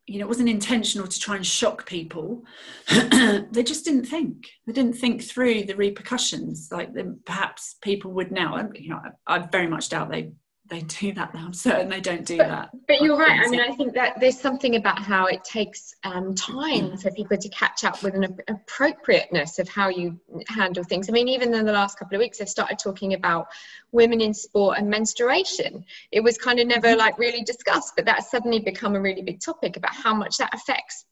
you 0.06 0.18
know 0.18 0.24
it 0.24 0.28
wasn't 0.28 0.48
intentional 0.48 1.06
to 1.06 1.20
try 1.20 1.36
and 1.36 1.46
shock 1.46 1.86
people. 1.86 2.44
They 3.52 3.62
just 3.62 3.84
didn't 3.84 4.06
think. 4.06 4.48
They 4.66 4.72
didn't 4.72 4.94
think 4.94 5.22
through 5.22 5.64
the 5.64 5.76
repercussions 5.76 6.68
like 6.72 6.90
perhaps 7.24 7.76
people 7.82 8.12
would 8.12 8.32
now 8.32 8.68
you 8.74 8.90
know 8.90 9.00
I, 9.26 9.36
I 9.36 9.38
very 9.38 9.66
much 9.66 9.88
doubt 9.90 10.10
they 10.10 10.32
they 10.72 10.80
do 10.80 11.12
that 11.12 11.34
now. 11.34 11.44
I'm 11.44 11.52
certain 11.52 11.88
they 11.88 12.00
don't 12.00 12.24
do 12.24 12.38
but, 12.38 12.48
that. 12.48 12.70
But 12.88 13.02
you're 13.02 13.16
right. 13.16 13.40
I 13.44 13.48
mean, 13.48 13.60
I 13.60 13.72
think 13.72 13.92
that 13.94 14.18
there's 14.18 14.40
something 14.40 14.76
about 14.76 14.98
how 14.98 15.26
it 15.26 15.44
takes 15.44 15.94
um, 16.02 16.34
time 16.34 16.96
for 16.96 17.10
people 17.10 17.36
to 17.36 17.48
catch 17.50 17.84
up 17.84 18.02
with 18.02 18.14
an 18.14 18.38
appropriateness 18.48 19.58
of 19.58 19.68
how 19.68 19.88
you 19.88 20.18
handle 20.48 20.82
things. 20.82 21.08
I 21.08 21.12
mean, 21.12 21.28
even 21.28 21.52
in 21.54 21.66
the 21.66 21.72
last 21.72 21.98
couple 21.98 22.16
of 22.16 22.20
weeks, 22.20 22.38
they've 22.38 22.48
started 22.48 22.78
talking 22.78 23.12
about 23.12 23.48
women 23.92 24.22
in 24.22 24.32
sport 24.32 24.78
and 24.78 24.88
menstruation. 24.88 25.84
It 26.10 26.20
was 26.20 26.38
kind 26.38 26.58
of 26.58 26.66
never 26.66 26.88
mm-hmm. 26.88 26.98
like 26.98 27.18
really 27.18 27.42
discussed, 27.42 27.92
but 27.94 28.06
that's 28.06 28.30
suddenly 28.30 28.58
become 28.58 28.96
a 28.96 29.00
really 29.00 29.22
big 29.22 29.40
topic 29.40 29.76
about 29.76 29.94
how 29.94 30.14
much 30.14 30.38
that 30.38 30.54
affects 30.54 31.04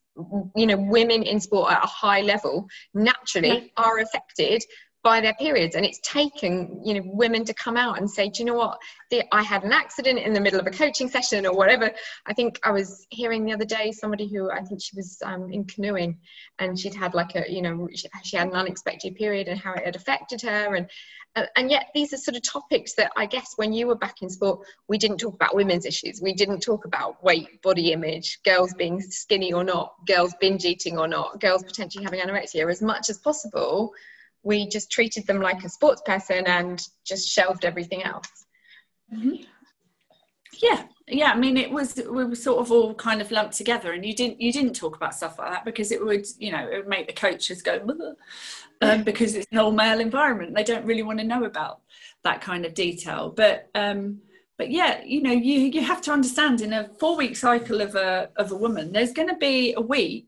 you 0.57 0.66
know 0.66 0.77
women 0.77 1.23
in 1.23 1.40
sport 1.40 1.73
at 1.73 1.83
a 1.83 1.87
high 1.87 2.20
level 2.20 2.68
naturally 2.94 3.73
are 3.77 4.01
affected 4.01 4.62
by 5.02 5.20
their 5.20 5.34
periods. 5.34 5.76
And 5.76 5.84
it's 5.84 6.00
taken 6.00 6.80
you 6.84 6.94
know 6.94 7.02
women 7.04 7.44
to 7.44 7.54
come 7.54 7.76
out 7.76 7.98
and 7.98 8.10
say 8.10 8.28
do 8.28 8.40
you 8.40 8.44
know 8.44 8.54
what? 8.54 8.78
The, 9.10 9.22
i 9.34 9.42
had 9.42 9.64
an 9.64 9.72
accident 9.72 10.18
in 10.18 10.32
the 10.32 10.40
middle 10.40 10.60
of 10.60 10.66
a 10.66 10.70
coaching 10.70 11.08
session 11.08 11.46
or 11.46 11.54
whatever. 11.54 11.90
I 12.26 12.34
think 12.34 12.60
i 12.64 12.70
was 12.70 13.06
hearing 13.10 13.44
the 13.44 13.52
other 13.52 13.64
day 13.64 13.92
somebody 13.92 14.28
who 14.28 14.50
i 14.50 14.60
think 14.62 14.82
she 14.82 14.96
was 14.96 15.18
um, 15.24 15.50
in 15.50 15.64
canoeing 15.64 16.18
and 16.58 16.78
she'd 16.78 16.94
had 16.94 17.14
like 17.14 17.34
a 17.34 17.50
you 17.50 17.62
know 17.62 17.88
she, 17.94 18.08
she, 18.22 18.36
had 18.36 18.48
an 18.48 18.54
unexpected 18.54 19.14
period 19.14 19.48
and 19.48 19.58
how 19.58 19.72
it 19.74 19.84
had 19.84 19.96
affected 19.96 20.42
her. 20.42 20.74
And 20.74 20.90
uh, 21.36 21.46
and 21.56 21.70
yet 21.70 21.86
these 21.94 22.12
are 22.12 22.16
sort 22.16 22.36
of 22.36 22.42
topics 22.42 22.94
that 22.94 23.12
i 23.16 23.24
guess 23.24 23.52
when 23.56 23.72
you 23.72 23.86
were 23.86 23.94
back 23.94 24.20
in 24.20 24.28
sport 24.28 24.66
we 24.88 24.98
didn't 24.98 25.18
talk 25.18 25.34
about 25.34 25.54
women's 25.54 25.86
issues. 25.86 26.20
We 26.20 26.34
didn't 26.34 26.60
talk 26.60 26.84
about 26.84 27.22
weight 27.22 27.62
body 27.62 27.92
image 27.92 28.40
girls 28.44 28.74
being 28.74 29.00
skinny 29.00 29.52
or 29.52 29.64
not 29.64 29.94
girls 30.06 30.34
binge 30.40 30.64
eating 30.64 30.98
or 30.98 31.08
not 31.08 31.40
girls 31.40 31.62
potentially 31.62 32.04
having 32.04 32.20
anorexia 32.20 32.70
as 32.70 32.82
much 32.82 33.08
as 33.08 33.18
possible 33.18 33.92
we 34.42 34.66
just 34.68 34.90
treated 34.90 35.26
them 35.26 35.40
like 35.40 35.64
a 35.64 35.68
sports 35.68 36.03
person 36.05 36.46
and 36.46 36.87
just 37.05 37.29
shelved 37.29 37.64
everything 37.64 38.03
else. 38.03 38.29
Mm-hmm. 39.12 39.44
Yeah, 40.62 40.85
yeah. 41.09 41.33
I 41.33 41.37
mean, 41.37 41.57
it 41.57 41.70
was 41.70 41.96
we 41.96 42.24
were 42.24 42.35
sort 42.35 42.61
of 42.61 42.70
all 42.70 42.94
kind 42.94 43.20
of 43.20 43.31
lumped 43.31 43.57
together, 43.57 43.92
and 43.92 44.05
you 44.05 44.14
didn't 44.14 44.40
you 44.40 44.53
didn't 44.53 44.74
talk 44.74 44.96
about 44.96 45.14
stuff 45.14 45.38
like 45.38 45.50
that 45.50 45.64
because 45.64 45.90
it 45.90 46.05
would 46.05 46.26
you 46.38 46.53
know 46.53 46.66
it 46.66 46.76
would 46.76 46.88
make 46.88 47.07
the 47.07 47.12
coaches 47.12 47.62
go 47.62 47.81
um, 48.83 49.03
because 49.03 49.35
it's 49.35 49.46
an 49.53 49.59
all 49.59 49.72
male 49.72 50.00
environment. 50.00 50.55
They 50.55 50.64
don't 50.64 50.85
really 50.85 51.03
want 51.03 51.18
to 51.18 51.24
know 51.24 51.44
about 51.44 51.81
that 52.24 52.40
kind 52.40 52.64
of 52.64 52.74
detail, 52.74 53.31
but. 53.31 53.68
Um, 53.74 54.20
but 54.59 54.70
yeah, 54.70 55.03
you 55.07 55.22
know, 55.22 55.33
you 55.33 55.61
you 55.61 55.81
have 55.81 56.03
to 56.03 56.12
understand 56.12 56.61
in 56.61 56.74
a 56.74 56.90
four 57.00 57.16
week 57.16 57.35
cycle 57.35 57.81
of 57.81 57.94
a 57.94 58.29
of 58.37 58.53
a 58.53 58.55
woman, 58.55 58.92
there's 58.92 59.14
going 59.14 59.29
to 59.29 59.37
be 59.37 59.72
a 59.72 59.81
week 59.81 60.26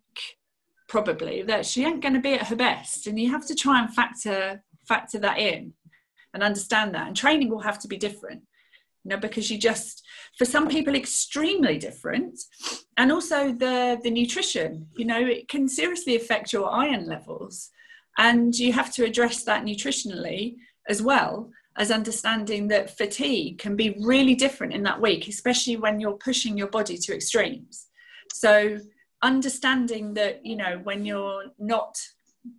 probably 0.92 1.40
that 1.40 1.64
she 1.64 1.86
ain't 1.86 2.02
going 2.02 2.12
to 2.12 2.20
be 2.20 2.34
at 2.34 2.46
her 2.48 2.54
best 2.54 3.06
and 3.06 3.18
you 3.18 3.30
have 3.30 3.46
to 3.46 3.54
try 3.54 3.80
and 3.80 3.94
factor 3.94 4.62
factor 4.86 5.18
that 5.18 5.38
in 5.38 5.72
and 6.34 6.42
understand 6.42 6.94
that 6.94 7.06
and 7.06 7.16
training 7.16 7.48
will 7.48 7.66
have 7.68 7.78
to 7.78 7.88
be 7.88 7.96
different 7.96 8.42
you 9.02 9.08
know 9.08 9.16
because 9.16 9.50
you 9.50 9.56
just 9.56 10.04
for 10.36 10.44
some 10.44 10.68
people 10.68 10.94
extremely 10.94 11.78
different 11.78 12.38
and 12.98 13.10
also 13.10 13.52
the 13.52 13.98
the 14.02 14.10
nutrition 14.10 14.86
you 14.98 15.06
know 15.06 15.18
it 15.18 15.48
can 15.48 15.66
seriously 15.66 16.14
affect 16.14 16.52
your 16.52 16.70
iron 16.70 17.06
levels 17.06 17.70
and 18.18 18.54
you 18.58 18.70
have 18.70 18.92
to 18.92 19.02
address 19.02 19.44
that 19.44 19.64
nutritionally 19.64 20.56
as 20.90 21.00
well 21.00 21.50
as 21.78 21.90
understanding 21.90 22.68
that 22.68 22.94
fatigue 22.98 23.56
can 23.56 23.76
be 23.76 23.96
really 23.98 24.34
different 24.34 24.74
in 24.74 24.82
that 24.82 25.00
week 25.00 25.26
especially 25.26 25.78
when 25.78 25.98
you're 25.98 26.24
pushing 26.28 26.58
your 26.58 26.68
body 26.68 26.98
to 26.98 27.14
extremes. 27.14 27.86
So 28.34 28.78
understanding 29.22 30.14
that 30.14 30.44
you 30.44 30.56
know 30.56 30.80
when 30.82 31.04
you're 31.04 31.44
not 31.58 31.96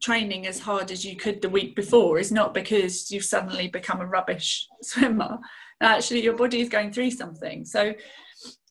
training 0.02 0.48
as 0.48 0.60
hard 0.60 0.92
as 0.92 1.04
you 1.04 1.16
could 1.16 1.42
the 1.42 1.50
week 1.50 1.76
before 1.76 2.18
is 2.18 2.32
not 2.32 2.54
because 2.54 3.12
you've 3.12 3.26
suddenly 3.26 3.68
become 3.68 4.02
a 4.02 4.06
rubbish 4.06 4.68
swimmer. 4.82 5.40
Actually 5.82 6.24
your 6.24 6.38
body 6.38 6.62
is 6.62 6.70
going 6.70 6.92
through 6.92 7.12
something. 7.12 7.66
So 7.66 7.94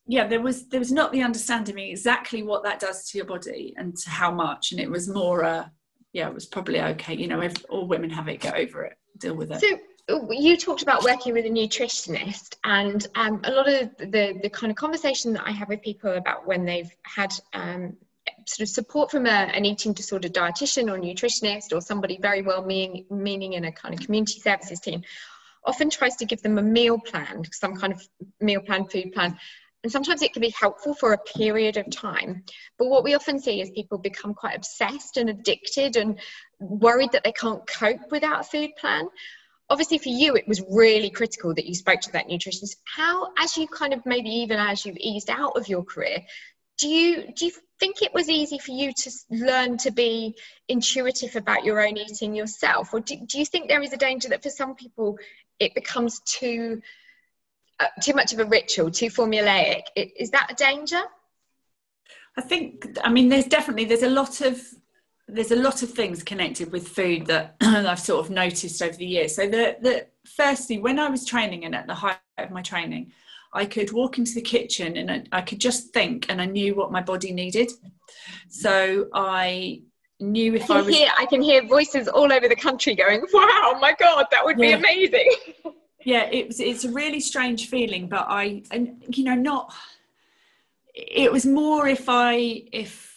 yeah 0.07 0.27
there 0.27 0.41
was 0.41 0.69
there 0.69 0.81
was 0.81 0.93
not 0.93 1.13
the 1.13 1.23
understanding 1.23 1.79
exactly 1.79 2.43
what 2.43 2.65
that 2.65 2.81
does 2.81 3.09
to 3.09 3.19
your 3.19 3.27
body 3.27 3.75
and 3.77 3.97
to 3.97 4.11
how 4.11 4.33
much. 4.33 4.73
And 4.73 4.81
it 4.81 4.91
was 4.91 5.09
more 5.09 5.45
uh 5.45 5.67
yeah 6.13 6.29
it 6.29 6.35
was 6.35 6.47
probably 6.47 6.81
okay. 6.81 7.15
You 7.15 7.29
know 7.29 7.43
if 7.43 7.55
all 7.69 7.87
women 7.87 8.11
have 8.11 8.29
it 8.29 8.41
get 8.41 8.57
over 8.57 8.85
it 8.85 8.97
deal 9.19 9.37
with 9.37 9.53
it. 9.53 9.61
So 9.61 9.79
you 10.09 10.57
talked 10.57 10.83
about 10.83 11.05
working 11.05 11.33
with 11.33 11.47
a 11.47 11.49
nutritionist 11.49 12.57
and 12.65 13.07
um, 13.15 13.41
a 13.45 13.51
lot 13.53 13.69
of 13.69 13.97
the, 13.99 14.39
the 14.43 14.51
kind 14.51 14.71
of 14.71 14.77
conversation 14.77 15.33
that 15.33 15.47
i 15.47 15.51
have 15.51 15.69
with 15.69 15.81
people 15.83 16.13
about 16.15 16.47
when 16.47 16.65
they've 16.65 16.91
had 17.03 17.33
um, 17.53 17.97
sort 18.47 18.69
of 18.69 18.69
support 18.69 19.11
from 19.11 19.27
a, 19.27 19.31
an 19.31 19.65
eating 19.65 19.93
disorder 19.93 20.29
dietitian 20.29 20.91
or 20.91 20.99
nutritionist 20.99 21.73
or 21.73 21.81
somebody 21.81 22.19
very 22.21 22.43
well 22.43 22.65
meaning, 22.65 23.05
meaning 23.11 23.55
in 23.55 23.65
a 23.65 23.73
kind 23.73 23.95
of 23.95 24.01
community 24.01 24.41
services 24.41 24.81
team 24.81 25.03
often 25.65 25.91
tries 25.91 26.17
to 26.17 26.25
give 26.25 26.43
them 26.43 26.59
a 26.59 26.63
meal 26.63 26.99
plan 26.99 27.43
some 27.53 27.77
kind 27.77 27.93
of 27.93 28.03
meal 28.41 28.61
plan 28.61 28.85
food 28.87 29.13
plan. 29.13 29.37
And 29.85 29.91
sometimes 29.91 30.23
it 30.23 30.33
can 30.33 30.41
be 30.41 30.55
helpful 30.59 30.95
for 30.95 31.13
a 31.13 31.19
period 31.19 31.77
of 31.77 31.91
time. 31.91 32.45
But 32.79 32.87
what 32.87 33.03
we 33.03 33.15
often 33.15 33.41
see 33.41 33.61
is 33.61 33.71
people 33.71 33.99
become 33.99 34.33
quite 34.33 34.57
obsessed 34.57 35.17
and 35.17 35.29
addicted 35.29 35.97
and 35.97 36.21
worried 36.61 37.11
that 37.13 37.25
they 37.25 37.33
can't 37.33 37.67
cope 37.67 38.11
without 38.13 38.41
a 38.41 38.45
food 38.45 38.71
plan 38.79 39.09
obviously 39.73 39.99
for 39.99 40.11
you 40.11 40.37
it 40.37 40.47
was 40.47 40.63
really 40.71 41.11
critical 41.11 41.55
that 41.55 41.67
you 41.67 41.75
spoke 41.75 42.01
to 42.01 42.13
that 42.13 42.29
nutritionist. 42.29 42.77
How 42.85 43.33
as 43.39 43.57
you 43.57 43.67
kind 43.67 43.93
of 43.93 44.05
maybe 44.07 44.29
even 44.29 44.61
as 44.61 44.85
you've 44.85 44.99
eased 44.99 45.31
out 45.31 45.57
of 45.57 45.69
your 45.69 45.83
career 45.83 46.19
do 46.79 46.89
you 46.89 47.33
do 47.33 47.47
you 47.47 47.53
think 47.79 48.03
it 48.03 48.13
was 48.13 48.29
easy 48.29 48.59
for 48.59 48.73
you 48.73 48.93
to 48.93 49.11
learn 49.31 49.77
to 49.79 49.91
be 49.91 50.37
intuitive 50.69 51.37
about 51.37 51.65
your 51.65 51.85
own 51.85 51.97
eating 51.97 52.35
yourself? 52.35 52.93
Or 52.93 53.01
do, 53.01 53.17
do 53.27 53.39
you 53.39 53.45
think 53.45 53.69
there 53.69 53.83
is 53.83 53.93
a 53.93 53.97
danger 53.97 54.29
that 54.31 54.43
for 54.43 54.51
some 54.51 54.75
people 54.75 55.19
it 55.59 55.75
becomes 55.75 56.21
too 56.21 56.83
uh, 57.81 57.87
too 58.03 58.15
much 58.15 58.33
of 58.33 58.41
a 58.41 58.45
ritual 58.45 58.91
too 58.91 59.11
formulaic? 59.11 59.83
Is 59.97 60.31
that 60.31 60.51
a 60.51 60.55
danger? 60.55 61.03
I 62.37 62.41
think 62.41 62.99
i 63.05 63.11
mean 63.11 63.29
there's 63.29 63.45
definitely 63.45 63.85
there's 63.85 64.03
a 64.03 64.09
lot 64.09 64.41
of 64.41 64.59
there's 65.33 65.51
a 65.51 65.57
lot 65.57 65.83
of 65.83 65.91
things 65.91 66.23
connected 66.23 66.71
with 66.73 66.89
food 66.89 67.27
that 67.27 67.57
I've 67.61 68.01
sort 68.01 68.25
of 68.25 68.31
noticed 68.31 68.83
over 68.83 68.97
the 68.97 69.07
years. 69.07 69.35
So 69.35 69.47
the, 69.47 69.77
the 69.81 70.07
firstly, 70.25 70.79
when 70.79 70.99
I 70.99 71.09
was 71.09 71.25
training 71.25 71.65
and 71.65 71.75
at 71.75 71.87
the 71.87 71.95
height 71.95 72.19
of 72.39 72.51
my 72.51 72.63
training, 72.63 73.13
I 73.53 73.67
could 73.67 73.93
walk 73.93 74.19
into 74.19 74.35
the 74.35 74.41
kitchen 74.41 74.97
and 74.97 75.11
I, 75.11 75.39
I 75.39 75.41
could 75.43 75.61
just 75.61 75.93
think, 75.93 76.27
and 76.29 76.41
I 76.41 76.47
knew 76.47 76.75
what 76.75 76.93
my 76.93 77.03
body 77.03 77.33
needed. 77.33 77.71
So 78.49 79.09
I 79.13 79.83
knew 80.21 80.55
if 80.55 80.71
I, 80.71 80.79
I 80.79 80.83
was. 80.83 80.95
Hear, 80.95 81.11
I 81.19 81.27
can 81.27 81.43
hear 81.43 81.67
voices 81.67 82.09
all 82.09 82.33
over 82.33 82.49
the 82.49 82.57
country 82.57 82.95
going, 82.95 83.25
"Wow, 83.33 83.79
my 83.81 83.95
God, 83.99 84.27
that 84.31 84.45
would 84.45 84.59
yeah. 84.59 84.67
be 84.67 84.73
amazing." 84.73 85.31
yeah, 86.05 86.29
it's 86.33 86.61
it's 86.61 86.85
a 86.85 86.91
really 86.91 87.21
strange 87.21 87.69
feeling, 87.69 88.09
but 88.09 88.27
I, 88.29 88.63
and 88.71 89.03
you 89.09 89.25
know, 89.25 89.35
not. 89.35 89.75
It 90.95 91.33
was 91.33 91.47
more 91.47 91.89
if 91.89 92.05
I 92.09 92.65
if 92.73 93.12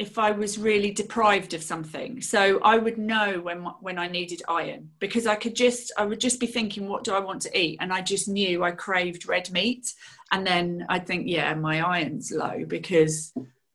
if 0.00 0.18
I 0.18 0.30
was 0.30 0.56
really 0.56 0.90
deprived 0.90 1.52
of 1.52 1.62
something. 1.62 2.22
So 2.22 2.58
I 2.62 2.78
would 2.78 2.96
know 2.96 3.38
when 3.42 3.58
when 3.80 3.98
I 3.98 4.08
needed 4.08 4.42
iron 4.48 4.88
because 4.98 5.26
I 5.26 5.34
could 5.34 5.54
just 5.54 5.92
I 5.98 6.06
would 6.06 6.20
just 6.20 6.40
be 6.40 6.46
thinking, 6.46 6.88
what 6.88 7.04
do 7.04 7.12
I 7.12 7.20
want 7.20 7.42
to 7.42 7.56
eat? 7.56 7.76
And 7.80 7.92
I 7.92 8.00
just 8.00 8.26
knew 8.26 8.64
I 8.64 8.70
craved 8.70 9.28
red 9.28 9.50
meat, 9.50 9.92
and 10.32 10.46
then 10.46 10.86
I'd 10.88 11.06
think, 11.06 11.24
yeah, 11.26 11.52
my 11.54 11.82
iron's 11.82 12.32
low 12.32 12.64
because 12.66 13.34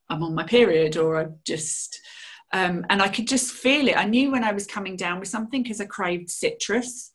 I'm 0.10 0.24
on 0.24 0.34
my 0.34 0.44
period, 0.44 0.98
or 0.98 1.22
I 1.22 1.28
just. 1.46 2.02
Um, 2.54 2.86
and 2.90 3.02
I 3.02 3.10
could 3.10 3.28
just 3.28 3.52
feel 3.52 3.88
it. 3.90 3.98
I 3.98 4.06
knew 4.06 4.32
when 4.32 4.44
I 4.44 4.54
was 4.54 4.66
coming 4.66 4.96
down 4.96 5.20
with 5.20 5.28
something 5.28 5.62
because 5.62 5.82
I 5.82 5.86
craved 5.86 6.30
citrus. 6.30 7.12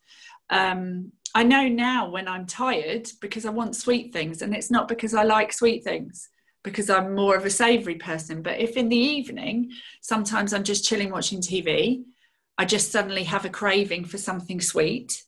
Um, 0.51 1.13
I 1.33 1.43
know 1.43 1.67
now 1.67 2.09
when 2.11 2.27
I'm 2.27 2.45
tired 2.45 3.09
because 3.21 3.45
I 3.45 3.49
want 3.49 3.75
sweet 3.75 4.13
things, 4.13 4.41
and 4.41 4.53
it's 4.55 4.71
not 4.71 4.87
because 4.87 5.13
I 5.13 5.23
like 5.23 5.51
sweet 5.51 5.83
things 5.83 6.29
because 6.63 6.89
I'm 6.89 7.15
more 7.15 7.35
of 7.35 7.45
a 7.45 7.49
savoury 7.49 7.95
person. 7.95 8.41
But 8.41 8.59
if 8.59 8.77
in 8.77 8.89
the 8.89 8.97
evening, 8.97 9.71
sometimes 10.01 10.53
I'm 10.53 10.63
just 10.63 10.85
chilling 10.85 11.09
watching 11.09 11.41
TV, 11.41 12.03
I 12.57 12.65
just 12.65 12.91
suddenly 12.91 13.23
have 13.23 13.45
a 13.45 13.49
craving 13.49 14.05
for 14.05 14.17
something 14.17 14.61
sweet. 14.61 15.23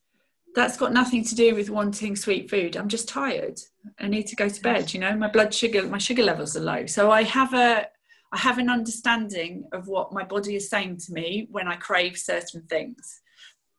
That's 0.55 0.77
got 0.77 0.93
nothing 0.93 1.23
to 1.25 1.35
do 1.35 1.55
with 1.55 1.69
wanting 1.69 2.15
sweet 2.15 2.49
food. 2.49 2.75
I'm 2.75 2.89
just 2.89 3.09
tired. 3.09 3.59
I 3.99 4.07
need 4.07 4.27
to 4.27 4.35
go 4.35 4.47
to 4.47 4.61
bed. 4.61 4.93
You 4.93 4.99
know, 4.99 5.15
my 5.15 5.27
blood 5.27 5.53
sugar, 5.53 5.81
my 5.83 5.97
sugar 5.97 6.23
levels 6.23 6.55
are 6.55 6.61
low. 6.61 6.85
So 6.85 7.09
I 7.09 7.23
have 7.23 7.53
a, 7.55 7.87
I 8.31 8.37
have 8.37 8.59
an 8.59 8.69
understanding 8.69 9.67
of 9.71 9.87
what 9.87 10.13
my 10.13 10.23
body 10.23 10.55
is 10.55 10.69
saying 10.69 10.97
to 11.05 11.13
me 11.13 11.47
when 11.49 11.67
I 11.67 11.75
crave 11.75 12.17
certain 12.17 12.63
things. 12.63 13.21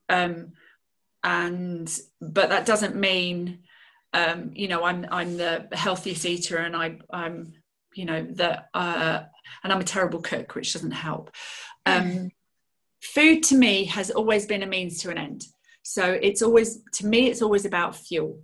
Um, 0.09 0.53
and 1.23 1.99
but 2.21 2.51
that 2.51 2.67
doesn't 2.67 2.97
mean 2.97 3.61
um, 4.15 4.53
you 4.55 4.69
know, 4.69 4.85
I'm 4.85 5.07
I'm 5.11 5.37
the 5.37 5.69
healthiest 5.73 6.25
eater, 6.25 6.59
and 6.59 6.75
I 6.77 6.99
I'm 7.13 7.53
you 7.95 8.05
know 8.05 8.27
that 8.35 8.69
uh, 8.73 9.25
and 9.63 9.73
I'm 9.73 9.81
a 9.81 9.85
terrible 9.85 10.23
cook, 10.23 10.55
which 10.55 10.73
doesn't 10.73 10.93
help. 10.93 11.33
Um, 11.85 12.31
food 13.03 13.43
to 13.45 13.57
me 13.57 13.85
has 13.85 14.11
always 14.11 14.47
been 14.47 14.63
a 14.63 14.67
means 14.67 15.03
to 15.03 15.11
an 15.11 15.19
end. 15.19 15.45
So 15.83 16.13
it's 16.13 16.43
always 16.43 16.81
to 16.95 17.07
me, 17.07 17.29
it's 17.29 17.43
always 17.43 17.67
about 17.67 17.97
fuel. 17.97 18.41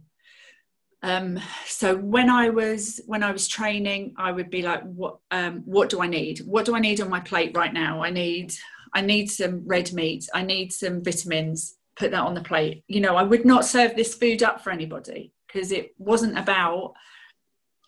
Um, 1.03 1.41
so 1.65 1.97
when 1.97 2.29
I 2.29 2.51
was 2.51 3.01
when 3.07 3.23
I 3.23 3.31
was 3.31 3.47
training, 3.47 4.15
I 4.19 4.33
would 4.33 4.51
be 4.51 4.63
like, 4.63 4.83
what 4.83 5.19
um, 5.31 5.63
what 5.65 5.89
do 5.89 6.03
I 6.03 6.09
need? 6.09 6.41
What 6.41 6.67
do 6.67 6.75
I 6.75 6.81
need 6.81 7.01
on 7.01 7.09
my 7.09 7.21
plate 7.21 7.57
right 7.57 7.73
now? 7.73 8.03
I 8.03 8.11
need 8.11 8.53
I 8.93 9.03
need 9.03 9.31
some 9.31 9.63
red 9.67 9.93
meat. 9.93 10.29
I 10.35 10.43
need 10.43 10.73
some 10.73 11.03
vitamins. 11.03 11.77
Put 11.95 12.11
that 12.11 12.23
on 12.23 12.35
the 12.35 12.43
plate. 12.43 12.83
You 12.89 13.01
know, 13.01 13.15
I 13.15 13.23
would 13.23 13.45
not 13.45 13.65
serve 13.65 13.95
this 13.95 14.15
food 14.15 14.43
up 14.43 14.65
for 14.65 14.71
anybody 14.71 15.33
because 15.53 15.73
it 15.73 15.95
wasn't 15.99 16.39
about 16.39 16.95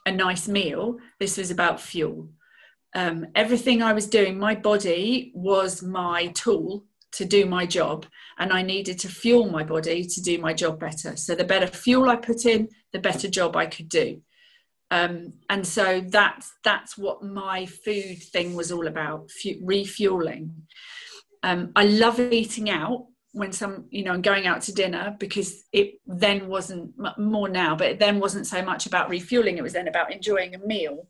a 0.06 0.12
nice 0.12 0.48
meal. 0.48 0.98
This 1.20 1.36
was 1.38 1.50
about 1.50 1.80
fuel. 1.80 2.28
Um, 2.94 3.26
everything 3.34 3.82
I 3.82 3.92
was 3.92 4.06
doing, 4.06 4.38
my 4.38 4.54
body 4.54 5.32
was 5.34 5.82
my 5.82 6.26
tool 6.28 6.84
to 7.12 7.24
do 7.24 7.46
my 7.46 7.66
job, 7.66 8.06
and 8.38 8.52
I 8.52 8.62
needed 8.62 8.98
to 9.00 9.08
fuel 9.08 9.50
my 9.50 9.62
body 9.62 10.04
to 10.04 10.22
do 10.22 10.38
my 10.38 10.52
job 10.52 10.80
better. 10.80 11.16
So, 11.16 11.34
the 11.34 11.44
better 11.44 11.66
fuel 11.66 12.08
I 12.08 12.16
put 12.16 12.46
in, 12.46 12.68
the 12.92 12.98
better 12.98 13.28
job 13.28 13.56
I 13.56 13.66
could 13.66 13.88
do. 13.88 14.22
Um, 14.90 15.32
and 15.48 15.66
so 15.66 16.02
that's 16.06 16.52
that's 16.64 16.98
what 16.98 17.22
my 17.22 17.64
food 17.64 18.22
thing 18.22 18.54
was 18.54 18.70
all 18.70 18.86
about, 18.86 19.30
refueling. 19.62 20.66
Um, 21.42 21.72
I 21.74 21.84
love 21.84 22.20
eating 22.20 22.68
out 22.68 23.06
when 23.32 23.50
some 23.50 23.86
you 23.90 24.04
know 24.04 24.18
going 24.18 24.46
out 24.46 24.60
to 24.62 24.72
dinner 24.72 25.16
because 25.18 25.64
it 25.72 25.94
then 26.06 26.48
wasn't 26.48 26.92
more 27.18 27.48
now 27.48 27.74
but 27.74 27.88
it 27.88 27.98
then 27.98 28.20
wasn't 28.20 28.46
so 28.46 28.62
much 28.62 28.86
about 28.86 29.08
refueling 29.08 29.56
it 29.56 29.62
was 29.62 29.72
then 29.72 29.88
about 29.88 30.12
enjoying 30.12 30.54
a 30.54 30.58
meal. 30.58 31.06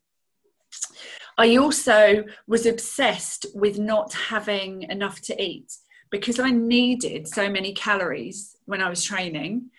I 1.37 1.57
also 1.57 2.25
was 2.47 2.67
obsessed 2.67 3.47
with 3.55 3.79
not 3.79 4.13
having 4.13 4.83
enough 4.83 5.21
to 5.23 5.43
eat 5.43 5.73
because 6.11 6.39
i 6.39 6.51
needed 6.51 7.27
so 7.27 7.51
many 7.51 7.75
calories 7.75 8.57
when 8.67 8.81
i 8.81 8.89
was 8.89 9.03
training. 9.03 9.71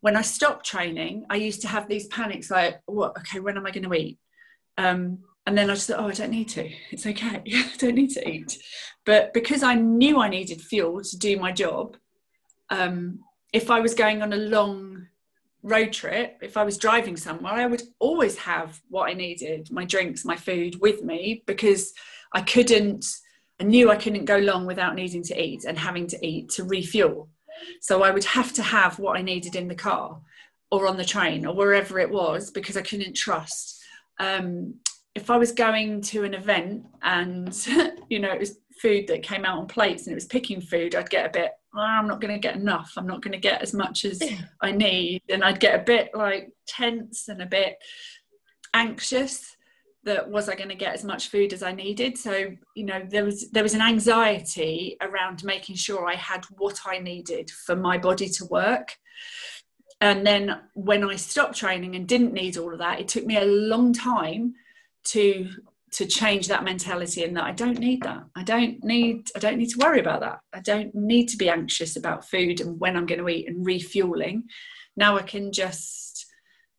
When 0.00 0.16
i 0.16 0.22
stopped 0.22 0.66
training 0.66 1.26
i 1.30 1.36
used 1.36 1.62
to 1.62 1.68
have 1.68 1.88
these 1.88 2.08
panics 2.08 2.50
like 2.50 2.80
what? 2.86 3.16
Okay 3.18 3.40
when 3.40 3.56
am 3.56 3.66
i 3.66 3.70
going 3.70 3.88
to 3.88 3.94
eat? 3.94 4.18
Um, 4.76 5.18
and 5.46 5.58
then 5.58 5.70
I 5.70 5.74
just 5.74 5.88
thought, 5.88 5.98
oh, 5.98 6.08
I 6.08 6.12
don't 6.12 6.30
need 6.30 6.48
to. 6.50 6.70
It's 6.90 7.06
okay. 7.06 7.42
I 7.46 7.72
don't 7.78 7.94
need 7.94 8.10
to 8.10 8.28
eat. 8.28 8.58
But 9.04 9.34
because 9.34 9.62
I 9.62 9.74
knew 9.74 10.20
I 10.20 10.28
needed 10.28 10.60
fuel 10.60 11.02
to 11.02 11.18
do 11.18 11.36
my 11.36 11.50
job, 11.50 11.96
um, 12.70 13.20
if 13.52 13.70
I 13.70 13.80
was 13.80 13.94
going 13.94 14.22
on 14.22 14.32
a 14.32 14.36
long 14.36 15.08
road 15.62 15.92
trip, 15.92 16.38
if 16.42 16.56
I 16.56 16.62
was 16.64 16.78
driving 16.78 17.16
somewhere, 17.16 17.52
I 17.52 17.66
would 17.66 17.82
always 17.98 18.36
have 18.38 18.80
what 18.88 19.08
I 19.08 19.14
needed 19.14 19.70
my 19.70 19.84
drinks, 19.84 20.24
my 20.24 20.36
food 20.36 20.80
with 20.80 21.02
me 21.02 21.42
because 21.46 21.92
I 22.32 22.42
couldn't, 22.42 23.06
I 23.60 23.64
knew 23.64 23.90
I 23.90 23.96
couldn't 23.96 24.24
go 24.24 24.38
long 24.38 24.66
without 24.66 24.94
needing 24.94 25.22
to 25.24 25.40
eat 25.40 25.64
and 25.64 25.78
having 25.78 26.06
to 26.08 26.26
eat 26.26 26.50
to 26.50 26.64
refuel. 26.64 27.28
So 27.80 28.02
I 28.02 28.10
would 28.10 28.24
have 28.24 28.52
to 28.54 28.62
have 28.62 28.98
what 28.98 29.16
I 29.16 29.22
needed 29.22 29.54
in 29.56 29.68
the 29.68 29.74
car 29.74 30.20
or 30.70 30.86
on 30.86 30.96
the 30.96 31.04
train 31.04 31.46
or 31.46 31.54
wherever 31.54 31.98
it 31.98 32.10
was 32.10 32.50
because 32.50 32.76
I 32.76 32.82
couldn't 32.82 33.14
trust. 33.14 33.82
Um, 34.18 34.74
if 35.14 35.30
I 35.30 35.36
was 35.36 35.52
going 35.52 36.00
to 36.02 36.24
an 36.24 36.34
event 36.34 36.86
and 37.02 37.54
you 38.08 38.18
know 38.18 38.32
it 38.32 38.40
was 38.40 38.58
food 38.80 39.06
that 39.08 39.22
came 39.22 39.44
out 39.44 39.58
on 39.58 39.66
plates 39.66 40.06
and 40.06 40.12
it 40.12 40.16
was 40.16 40.26
picking 40.26 40.60
food, 40.60 40.94
I'd 40.94 41.10
get 41.10 41.26
a 41.26 41.30
bit, 41.30 41.52
oh, 41.74 41.80
I'm 41.80 42.08
not 42.08 42.20
going 42.20 42.34
to 42.34 42.40
get 42.40 42.56
enough. 42.56 42.92
I'm 42.96 43.06
not 43.06 43.22
going 43.22 43.32
to 43.32 43.38
get 43.38 43.62
as 43.62 43.72
much 43.74 44.04
as 44.04 44.22
I 44.60 44.72
need, 44.72 45.22
and 45.28 45.44
I'd 45.44 45.60
get 45.60 45.78
a 45.78 45.84
bit 45.84 46.10
like 46.14 46.52
tense 46.66 47.28
and 47.28 47.42
a 47.42 47.46
bit 47.46 47.76
anxious 48.74 49.56
that 50.04 50.28
was 50.28 50.48
I 50.48 50.56
going 50.56 50.68
to 50.68 50.74
get 50.74 50.94
as 50.94 51.04
much 51.04 51.28
food 51.28 51.52
as 51.52 51.62
I 51.62 51.72
needed. 51.72 52.18
So 52.18 52.52
you 52.74 52.84
know 52.84 53.06
there 53.08 53.24
was 53.24 53.50
there 53.50 53.62
was 53.62 53.74
an 53.74 53.82
anxiety 53.82 54.96
around 55.00 55.44
making 55.44 55.76
sure 55.76 56.08
I 56.08 56.16
had 56.16 56.44
what 56.56 56.80
I 56.86 56.98
needed 56.98 57.50
for 57.50 57.76
my 57.76 57.98
body 57.98 58.28
to 58.28 58.46
work. 58.46 58.96
And 60.00 60.26
then 60.26 60.58
when 60.74 61.04
I 61.04 61.14
stopped 61.14 61.56
training 61.56 61.94
and 61.94 62.08
didn't 62.08 62.32
need 62.32 62.56
all 62.56 62.72
of 62.72 62.80
that, 62.80 62.98
it 62.98 63.06
took 63.06 63.24
me 63.24 63.36
a 63.36 63.44
long 63.44 63.92
time 63.92 64.54
to 65.04 65.48
to 65.92 66.06
change 66.06 66.48
that 66.48 66.64
mentality 66.64 67.22
and 67.22 67.36
that 67.36 67.44
I 67.44 67.52
don't 67.52 67.78
need 67.78 68.02
that. 68.02 68.24
I 68.34 68.42
don't 68.42 68.82
need 68.82 69.28
I 69.36 69.38
don't 69.38 69.58
need 69.58 69.70
to 69.70 69.78
worry 69.78 70.00
about 70.00 70.20
that. 70.20 70.40
I 70.52 70.60
don't 70.60 70.94
need 70.94 71.28
to 71.28 71.36
be 71.36 71.50
anxious 71.50 71.96
about 71.96 72.28
food 72.28 72.60
and 72.60 72.80
when 72.80 72.96
I'm 72.96 73.06
going 73.06 73.20
to 73.20 73.28
eat 73.28 73.48
and 73.48 73.64
refueling. 73.64 74.44
Now 74.96 75.18
I 75.18 75.22
can 75.22 75.52
just 75.52 76.26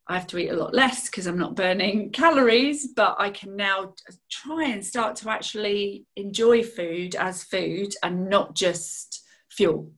I 0.08 0.16
have 0.16 0.28
to 0.28 0.38
eat 0.38 0.50
a 0.50 0.56
lot 0.56 0.74
less 0.74 1.10
because 1.10 1.28
I'm 1.28 1.38
not 1.38 1.56
burning 1.56 2.10
calories, 2.14 2.88
but 2.88 3.16
I 3.20 3.30
can 3.30 3.56
now 3.56 3.94
try 4.30 4.66
and 4.66 4.84
start 4.84 5.16
to 5.18 5.30
actually 5.30 6.06
enjoy 6.16 6.64
food 6.64 7.16
as 7.16 7.44
food 7.44 7.94
and 8.04 8.30
not 8.30 8.56
just 8.56 9.24
fuel. 9.50 9.92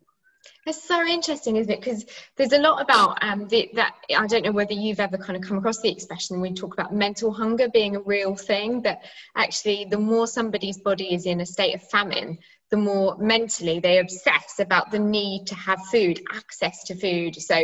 It's 0.65 0.83
so 0.83 1.05
interesting, 1.05 1.57
isn't 1.57 1.71
it? 1.71 1.79
Because 1.79 2.05
there's 2.35 2.53
a 2.53 2.57
lot 2.57 2.81
about 2.81 3.23
um, 3.23 3.47
the, 3.47 3.69
that. 3.75 3.93
I 4.17 4.25
don't 4.25 4.43
know 4.43 4.51
whether 4.51 4.73
you've 4.73 4.99
ever 4.99 5.15
kind 5.15 5.37
of 5.37 5.47
come 5.47 5.59
across 5.59 5.79
the 5.79 5.91
expression 5.91 6.41
we 6.41 6.53
talk 6.53 6.73
about 6.73 6.91
mental 6.91 7.31
hunger 7.31 7.69
being 7.69 7.95
a 7.95 8.01
real 8.01 8.35
thing. 8.35 8.81
That 8.81 9.03
actually, 9.35 9.85
the 9.85 9.99
more 9.99 10.25
somebody's 10.25 10.79
body 10.79 11.13
is 11.13 11.27
in 11.27 11.41
a 11.41 11.45
state 11.45 11.75
of 11.75 11.87
famine, 11.89 12.39
the 12.71 12.77
more 12.77 13.15
mentally 13.19 13.79
they 13.79 13.99
obsess 13.99 14.59
about 14.59 14.89
the 14.89 14.97
need 14.97 15.45
to 15.47 15.55
have 15.55 15.79
food, 15.91 16.19
access 16.33 16.83
to 16.85 16.95
food. 16.95 17.35
So, 17.35 17.63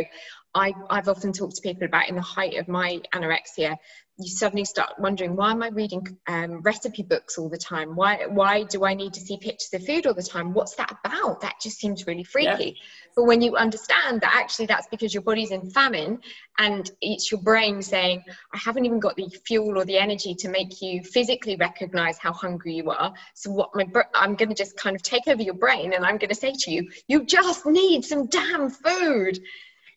I, 0.54 0.72
I've 0.88 1.08
often 1.08 1.32
talked 1.32 1.56
to 1.56 1.62
people 1.62 1.84
about 1.84 2.08
in 2.08 2.14
the 2.14 2.22
height 2.22 2.56
of 2.58 2.68
my 2.68 3.00
anorexia 3.12 3.78
you 4.18 4.28
suddenly 4.28 4.64
start 4.64 4.92
wondering 4.98 5.36
why 5.36 5.50
am 5.50 5.62
i 5.62 5.68
reading 5.68 6.06
um, 6.26 6.60
recipe 6.62 7.02
books 7.02 7.38
all 7.38 7.48
the 7.48 7.56
time? 7.56 7.96
Why 7.96 8.26
why 8.26 8.64
do 8.64 8.84
i 8.84 8.94
need 8.94 9.14
to 9.14 9.20
see 9.20 9.38
pictures 9.38 9.72
of 9.72 9.86
food 9.86 10.06
all 10.06 10.14
the 10.14 10.22
time? 10.22 10.52
What's 10.52 10.74
that 10.76 10.94
about? 11.04 11.40
That 11.40 11.54
just 11.62 11.78
seems 11.78 12.06
really 12.06 12.24
freaky. 12.24 12.64
Yeah. 12.64 12.86
but 13.16 13.24
when 13.24 13.40
you 13.40 13.56
understand 13.56 14.20
that 14.20 14.34
actually 14.34 14.66
that's 14.66 14.86
because 14.90 15.14
your 15.14 15.22
body's 15.22 15.50
in 15.50 15.70
famine 15.70 16.20
and 16.58 16.90
it's 17.00 17.30
your 17.32 17.40
brain 17.40 17.80
saying 17.80 18.22
i 18.52 18.58
haven't 18.58 18.84
even 18.84 19.00
got 19.00 19.16
the 19.16 19.28
fuel 19.46 19.78
or 19.78 19.84
the 19.84 19.98
energy 19.98 20.34
to 20.34 20.48
make 20.48 20.82
you 20.82 21.02
physically 21.02 21.56
recognize 21.56 22.18
how 22.18 22.32
hungry 22.32 22.74
you 22.74 22.90
are. 22.90 23.14
So 23.34 23.50
what 23.50 23.70
my 23.74 23.86
i'm 24.14 24.34
going 24.34 24.50
to 24.50 24.54
just 24.54 24.76
kind 24.76 24.94
of 24.94 25.02
take 25.02 25.26
over 25.26 25.42
your 25.42 25.54
brain 25.54 25.94
and 25.94 26.04
i'm 26.04 26.18
going 26.18 26.28
to 26.28 26.34
say 26.34 26.52
to 26.52 26.70
you 26.70 26.88
you 27.08 27.24
just 27.24 27.64
need 27.64 28.04
some 28.04 28.26
damn 28.26 28.68
food 28.68 29.38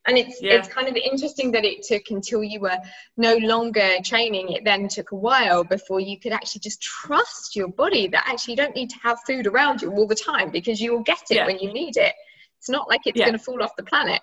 and 0.08 0.18
it's 0.18 0.42
yeah. 0.42 0.54
it's 0.54 0.68
kind 0.68 0.88
of 0.88 0.96
interesting 0.96 1.52
that 1.52 1.66
it 1.66 1.84
took 1.84 2.10
until 2.10 2.44
you 2.44 2.60
were 2.60 2.78
no 3.18 3.36
longer 3.38 3.96
training 4.04 4.52
it 4.52 4.64
then 4.64 4.88
took 4.88 5.12
a 5.12 5.16
while 5.16 5.64
before 5.64 6.00
you 6.00 6.20
could 6.20 6.32
actually 6.32 6.60
just 6.60 6.82
trust 6.82 7.56
your 7.56 7.68
body 7.68 8.08
that 8.08 8.24
actually 8.28 8.54
you 8.54 8.58
don't 8.58 8.76
need 8.76 8.90
to 8.90 9.00
have 9.02 9.20
food 9.26 9.48
around 9.48 9.82
you 9.82 9.92
all 9.92 10.08
the 10.08 10.16
time 10.16 10.52
because 10.52 10.80
you 10.80 10.94
will 10.94 11.04
get 11.04 11.24
it 11.30 11.36
yeah. 11.36 11.46
when 11.46 11.60
you 11.60 11.74
need 11.74 11.98
it 11.98 12.14
it's 12.58 12.70
not 12.70 12.88
like 12.88 13.02
it's 13.06 13.18
yeah. 13.18 13.26
going 13.26 13.38
to 13.38 13.44
fall 13.44 13.62
off 13.62 13.76
the 13.76 13.84
planet 13.84 14.22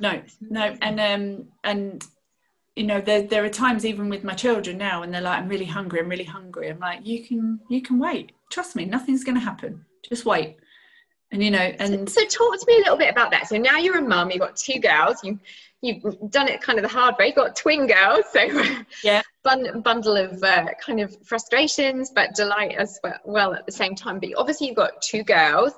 no 0.00 0.22
no 0.40 0.76
and 0.82 1.00
um 1.00 1.46
and 1.64 2.04
you 2.74 2.84
know 2.84 3.00
there, 3.00 3.22
there 3.22 3.44
are 3.44 3.48
times 3.48 3.86
even 3.86 4.08
with 4.10 4.22
my 4.22 4.34
children 4.34 4.76
now 4.76 5.02
and 5.02 5.12
they're 5.12 5.22
like 5.22 5.38
i'm 5.38 5.48
really 5.48 5.64
hungry 5.64 6.00
i'm 6.00 6.08
really 6.08 6.24
hungry 6.24 6.68
i'm 6.68 6.78
like 6.78 7.04
you 7.04 7.24
can 7.24 7.58
you 7.70 7.80
can 7.80 7.98
wait 7.98 8.32
trust 8.50 8.76
me 8.76 8.84
nothing's 8.84 9.24
going 9.24 9.34
to 9.34 9.40
happen 9.40 9.84
just 10.06 10.26
wait 10.26 10.58
and 11.32 11.42
you 11.42 11.50
know 11.50 11.58
and 11.58 12.08
so, 12.08 12.20
so, 12.20 12.26
talk 12.26 12.60
to 12.60 12.64
me 12.66 12.76
a 12.76 12.78
little 12.78 12.96
bit 12.96 13.10
about 13.10 13.30
that. 13.32 13.48
So 13.48 13.56
now 13.56 13.78
you're 13.78 13.98
a 13.98 14.02
mum 14.02 14.30
you've 14.30 14.40
got 14.40 14.56
two 14.56 14.78
girls 14.80 15.16
you 15.22 15.38
you've 15.82 16.02
done 16.30 16.48
it 16.48 16.60
kind 16.60 16.78
of 16.78 16.82
the 16.82 16.88
hard 16.88 17.16
way 17.18 17.26
you've 17.26 17.36
got 17.36 17.54
twin 17.54 17.86
girls 17.86 18.24
so 18.32 18.40
yeah. 19.04 19.22
bun- 19.44 19.80
bundle 19.82 20.16
of 20.16 20.42
uh, 20.42 20.66
kind 20.84 21.00
of 21.00 21.16
frustrations 21.24 22.10
but 22.14 22.34
delight 22.34 22.74
as 22.76 22.98
well 23.24 23.54
at 23.54 23.66
the 23.66 23.72
same 23.72 23.94
time. 23.94 24.18
But 24.18 24.30
obviously 24.36 24.68
you've 24.68 24.76
got 24.76 25.02
two 25.02 25.22
girls 25.22 25.72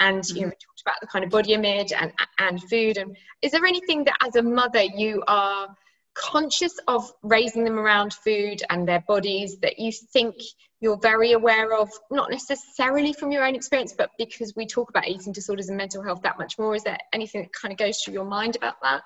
and 0.00 0.26
you 0.28 0.34
know, 0.34 0.40
mm-hmm. 0.40 0.50
talked 0.50 0.82
about 0.84 1.00
the 1.00 1.06
kind 1.06 1.24
of 1.24 1.30
body 1.30 1.52
image 1.52 1.92
and 1.92 2.12
and 2.38 2.62
food 2.62 2.96
and 2.96 3.16
is 3.42 3.52
there 3.52 3.64
anything 3.64 4.04
that 4.04 4.16
as 4.20 4.36
a 4.36 4.42
mother 4.42 4.82
you 4.82 5.22
are 5.26 5.68
conscious 6.14 6.74
of 6.88 7.10
raising 7.22 7.64
them 7.64 7.78
around 7.78 8.12
food 8.12 8.62
and 8.70 8.86
their 8.86 9.02
bodies 9.06 9.58
that 9.62 9.78
you 9.78 9.92
think 10.12 10.34
you're 10.82 10.98
very 10.98 11.32
aware 11.32 11.74
of, 11.74 11.90
not 12.10 12.30
necessarily 12.30 13.12
from 13.12 13.30
your 13.30 13.44
own 13.44 13.54
experience, 13.54 13.94
but 13.96 14.10
because 14.18 14.54
we 14.56 14.66
talk 14.66 14.90
about 14.90 15.06
eating 15.06 15.32
disorders 15.32 15.68
and 15.68 15.76
mental 15.78 16.02
health 16.02 16.20
that 16.22 16.38
much 16.38 16.58
more? 16.58 16.74
Is 16.74 16.82
there 16.82 16.98
anything 17.12 17.42
that 17.42 17.52
kind 17.52 17.72
of 17.72 17.78
goes 17.78 18.00
through 18.00 18.14
your 18.14 18.24
mind 18.24 18.56
about 18.56 18.74
that? 18.82 19.02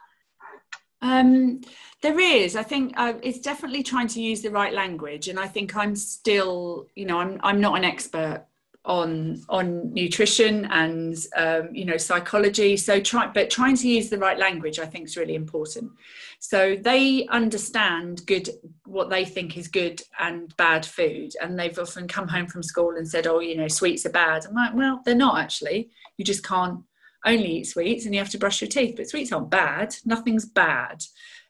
Um, 1.03 1.61
there 2.01 2.18
is. 2.18 2.57
I 2.57 2.62
think 2.62 2.95
uh, 2.97 3.14
it's 3.22 3.41
definitely 3.41 3.83
trying 3.83 4.09
to 4.09 4.22
use 4.22 4.41
the 4.41 4.51
right 4.51 4.72
language, 4.72 5.29
and 5.29 5.39
I 5.39 5.47
think 5.47 5.77
I'm 5.77 5.95
still, 5.95 6.87
you 6.95 7.05
know, 7.05 7.18
I'm 7.18 7.39
I'm 7.43 7.61
not 7.61 7.77
an 7.77 7.85
expert 7.85 8.47
on 8.87 9.43
on 9.49 9.93
nutrition 9.93 10.64
and 10.66 11.16
um, 11.37 11.68
you 11.74 11.84
know 11.84 11.97
psychology. 11.97 12.76
So 12.76 13.01
try 13.01 13.26
but 13.26 13.51
trying 13.51 13.76
to 13.76 13.89
use 13.89 14.09
the 14.09 14.18
right 14.18 14.39
language 14.39 14.78
i 14.78 14.87
think 14.87 15.07
is 15.07 15.16
really 15.16 15.34
important. 15.34 15.91
So 16.39 16.76
they 16.80 17.26
understand 17.26 18.24
good 18.26 18.49
what 18.84 19.11
they 19.11 19.24
think 19.24 19.57
is 19.57 19.68
good 19.68 20.01
and 20.20 20.57
bad 20.57 20.87
food. 20.87 21.32
And 21.43 21.59
they've 21.59 21.78
often 21.78 22.07
come 22.07 22.28
home 22.28 22.47
from 22.47 22.62
school 22.62 22.97
and 22.97 23.09
said 23.09 23.26
oh 23.26 23.41
you 23.41 23.57
know 23.57 23.68
sweets 23.68 24.07
are 24.07 24.11
bad. 24.11 24.47
I'm 24.47 24.55
like 24.55 24.74
well 24.74 25.03
they're 25.05 25.14
not 25.14 25.39
actually. 25.39 25.91
You 26.16 26.24
just 26.24 26.47
can't 26.47 26.80
only 27.24 27.59
eat 27.59 27.66
sweets 27.66 28.05
and 28.05 28.14
you 28.14 28.20
have 28.20 28.30
to 28.30 28.39
brush 28.39 28.61
your 28.61 28.68
teeth. 28.68 28.95
But 28.97 29.09
sweets 29.09 29.32
aren't 29.32 29.51
bad. 29.51 29.97
Nothing's 30.05 30.47
bad. 30.47 31.03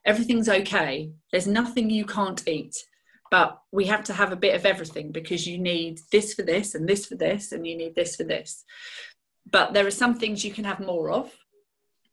Everything's 0.06 0.48
okay. 0.48 1.10
There's 1.32 1.46
nothing 1.46 1.90
you 1.90 2.06
can't 2.06 2.46
eat 2.48 2.76
but 3.30 3.60
we 3.72 3.86
have 3.86 4.04
to 4.04 4.12
have 4.12 4.32
a 4.32 4.36
bit 4.36 4.54
of 4.54 4.66
everything 4.66 5.12
because 5.12 5.46
you 5.46 5.58
need 5.58 6.00
this 6.12 6.34
for 6.34 6.42
this 6.42 6.74
and 6.74 6.88
this 6.88 7.06
for 7.06 7.16
this 7.16 7.52
and 7.52 7.66
you 7.66 7.76
need 7.76 7.94
this 7.94 8.16
for 8.16 8.24
this. 8.24 8.64
But 9.50 9.72
there 9.72 9.86
are 9.86 9.92
some 9.92 10.18
things 10.18 10.44
you 10.44 10.52
can 10.52 10.64
have 10.64 10.80
more 10.80 11.10
of 11.10 11.32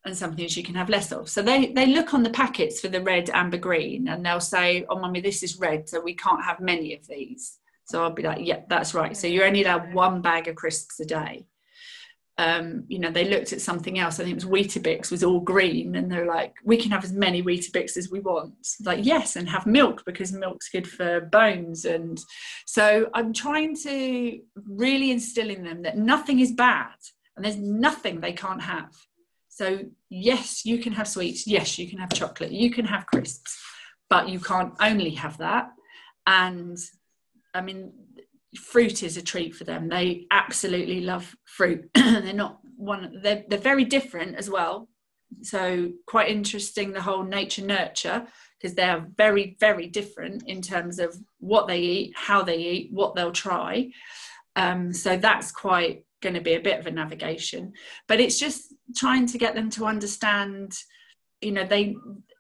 and 0.05 0.15
some 0.15 0.35
things 0.35 0.57
you 0.57 0.63
can 0.63 0.75
have 0.75 0.89
less 0.89 1.11
of. 1.11 1.29
So 1.29 1.41
they 1.41 1.67
they 1.67 1.87
look 1.87 2.13
on 2.13 2.23
the 2.23 2.29
packets 2.29 2.79
for 2.79 2.89
the 2.89 3.01
red 3.01 3.29
amber 3.31 3.57
green 3.57 4.07
and 4.07 4.25
they'll 4.25 4.39
say 4.39 4.85
oh 4.89 4.99
mummy 4.99 5.21
this 5.21 5.43
is 5.43 5.59
red 5.59 5.87
so 5.87 6.01
we 6.01 6.15
can't 6.15 6.43
have 6.43 6.59
many 6.59 6.93
of 6.95 7.07
these. 7.07 7.59
So 7.85 8.03
i'll 8.03 8.11
be 8.11 8.23
like 8.23 8.39
yeah 8.41 8.61
that's 8.67 8.93
right. 8.93 9.15
So 9.15 9.27
you 9.27 9.43
only 9.43 9.63
allowed 9.63 9.93
one 9.93 10.21
bag 10.21 10.47
of 10.47 10.55
crisps 10.55 10.99
a 10.99 11.05
day 11.05 11.45
um, 12.39 12.85
you 12.87 12.97
know, 12.97 13.11
they 13.11 13.25
looked 13.29 13.53
at 13.53 13.61
something 13.61 13.99
else. 13.99 14.19
I 14.19 14.23
think 14.23 14.37
it 14.37 14.45
was 14.45 14.51
Weetabix 14.51 15.11
was 15.11 15.23
all 15.23 15.39
green, 15.39 15.95
and 15.95 16.11
they're 16.11 16.25
like, 16.25 16.53
we 16.63 16.77
can 16.77 16.89
have 16.91 17.03
as 17.03 17.13
many 17.13 17.43
Weetabix 17.43 17.95
as 17.95 18.09
we 18.09 18.21
want. 18.21 18.67
Like, 18.83 19.05
yes, 19.05 19.35
and 19.35 19.47
have 19.49 19.67
milk 19.67 20.03
because 20.05 20.31
milk's 20.33 20.69
good 20.69 20.89
for 20.89 21.21
bones. 21.21 21.85
And 21.85 22.19
so 22.65 23.09
I'm 23.13 23.33
trying 23.33 23.75
to 23.83 24.39
really 24.55 25.11
instill 25.11 25.51
in 25.51 25.63
them 25.63 25.83
that 25.83 25.97
nothing 25.97 26.39
is 26.39 26.51
bad 26.51 26.95
and 27.35 27.45
there's 27.45 27.57
nothing 27.57 28.19
they 28.19 28.33
can't 28.33 28.61
have. 28.61 28.91
So, 29.49 29.81
yes, 30.09 30.65
you 30.65 30.79
can 30.79 30.93
have 30.93 31.07
sweets. 31.07 31.45
Yes, 31.45 31.77
you 31.77 31.87
can 31.87 31.99
have 31.99 32.13
chocolate. 32.13 32.51
You 32.51 32.71
can 32.71 32.85
have 32.85 33.05
crisps, 33.05 33.55
but 34.09 34.27
you 34.27 34.39
can't 34.39 34.73
only 34.81 35.11
have 35.11 35.37
that. 35.37 35.69
And 36.25 36.77
I 37.53 37.61
mean, 37.61 37.93
fruit 38.55 39.03
is 39.03 39.17
a 39.17 39.21
treat 39.21 39.55
for 39.55 39.63
them. 39.63 39.89
They 39.89 40.27
absolutely 40.31 41.01
love 41.01 41.35
fruit. 41.45 41.89
they're 41.95 42.33
not 42.33 42.59
one. 42.75 43.19
They're 43.21 43.43
they're 43.47 43.59
very 43.59 43.85
different 43.85 44.35
as 44.35 44.49
well. 44.49 44.89
So 45.41 45.91
quite 46.05 46.29
interesting 46.29 46.91
the 46.91 47.01
whole 47.01 47.23
nature 47.23 47.65
nurture 47.65 48.27
because 48.59 48.75
they 48.75 48.83
are 48.83 49.07
very 49.17 49.57
very 49.59 49.87
different 49.87 50.43
in 50.47 50.61
terms 50.61 50.99
of 50.99 51.15
what 51.39 51.67
they 51.67 51.79
eat, 51.79 52.13
how 52.15 52.43
they 52.43 52.57
eat, 52.57 52.89
what 52.91 53.15
they'll 53.15 53.31
try. 53.31 53.89
Um, 54.55 54.93
so 54.93 55.17
that's 55.17 55.51
quite 55.51 56.05
going 56.21 56.35
to 56.35 56.41
be 56.41 56.53
a 56.53 56.61
bit 56.61 56.79
of 56.79 56.87
a 56.87 56.91
navigation. 56.91 57.73
But 58.07 58.19
it's 58.19 58.39
just 58.39 58.73
trying 58.95 59.25
to 59.27 59.37
get 59.37 59.55
them 59.55 59.69
to 59.71 59.85
understand. 59.85 60.73
You 61.41 61.51
know 61.51 61.65
they 61.65 61.95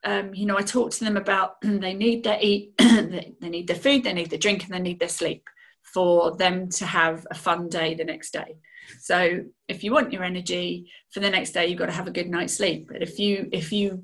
um, 0.05 0.33
you 0.33 0.45
know, 0.45 0.57
I 0.57 0.63
talk 0.63 0.91
to 0.91 1.03
them 1.05 1.15
about 1.15 1.55
they 1.61 1.93
need 1.93 2.23
their 2.23 2.37
eat, 2.41 2.73
they 2.77 3.35
need 3.41 3.67
their 3.67 3.77
food, 3.77 4.03
they 4.03 4.13
need 4.13 4.29
their 4.29 4.39
drink, 4.39 4.65
and 4.65 4.73
they 4.73 4.79
need 4.79 4.99
their 4.99 5.09
sleep 5.09 5.47
for 5.93 6.35
them 6.37 6.69
to 6.69 6.85
have 6.85 7.25
a 7.29 7.35
fun 7.35 7.69
day 7.69 7.93
the 7.93 8.03
next 8.03 8.31
day. 8.31 8.57
So 8.99 9.45
if 9.67 9.83
you 9.83 9.91
want 9.91 10.11
your 10.11 10.23
energy 10.23 10.91
for 11.11 11.19
the 11.19 11.29
next 11.29 11.51
day, 11.51 11.67
you've 11.67 11.79
got 11.79 11.85
to 11.87 11.91
have 11.93 12.07
a 12.07 12.11
good 12.11 12.29
night's 12.29 12.57
sleep. 12.57 12.87
But 12.91 13.01
if 13.01 13.19
you 13.19 13.49
if 13.51 13.71
you 13.71 14.03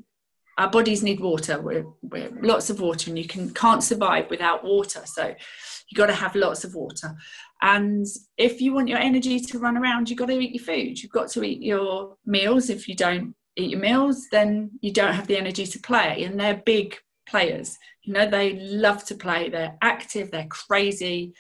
our 0.60 0.70
bodies 0.70 1.02
need 1.02 1.22
water. 1.22 1.60
We're, 1.62 1.86
we're 2.02 2.30
lots 2.42 2.70
of 2.70 2.82
water, 2.82 3.10
and 3.10 3.18
you 3.18 3.26
can 3.26 3.50
can't 3.52 3.82
survive 3.82 4.30
without 4.30 4.64
water. 4.64 5.02
So 5.06 5.28
you've 5.28 5.98
got 5.98 6.08
to 6.08 6.14
have 6.14 6.36
lots 6.36 6.66
of 6.66 6.76
water. 6.76 7.16
And 7.62 8.06
if 8.38 8.60
you 8.60 8.74
want 8.74 8.90
your 8.90 9.00
energy 9.00 9.40
to 9.40 9.60
run 9.60 9.78
around, 9.78 10.10
you've 10.10 10.20
got 10.20 10.28
to 10.28 10.38
eat 10.38 10.54
your 10.54 10.64
food. 10.64 11.02
You've 11.02 11.14
got 11.14 11.30
to 11.32 11.44
eat 11.44 11.62
your 11.62 12.18
meals. 12.26 12.70
If 12.70 12.90
you 12.90 12.96
don't 12.96 13.36
eat 13.56 13.72
your 13.72 13.80
meals, 13.80 14.28
then 14.32 14.72
you 14.82 14.92
don't 14.92 15.14
have 15.14 15.28
the 15.28 15.38
energy 15.38 15.66
to 15.66 15.80
play. 15.80 16.26
And 16.26 16.38
they're 16.38 16.62
big 16.66 16.98
players. 17.26 17.78
You 18.04 18.14
know, 18.14 18.30
they 18.30 18.60
love 18.60 19.06
to 19.06 19.16
play. 19.16 19.50
They're 19.50 19.78
active. 19.82 20.30
They're 20.30 20.48
crazy 20.48 21.34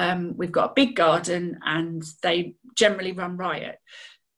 um, 0.00 0.34
we've 0.38 0.50
got 0.50 0.70
a 0.70 0.74
big 0.74 0.96
garden 0.96 1.58
and 1.62 2.02
they 2.22 2.54
generally 2.74 3.12
run 3.12 3.36
riot. 3.36 3.78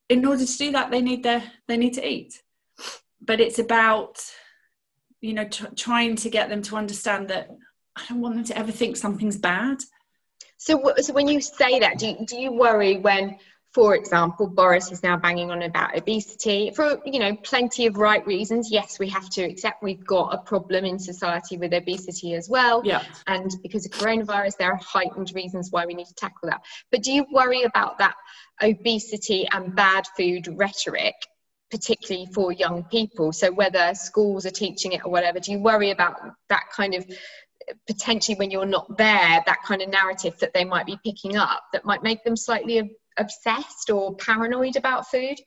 In 0.08 0.26
order 0.26 0.44
to 0.44 0.58
do 0.58 0.72
that 0.72 0.90
they 0.90 1.00
need 1.00 1.22
their 1.22 1.42
they 1.68 1.76
need 1.76 1.94
to 1.94 2.06
eat. 2.06 2.42
But 3.20 3.40
it's 3.40 3.60
about 3.60 4.24
you 5.20 5.34
know 5.34 5.46
t- 5.46 5.76
trying 5.76 6.16
to 6.16 6.30
get 6.30 6.48
them 6.48 6.62
to 6.62 6.76
understand 6.76 7.28
that 7.28 7.48
i 7.96 8.02
don't 8.08 8.20
want 8.20 8.34
them 8.34 8.44
to 8.44 8.58
ever 8.58 8.72
think 8.72 8.96
something's 8.96 9.38
bad. 9.38 9.78
So, 10.58 10.94
so 10.98 11.12
when 11.12 11.28
you 11.28 11.40
say 11.40 11.78
that 11.78 11.98
do 11.98 12.08
you, 12.08 12.26
do 12.26 12.36
you 12.36 12.52
worry 12.52 12.98
when 12.98 13.38
for 13.72 13.94
example, 13.94 14.46
Boris 14.46 14.92
is 14.92 15.02
now 15.02 15.16
banging 15.16 15.50
on 15.50 15.62
about 15.62 15.96
obesity 15.96 16.72
for 16.76 17.00
you 17.06 17.18
know 17.18 17.34
plenty 17.36 17.86
of 17.86 17.96
right 17.96 18.24
reasons. 18.26 18.70
Yes, 18.70 18.98
we 18.98 19.08
have 19.08 19.30
to 19.30 19.42
accept 19.42 19.82
we've 19.82 20.04
got 20.04 20.34
a 20.34 20.38
problem 20.38 20.84
in 20.84 20.98
society 20.98 21.56
with 21.56 21.72
obesity 21.72 22.34
as 22.34 22.50
well. 22.50 22.82
Yeah. 22.84 23.02
And 23.26 23.50
because 23.62 23.86
of 23.86 23.92
coronavirus, 23.92 24.58
there 24.58 24.72
are 24.72 24.80
heightened 24.82 25.32
reasons 25.34 25.68
why 25.70 25.86
we 25.86 25.94
need 25.94 26.06
to 26.06 26.14
tackle 26.14 26.50
that. 26.50 26.60
But 26.90 27.02
do 27.02 27.12
you 27.12 27.24
worry 27.32 27.62
about 27.62 27.98
that 27.98 28.14
obesity 28.62 29.48
and 29.50 29.74
bad 29.74 30.06
food 30.18 30.48
rhetoric, 30.54 31.14
particularly 31.70 32.26
for 32.34 32.52
young 32.52 32.84
people? 32.84 33.32
So 33.32 33.50
whether 33.50 33.94
schools 33.94 34.44
are 34.44 34.50
teaching 34.50 34.92
it 34.92 35.00
or 35.04 35.10
whatever, 35.10 35.40
do 35.40 35.50
you 35.50 35.58
worry 35.58 35.92
about 35.92 36.20
that 36.50 36.64
kind 36.76 36.94
of 36.94 37.06
potentially 37.86 38.36
when 38.36 38.50
you're 38.50 38.66
not 38.66 38.98
there, 38.98 39.42
that 39.46 39.62
kind 39.64 39.80
of 39.80 39.88
narrative 39.88 40.38
that 40.40 40.52
they 40.52 40.64
might 40.64 40.84
be 40.84 40.98
picking 41.02 41.36
up 41.36 41.62
that 41.72 41.84
might 41.86 42.02
make 42.02 42.22
them 42.24 42.36
slightly 42.36 42.96
obsessed 43.18 43.90
or 43.90 44.14
paranoid 44.16 44.76
about 44.76 45.06
food? 45.08 45.38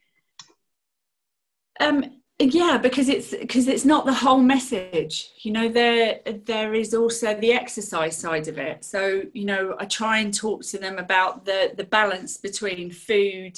Um, 1.80 2.22
yeah, 2.40 2.78
because 2.78 3.08
it's 3.08 3.32
because 3.32 3.68
it's 3.68 3.86
not 3.86 4.06
the 4.06 4.14
whole 4.14 4.42
message. 4.42 5.30
You 5.42 5.52
know, 5.52 5.70
there 5.70 6.20
there 6.46 6.74
is 6.74 6.94
also 6.94 7.34
the 7.34 7.54
exercise 7.54 8.18
side 8.18 8.48
of 8.48 8.58
it. 8.58 8.84
So 8.84 9.24
you 9.34 9.46
know, 9.46 9.76
I 9.80 9.86
try 9.86 10.20
and 10.20 10.34
talk 10.34 10.64
to 10.64 10.78
them 10.78 10.98
about 10.98 11.46
the 11.46 11.74
the 11.76 11.86
balance 11.86 12.38
between 12.38 12.92
food, 12.92 13.58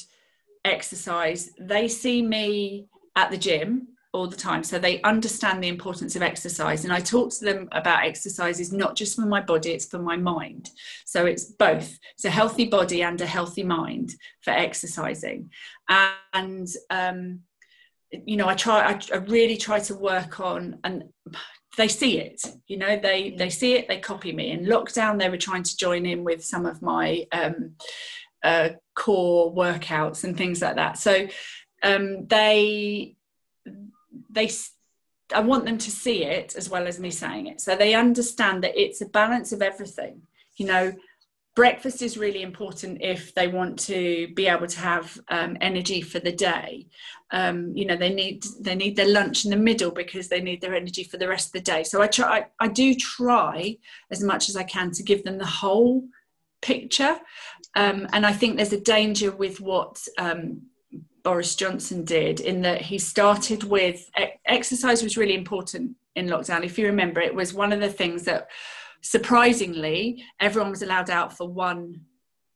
exercise. 0.63 1.51
They 1.59 1.87
see 1.87 2.21
me 2.21 2.87
at 3.15 3.31
the 3.31 3.37
gym 3.37 3.96
all 4.13 4.27
the 4.27 4.35
time. 4.35 4.63
So 4.63 4.79
they 4.79 5.01
understand 5.01 5.61
the 5.61 5.67
importance 5.67 6.15
of 6.15 6.21
exercise. 6.21 6.83
And 6.83 6.93
I 6.93 6.99
talk 6.99 7.31
to 7.31 7.45
them 7.45 7.67
about 7.71 8.05
exercise 8.05 8.59
is 8.59 8.71
not 8.71 8.95
just 8.95 9.15
for 9.15 9.25
my 9.25 9.41
body, 9.41 9.71
it's 9.71 9.85
for 9.85 9.99
my 9.99 10.15
mind. 10.15 10.69
So 11.05 11.25
it's 11.25 11.45
both. 11.45 11.97
It's 12.15 12.25
a 12.25 12.29
healthy 12.29 12.65
body 12.65 13.03
and 13.03 13.19
a 13.21 13.25
healthy 13.25 13.63
mind 13.63 14.15
for 14.41 14.51
exercising. 14.51 15.51
And, 16.33 16.67
um, 16.89 17.41
you 18.11 18.37
know, 18.37 18.47
I 18.47 18.55
try, 18.55 18.93
I, 18.93 18.99
I 19.13 19.17
really 19.17 19.57
try 19.57 19.79
to 19.81 19.95
work 19.95 20.39
on, 20.39 20.79
and 20.83 21.03
they 21.75 21.89
see 21.89 22.19
it, 22.19 22.41
you 22.67 22.77
know, 22.77 22.97
they, 22.97 23.35
they 23.37 23.49
see 23.49 23.73
it, 23.73 23.87
they 23.87 23.99
copy 23.99 24.31
me. 24.31 24.51
In 24.51 24.65
lockdown, 24.65 25.19
they 25.19 25.29
were 25.29 25.37
trying 25.37 25.63
to 25.63 25.77
join 25.77 26.05
in 26.05 26.23
with 26.23 26.43
some 26.43 26.65
of 26.65 26.81
my 26.81 27.27
um, 27.31 27.73
uh, 28.43 28.69
core 28.95 29.53
workouts 29.53 30.23
and 30.23 30.35
things 30.37 30.61
like 30.61 30.77
that. 30.77 30.97
So 30.97 31.27
um, 31.83 32.25
they 32.27 33.16
they 34.37 34.49
I 35.33 35.41
want 35.41 35.65
them 35.65 35.77
to 35.77 35.91
see 35.91 36.23
it 36.23 36.55
as 36.55 36.69
well 36.69 36.87
as 36.87 36.99
me 36.99 37.11
saying 37.11 37.47
it. 37.47 37.59
So 37.59 37.75
they 37.75 37.93
understand 37.93 38.63
that 38.63 38.79
it's 38.81 39.01
a 39.01 39.05
balance 39.07 39.51
of 39.51 39.61
everything. 39.61 40.21
You 40.55 40.67
know, 40.67 40.93
breakfast 41.57 42.03
is 42.03 42.19
really 42.19 42.43
important 42.43 42.99
if 43.01 43.33
they 43.33 43.47
want 43.47 43.79
to 43.79 44.27
be 44.35 44.47
able 44.47 44.67
to 44.67 44.79
have 44.79 45.19
um, 45.29 45.57
energy 45.59 46.01
for 46.01 46.19
the 46.19 46.31
day 46.31 46.85
um, 47.31 47.75
you 47.75 47.83
know 47.83 47.95
they 47.95 48.13
need 48.13 48.45
they 48.61 48.75
need 48.75 48.95
their 48.95 49.09
lunch 49.09 49.43
in 49.43 49.49
the 49.49 49.57
middle 49.57 49.89
because 49.89 50.27
they 50.27 50.39
need 50.39 50.61
their 50.61 50.75
energy 50.75 51.03
for 51.03 51.17
the 51.17 51.27
rest 51.27 51.47
of 51.47 51.53
the 51.53 51.71
day 51.71 51.83
so 51.83 51.99
i 51.99 52.05
try 52.05 52.27
I, 52.37 52.65
I 52.65 52.67
do 52.67 52.93
try 52.93 53.75
as 54.11 54.21
much 54.21 54.49
as 54.49 54.55
i 54.55 54.61
can 54.61 54.91
to 54.91 55.01
give 55.01 55.23
them 55.23 55.39
the 55.39 55.47
whole 55.47 56.03
picture 56.61 57.17
um, 57.75 58.07
and 58.13 58.23
i 58.23 58.33
think 58.33 58.55
there's 58.55 58.71
a 58.71 58.79
danger 58.79 59.31
with 59.31 59.59
what 59.59 60.07
um, 60.19 60.61
boris 61.27 61.55
johnson 61.55 62.05
did 62.05 62.39
in 62.39 62.61
that 62.61 62.81
he 62.81 62.97
started 62.97 63.63
with 63.63 64.09
exercise 64.45 65.03
was 65.03 65.17
really 65.17 65.35
important 65.35 65.95
in 66.15 66.27
lockdown 66.27 66.63
if 66.63 66.77
you 66.77 66.85
remember 66.85 67.19
it 67.19 67.35
was 67.35 67.53
one 67.53 67.73
of 67.73 67.79
the 67.79 67.89
things 67.89 68.23
that 68.23 68.47
surprisingly, 69.01 70.23
everyone 70.39 70.71
was 70.71 70.81
allowed 70.81 71.09
out 71.09 71.35
for 71.35 71.47
one 71.47 72.01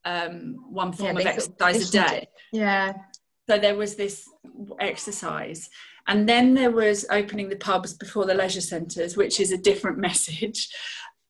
um, 0.04 0.56
one 0.70 0.92
form 0.92 1.18
yeah, 1.18 1.22
of 1.22 1.28
exercise 1.28 1.90
a 1.90 1.92
day. 1.92 2.28
Yeah. 2.52 2.94
So 3.48 3.60
there 3.60 3.76
was 3.76 3.96
this 3.96 4.28
exercise, 4.80 5.70
and 6.08 6.28
then 6.28 6.54
there 6.54 6.72
was 6.72 7.06
opening 7.10 7.50
the 7.50 7.56
pubs 7.56 7.94
before 7.94 8.26
the 8.26 8.34
leisure 8.34 8.62
centres, 8.62 9.16
which 9.16 9.40
is 9.40 9.52
a 9.52 9.58
different 9.58 9.98
message. 10.10 10.70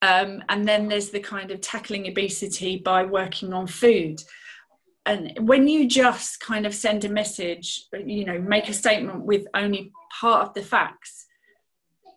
Um, 0.04 0.44
and 0.50 0.68
then 0.68 0.88
there's 0.88 1.12
the 1.12 1.20
kind 1.20 1.52
of 1.52 1.62
tackling 1.62 2.08
obesity 2.08 2.78
by 2.78 3.04
working 3.04 3.54
on 3.54 3.68
food. 3.68 4.20
And 5.06 5.48
when 5.48 5.68
you 5.68 5.88
just 5.88 6.40
kind 6.40 6.66
of 6.66 6.76
send 6.76 7.06
a 7.06 7.10
message, 7.10 7.86
you 8.06 8.26
know, 8.26 8.40
make 8.40 8.70
a 8.70 8.74
statement 8.74 9.26
with 9.26 9.48
only 9.54 9.92
part 10.20 10.48
of 10.48 10.54
the 10.54 10.62
facts, 10.62 11.26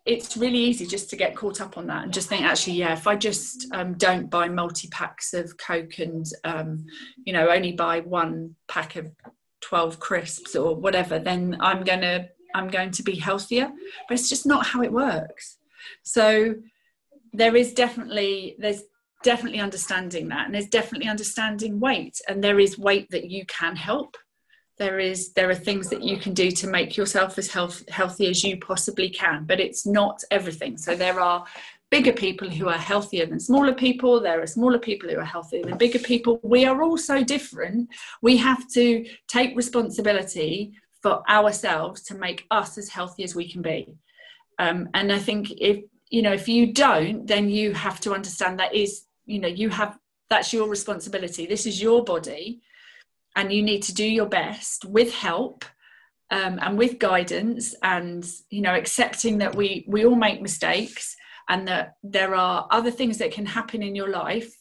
it's 0.05 0.37
really 0.37 0.59
easy 0.59 0.85
just 0.85 1.09
to 1.09 1.15
get 1.15 1.35
caught 1.35 1.59
up 1.59 1.79
on 1.79 1.87
that 1.87 2.03
and 2.03 2.13
just 2.13 2.29
think 2.29 2.43
actually 2.43 2.75
yeah 2.75 2.93
if 2.93 3.07
i 3.07 3.15
just 3.15 3.65
um, 3.73 3.95
don't 3.95 4.29
buy 4.29 4.47
multi 4.47 4.87
packs 4.89 5.33
of 5.33 5.57
coke 5.57 5.97
and 5.97 6.27
um, 6.43 6.85
you 7.25 7.33
know 7.33 7.49
only 7.49 7.71
buy 7.71 8.01
one 8.01 8.55
pack 8.67 8.97
of 8.97 9.09
12 9.61 9.99
crisps 9.99 10.55
or 10.55 10.75
whatever 10.75 11.17
then 11.17 11.57
i'm 11.59 11.83
going 11.83 12.01
to 12.01 12.29
i'm 12.55 12.69
going 12.69 12.91
to 12.91 13.03
be 13.03 13.15
healthier. 13.15 13.71
But 14.07 14.17
it's 14.17 14.29
just 14.29 14.45
not 14.45 14.65
how 14.65 14.81
it 14.81 14.91
works. 14.91 15.57
So 16.03 16.55
there 17.33 17.55
is 17.55 17.73
definitely 17.73 18.55
there's 18.57 18.83
definitely 19.23 19.59
understanding 19.59 20.27
that. 20.29 20.45
And 20.45 20.53
there's 20.53 20.67
definitely 20.67 21.07
understanding 21.07 21.79
weight 21.79 22.19
and 22.27 22.43
there 22.43 22.59
is 22.59 22.77
weight 22.77 23.09
that 23.11 23.29
you 23.29 23.45
can 23.45 23.75
help. 23.75 24.17
There 24.77 24.99
is 24.99 25.33
there 25.33 25.49
are 25.49 25.55
things 25.55 25.89
that 25.89 26.03
you 26.03 26.17
can 26.17 26.33
do 26.33 26.51
to 26.51 26.67
make 26.67 26.97
yourself 26.97 27.37
as 27.37 27.49
health, 27.49 27.87
healthy 27.89 28.27
as 28.27 28.43
you 28.43 28.57
possibly 28.57 29.09
can 29.09 29.45
but 29.45 29.59
it's 29.59 29.85
not 29.85 30.23
everything. 30.31 30.77
So 30.77 30.95
there 30.95 31.19
are 31.19 31.45
bigger 31.91 32.11
people 32.11 32.49
who 32.49 32.67
are 32.67 32.77
healthier 32.77 33.25
than 33.25 33.39
smaller 33.39 33.73
people. 33.73 34.19
There 34.19 34.41
are 34.41 34.47
smaller 34.47 34.79
people 34.79 35.09
who 35.09 35.17
are 35.17 35.23
healthier 35.23 35.63
than 35.63 35.77
bigger 35.77 35.99
people. 35.99 36.39
We 36.43 36.65
are 36.65 36.83
all 36.83 36.97
so 36.97 37.23
different. 37.23 37.89
We 38.21 38.37
have 38.37 38.67
to 38.71 39.05
take 39.27 39.55
responsibility 39.55 40.73
for 41.01 41.21
ourselves 41.29 42.01
to 42.03 42.15
make 42.15 42.45
us 42.51 42.77
as 42.77 42.89
healthy 42.89 43.23
as 43.23 43.35
we 43.35 43.49
can 43.49 43.61
be. 43.61 43.95
Um, 44.57 44.89
and 44.93 45.11
i 45.11 45.19
think 45.19 45.51
if 45.51 45.83
you 46.15 46.21
know 46.21 46.35
if 46.41 46.47
you 46.47 46.63
don't 46.85 47.27
then 47.27 47.49
you 47.49 47.73
have 47.73 47.99
to 47.99 48.13
understand 48.17 48.59
that 48.59 48.73
is 48.73 48.91
you 49.25 49.39
know 49.39 49.53
you 49.61 49.69
have 49.69 49.91
that's 50.29 50.53
your 50.53 50.67
responsibility. 50.67 51.45
This 51.45 51.65
is 51.65 51.81
your 51.81 52.03
body 52.03 52.61
and 53.35 53.51
you 53.51 53.61
need 53.61 53.83
to 53.83 53.93
do 53.93 54.05
your 54.05 54.25
best 54.25 54.85
with 54.85 55.13
help 55.13 55.65
um, 56.31 56.59
and 56.61 56.77
with 56.77 56.99
guidance 56.99 57.75
and 57.83 58.25
you 58.49 58.61
know 58.61 58.73
accepting 58.73 59.37
that 59.39 59.55
we 59.55 59.85
we 59.87 60.05
all 60.05 60.15
make 60.15 60.41
mistakes 60.41 61.15
and 61.47 61.67
that 61.67 61.95
there 62.03 62.33
are 62.33 62.67
other 62.71 62.89
things 62.89 63.19
that 63.19 63.31
can 63.31 63.45
happen 63.45 63.83
in 63.83 63.95
your 63.95 64.09
life 64.09 64.51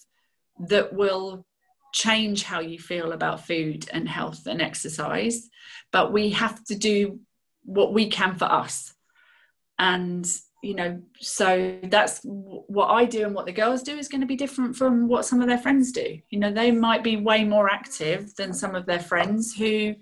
that 0.69 0.93
will 0.93 1.47
change 1.93 2.43
how 2.43 2.61
you 2.61 2.79
feel 2.79 3.13
about 3.13 3.47
food 3.47 3.89
and 3.93 4.09
health 4.09 4.47
and 4.47 4.61
exercise. 4.61 5.49
But 5.93 6.13
we 6.13 6.31
have 6.31 6.63
to 6.65 6.75
do 6.75 7.21
what 7.63 7.95
we 7.95 8.11
can 8.11 8.35
for 8.35 8.45
us. 8.45 8.93
And 9.79 10.27
you 10.65 10.75
know 10.75 11.01
so 11.21 11.79
that's 11.85 12.21
what 12.23 12.87
i 12.87 13.05
do 13.05 13.25
and 13.25 13.35
what 13.35 13.47
the 13.47 13.53
girls 13.53 13.83
do 13.83 13.97
is 13.99 14.09
going 14.09 14.21
to 14.21 14.27
be 14.27 14.37
different 14.37 14.75
from 14.75 15.07
what 15.09 15.25
some 15.25 15.41
of 15.41 15.49
their 15.49 15.59
friends 15.59 15.93
do. 15.93 16.19
You 16.31 16.39
know 16.39 16.53
they 16.53 16.71
might 16.71 17.05
be 17.05 17.17
way 17.17 17.45
more 17.45 17.69
active 17.69 18.35
than 18.37 18.53
some 18.53 18.75
of 18.75 18.87
their 18.87 19.01
friends 19.01 19.55
who 19.55 19.95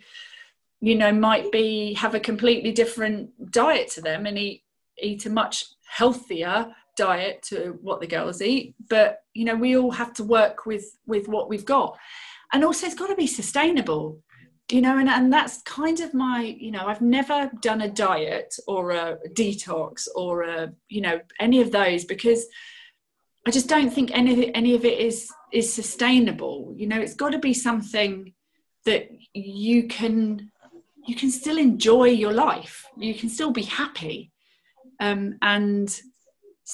you 0.80 0.94
know 0.94 1.12
might 1.12 1.50
be 1.50 1.94
have 1.94 2.14
a 2.14 2.20
completely 2.20 2.72
different 2.72 3.30
diet 3.50 3.90
to 3.92 4.00
them 4.00 4.26
and 4.26 4.38
eat 4.38 4.62
eat 5.00 5.26
a 5.26 5.30
much 5.30 5.66
healthier 5.88 6.72
diet 6.96 7.42
to 7.42 7.78
what 7.80 8.00
the 8.00 8.06
girls 8.06 8.42
eat. 8.42 8.74
But 8.88 9.22
you 9.34 9.44
know 9.44 9.56
we 9.56 9.76
all 9.76 9.90
have 9.90 10.12
to 10.14 10.24
work 10.24 10.66
with 10.66 10.96
with 11.06 11.28
what 11.28 11.48
we've 11.48 11.64
got. 11.64 11.98
And 12.52 12.64
also 12.64 12.86
it's 12.86 12.94
got 12.94 13.08
to 13.08 13.16
be 13.16 13.26
sustainable 13.26 14.22
you 14.70 14.80
know 14.80 14.98
and, 14.98 15.08
and 15.08 15.32
that's 15.32 15.62
kind 15.62 16.00
of 16.00 16.14
my 16.14 16.56
you 16.58 16.70
know 16.70 16.86
i've 16.86 17.02
never 17.02 17.50
done 17.60 17.82
a 17.82 17.90
diet 17.90 18.54
or 18.66 18.92
a 18.92 19.18
detox 19.34 20.08
or 20.14 20.42
a 20.42 20.72
you 20.88 21.00
know 21.00 21.20
any 21.40 21.60
of 21.60 21.70
those 21.72 22.04
because 22.04 22.46
i 23.46 23.50
just 23.50 23.68
don't 23.68 23.92
think 23.92 24.10
any 24.12 24.54
any 24.54 24.74
of 24.74 24.84
it 24.84 24.98
is 24.98 25.30
is 25.52 25.72
sustainable. 25.72 26.74
You 26.76 26.86
know 26.88 27.00
it's 27.00 27.14
got 27.14 27.30
to 27.30 27.38
be 27.38 27.54
something 27.54 28.32
that 28.86 29.08
you 29.34 29.86
can 29.86 30.50
you 31.06 31.14
can 31.14 31.30
still 31.30 31.58
enjoy 31.58 32.04
your 32.04 32.32
life. 32.32 32.86
You 32.96 33.14
can 33.14 33.28
still 33.28 33.52
be 33.52 33.62
happy. 33.62 34.32
Um, 35.00 35.38
and 35.42 35.88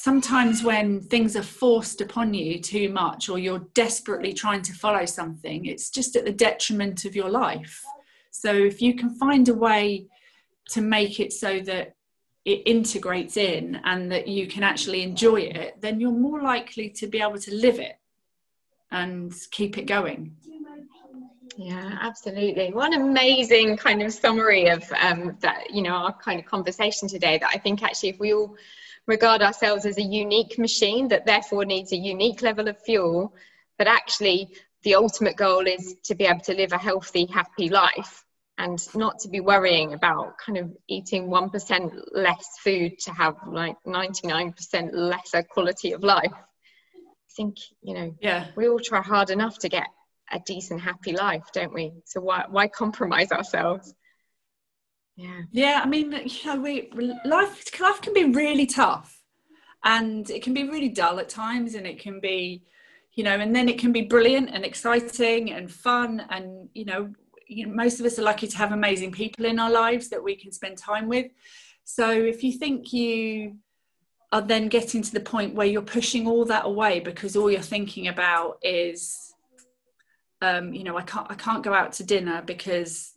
sometimes 0.00 0.62
when 0.62 1.00
things 1.00 1.34
are 1.34 1.42
forced 1.42 2.00
upon 2.00 2.32
you 2.32 2.60
too 2.60 2.88
much 2.88 3.28
or 3.28 3.36
you're 3.36 3.66
desperately 3.74 4.32
trying 4.32 4.62
to 4.62 4.72
follow 4.72 5.04
something 5.04 5.66
it's 5.66 5.90
just 5.90 6.14
at 6.14 6.24
the 6.24 6.32
detriment 6.32 7.04
of 7.04 7.16
your 7.16 7.28
life 7.28 7.82
so 8.30 8.52
if 8.52 8.80
you 8.80 8.94
can 8.94 9.10
find 9.10 9.48
a 9.48 9.54
way 9.54 10.06
to 10.68 10.80
make 10.80 11.18
it 11.18 11.32
so 11.32 11.58
that 11.58 11.96
it 12.44 12.62
integrates 12.64 13.36
in 13.36 13.80
and 13.82 14.10
that 14.12 14.28
you 14.28 14.46
can 14.46 14.62
actually 14.62 15.02
enjoy 15.02 15.40
it 15.40 15.76
then 15.80 15.98
you're 15.98 16.12
more 16.12 16.42
likely 16.42 16.88
to 16.88 17.08
be 17.08 17.20
able 17.20 17.38
to 17.38 17.52
live 17.52 17.80
it 17.80 17.98
and 18.92 19.34
keep 19.50 19.78
it 19.78 19.86
going 19.86 20.32
yeah, 21.60 21.98
absolutely. 22.00 22.72
One 22.72 22.94
amazing 22.94 23.78
kind 23.78 24.00
of 24.00 24.12
summary 24.12 24.68
of 24.68 24.84
um, 25.02 25.36
that, 25.40 25.68
you 25.72 25.82
know, 25.82 25.90
our 25.90 26.12
kind 26.12 26.38
of 26.38 26.46
conversation 26.46 27.08
today. 27.08 27.36
That 27.36 27.50
I 27.52 27.58
think 27.58 27.82
actually, 27.82 28.10
if 28.10 28.20
we 28.20 28.32
all 28.32 28.54
regard 29.08 29.42
ourselves 29.42 29.86
as 29.86 29.98
a 29.98 30.02
unique 30.02 30.58
machine 30.58 31.08
that 31.08 31.26
therefore 31.26 31.64
needs 31.64 31.92
a 31.92 31.96
unique 31.96 32.42
level 32.42 32.68
of 32.68 32.80
fuel, 32.84 33.34
but 33.78 33.88
actually 33.88 34.54
the 34.84 34.94
ultimate 34.94 35.36
goal 35.36 35.66
is 35.66 35.96
to 36.04 36.14
be 36.14 36.26
able 36.26 36.40
to 36.40 36.54
live 36.54 36.72
a 36.72 36.78
healthy, 36.78 37.26
happy 37.26 37.70
life 37.70 38.24
and 38.58 38.78
not 38.94 39.18
to 39.20 39.28
be 39.28 39.40
worrying 39.40 39.94
about 39.94 40.36
kind 40.38 40.58
of 40.58 40.76
eating 40.88 41.28
1% 41.28 42.02
less 42.12 42.58
food 42.62 42.98
to 42.98 43.12
have 43.12 43.34
like 43.46 43.76
99% 43.86 44.90
lesser 44.92 45.42
quality 45.42 45.92
of 45.92 46.02
life. 46.02 46.32
I 46.32 47.32
think, 47.36 47.56
you 47.82 47.94
know, 47.94 48.14
yeah. 48.20 48.48
we 48.56 48.68
all 48.68 48.80
try 48.80 49.00
hard 49.00 49.30
enough 49.30 49.58
to 49.60 49.68
get 49.68 49.86
a 50.30 50.40
decent, 50.40 50.80
happy 50.80 51.12
life, 51.12 51.44
don't 51.54 51.72
we? 51.72 51.92
So 52.04 52.20
why, 52.20 52.44
why 52.50 52.68
compromise 52.68 53.32
ourselves? 53.32 53.94
Yeah. 55.18 55.40
Yeah 55.50 55.80
i 55.84 55.88
mean 55.88 56.12
you 56.12 56.46
know 56.46 56.60
we 56.60 56.90
life 57.24 57.80
life 57.80 58.00
can 58.00 58.14
be 58.14 58.24
really 58.24 58.66
tough 58.66 59.20
and 59.84 60.30
it 60.30 60.42
can 60.42 60.54
be 60.54 60.68
really 60.68 60.88
dull 60.88 61.18
at 61.18 61.28
times 61.28 61.74
and 61.74 61.86
it 61.86 61.98
can 61.98 62.20
be 62.20 62.62
you 63.14 63.24
know 63.24 63.34
and 63.34 63.54
then 63.54 63.68
it 63.68 63.78
can 63.78 63.92
be 63.92 64.02
brilliant 64.02 64.50
and 64.52 64.64
exciting 64.64 65.52
and 65.52 65.70
fun 65.70 66.24
and 66.30 66.68
you 66.72 66.84
know, 66.84 67.10
you 67.46 67.66
know 67.66 67.74
most 67.74 67.98
of 67.98 68.06
us 68.06 68.18
are 68.18 68.22
lucky 68.22 68.46
to 68.46 68.56
have 68.56 68.72
amazing 68.72 69.10
people 69.10 69.44
in 69.44 69.58
our 69.58 69.70
lives 69.70 70.08
that 70.08 70.22
we 70.22 70.36
can 70.36 70.52
spend 70.52 70.78
time 70.78 71.08
with. 71.08 71.26
So 71.84 72.10
if 72.10 72.44
you 72.44 72.52
think 72.52 72.92
you 72.92 73.56
are 74.30 74.42
then 74.42 74.68
getting 74.68 75.02
to 75.02 75.12
the 75.12 75.20
point 75.20 75.54
where 75.54 75.66
you're 75.66 75.82
pushing 75.82 76.26
all 76.26 76.44
that 76.44 76.66
away 76.66 77.00
because 77.00 77.34
all 77.34 77.50
you're 77.50 77.60
thinking 77.60 78.08
about 78.08 78.58
is 78.62 79.34
um, 80.42 80.72
you 80.72 80.84
know 80.84 80.96
i 80.96 81.02
can't 81.02 81.26
i 81.30 81.34
can't 81.34 81.64
go 81.64 81.72
out 81.72 81.92
to 81.94 82.04
dinner 82.04 82.42
because 82.42 83.14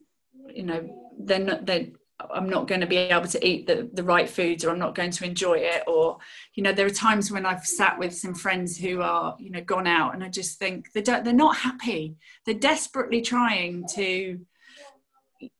you 0.53 0.63
know 0.63 1.00
then 1.17 1.45
not 1.45 1.65
then 1.65 1.95
I'm 2.29 2.49
not 2.49 2.67
going 2.67 2.81
to 2.81 2.87
be 2.87 2.97
able 2.97 3.27
to 3.27 3.47
eat 3.47 3.67
the, 3.67 3.89
the 3.93 4.03
right 4.03 4.29
foods 4.29 4.63
or 4.63 4.69
I'm 4.69 4.79
not 4.79 4.95
going 4.95 5.11
to 5.11 5.25
enjoy 5.25 5.55
it. 5.55 5.83
Or, 5.87 6.17
you 6.55 6.63
know, 6.63 6.73
there 6.73 6.85
are 6.85 6.91
times 6.91 7.31
when 7.31 7.45
I've 7.45 7.65
sat 7.65 7.97
with 7.97 8.15
some 8.15 8.35
friends 8.35 8.77
who 8.77 9.01
are, 9.01 9.35
you 9.39 9.49
know, 9.49 9.61
gone 9.61 9.87
out 9.87 10.13
and 10.13 10.23
I 10.23 10.29
just 10.29 10.59
think 10.59 10.91
they 10.93 11.01
don't, 11.01 11.23
they're 11.23 11.33
not 11.33 11.57
happy. 11.57 12.15
They're 12.45 12.55
desperately 12.55 13.21
trying 13.21 13.85
to 13.93 14.39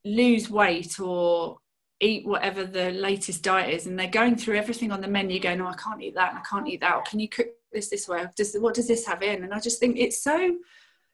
lose 0.05 0.49
weight 0.49 0.99
or 0.99 1.57
eat 1.99 2.25
whatever 2.25 2.63
the 2.63 2.91
latest 2.91 3.43
diet 3.43 3.73
is. 3.73 3.87
And 3.87 3.97
they're 3.97 4.07
going 4.07 4.35
through 4.35 4.57
everything 4.57 4.91
on 4.91 5.01
the 5.01 5.07
menu 5.07 5.39
going, 5.39 5.59
no, 5.59 5.67
I 5.67 5.75
can't 5.75 6.01
eat 6.01 6.15
that 6.15 6.29
and 6.29 6.39
I 6.39 6.43
can't 6.49 6.67
eat 6.67 6.81
that. 6.81 6.95
Or 6.95 7.03
can 7.03 7.19
you 7.19 7.29
cook 7.29 7.47
this 7.71 7.89
this 7.89 8.07
way? 8.07 8.25
Does, 8.35 8.55
what 8.55 8.75
does 8.75 8.87
this 8.87 9.05
have 9.05 9.23
in? 9.23 9.43
And 9.43 9.53
I 9.53 9.59
just 9.59 9.79
think 9.79 9.97
it's 9.97 10.23
so, 10.23 10.57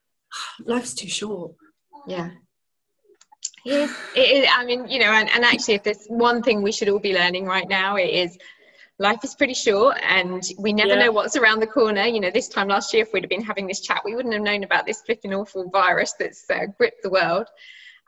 life's 0.66 0.94
too 0.94 1.10
short. 1.10 1.54
Yeah, 2.08 2.30
Yes, 3.68 3.91
it 4.15 4.43
is. 4.43 4.49
I 4.55 4.63
mean, 4.63 4.88
you 4.88 4.99
know, 4.99 5.11
and, 5.11 5.30
and 5.30 5.43
actually, 5.43 5.74
if 5.76 5.84
there's 5.84 6.05
one 6.07 6.41
thing 6.41 6.61
we 6.61 6.72
should 6.72 6.88
all 6.88 6.99
be 6.99 7.13
learning 7.13 7.45
right 7.45 7.68
now, 7.68 7.97
it 7.97 8.09
is 8.09 8.38
life 8.97 9.20
is 9.26 9.36
pretty 9.36 9.53
short 9.53 9.97
and 10.01 10.41
we 10.57 10.72
never 10.72 10.93
Yeah. 10.93 11.05
know 11.05 11.11
what's 11.11 11.36
around 11.36 11.59
the 11.59 11.68
corner. 11.68 12.03
You 12.03 12.22
know, 12.22 12.32
this 12.32 12.47
time 12.47 12.70
last 12.70 12.93
year, 12.93 13.03
if 13.03 13.11
we'd 13.11 13.24
have 13.24 13.30
been 13.30 13.43
having 13.43 13.68
this 13.68 13.82
chat, 13.82 14.01
we 14.05 14.15
wouldn't 14.15 14.34
have 14.34 14.41
known 14.41 14.63
about 14.63 14.86
this 14.86 15.01
flipping 15.01 15.34
awful 15.34 15.70
virus 15.70 16.13
that's 16.18 16.49
uh, 16.49 16.68
gripped 16.78 17.03
the 17.03 17.09
world. 17.09 17.47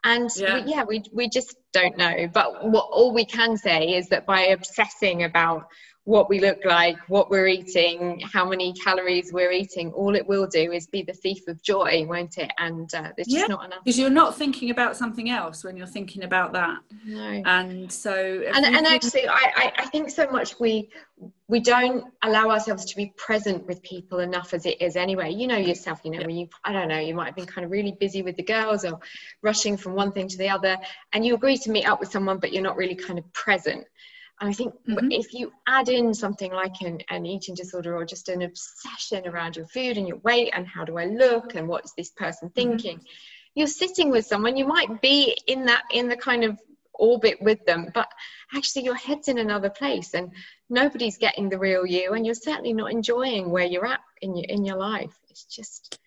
And 0.06 0.30
Yeah. 0.38 0.64
we, 0.64 0.72
yeah, 0.72 0.84
we, 0.84 1.04
we 1.12 1.28
just 1.28 1.58
don't 1.74 1.98
know. 1.98 2.30
But 2.34 2.66
what 2.66 2.88
all 2.90 3.14
we 3.14 3.26
can 3.26 3.58
say 3.58 3.96
is 3.96 4.08
that 4.10 4.26
by 4.26 4.40
obsessing 4.48 5.24
about 5.26 5.68
what 6.10 6.28
we 6.28 6.40
look 6.40 6.66
like, 6.66 6.98
what 7.08 7.30
we're 7.30 7.46
eating, 7.46 8.20
how 8.34 8.44
many 8.44 8.74
calories 8.74 9.32
we're 9.32 9.52
eating, 9.52 9.92
all 9.92 10.16
it 10.16 10.26
will 10.28 10.48
do 10.48 10.72
is 10.72 10.88
be 10.88 11.04
the 11.04 11.14
thief 11.14 11.48
of 11.48 11.62
joy, 11.62 12.04
won't 12.10 12.40
it? 12.40 12.50
And 12.58 12.92
uh, 12.96 13.12
there's 13.16 13.28
Yeah. 13.28 13.42
just 13.42 13.50
not 13.52 13.66
enough. 13.66 13.84
because 13.84 14.00
you're 14.00 14.10
not 14.10 14.36
thinking 14.36 14.72
about 14.72 14.98
something 14.98 15.30
else 15.30 15.64
when 15.64 15.78
you're 15.78 15.86
thinking 15.86 16.24
about 16.24 16.52
that 16.54 16.80
No. 17.06 17.44
and 17.46 17.92
so 17.92 18.16
and, 18.56 18.66
and 18.66 18.88
actually 18.88 19.28
I, 19.28 19.44
I, 19.56 19.74
I 19.78 19.86
think 19.86 20.10
so 20.10 20.28
much 20.32 20.60
we 20.60 20.90
we 21.48 21.60
don't 21.60 22.06
allow 22.24 22.50
ourselves 22.50 22.86
to 22.86 22.96
be 22.96 23.14
present 23.16 23.68
with 23.68 23.84
people 23.84 24.18
enough 24.20 24.56
as 24.56 24.66
it 24.66 24.82
is 24.82 24.96
anyway 24.96 25.30
you 25.32 25.46
know 25.46 25.58
yourself 25.58 26.00
you 26.04 26.10
know 26.12 26.22
Yeah. 26.22 26.26
when 26.26 26.38
you 26.38 26.48
i 26.64 26.72
don't 26.74 26.88
know 26.88 26.98
you 26.98 27.14
might 27.14 27.28
have 27.28 27.36
been 27.36 27.46
kind 27.46 27.66
of 27.66 27.70
really 27.72 27.92
busy 27.92 28.24
with 28.24 28.36
the 28.36 28.44
girls 28.56 28.84
or 28.84 29.00
rushing 29.44 29.78
from 29.78 29.94
one 29.94 30.12
thing 30.12 30.28
to 30.28 30.38
the 30.40 30.50
other 30.50 30.76
and 31.14 31.24
you 31.26 31.36
agree 31.36 31.58
to 31.58 31.70
meet 31.70 31.86
up 31.86 32.00
with 32.00 32.12
someone 32.12 32.40
but 32.40 32.52
you're 32.52 32.64
not 32.64 32.78
really 32.78 32.96
kind 32.96 33.20
of 33.20 33.32
present 33.34 33.86
and 34.40 34.50
i 34.50 34.54
think 34.54 34.74
Mhm. 34.88 35.10
if 35.12 35.34
you 35.34 35.52
add 35.68 35.90
in 35.90 36.14
something 36.14 36.52
like 36.52 36.82
an, 36.82 37.00
an 37.10 37.26
eating 37.26 37.56
disorder 37.56 37.96
or 37.96 38.06
just 38.06 38.30
an 38.30 38.42
obsession 38.42 39.28
around 39.28 39.56
your 39.56 39.68
food 39.68 39.98
and 39.98 40.08
your 40.08 40.18
weight 40.18 40.52
and 40.54 40.68
how 40.68 40.86
do 40.86 40.98
i 40.98 41.06
look 41.06 41.56
and 41.56 41.68
what's 41.68 41.94
this 41.94 42.12
person 42.12 42.50
thinking 42.52 43.00
you're 43.56 43.68
sitting 43.68 44.10
with 44.10 44.26
someone 44.26 44.56
you 44.58 44.66
might 44.66 45.02
be 45.02 45.38
in 45.48 45.66
that 45.66 45.84
in 45.92 46.08
the 46.08 46.18
kind 46.18 46.44
of 46.44 46.60
orbit 46.94 47.38
with 47.42 47.64
them 47.66 47.90
but 47.94 48.10
actually 48.54 48.84
your 48.84 48.96
head's 48.96 49.30
in 49.30 49.38
another 49.38 49.70
place 49.70 50.14
and 50.14 50.32
nobody's 50.70 51.18
getting 51.18 51.48
the 51.50 51.58
real 51.58 51.86
you 51.86 52.14
and 52.14 52.26
you're 52.26 52.36
certainly 52.36 52.74
not 52.74 52.92
enjoying 52.92 53.50
where 53.52 53.66
you're 53.66 53.86
at 53.86 54.02
in 54.22 54.36
your 54.36 54.46
in 54.50 54.66
your 54.66 54.76
life 54.76 55.18
it's 55.30 55.46
just 55.46 55.98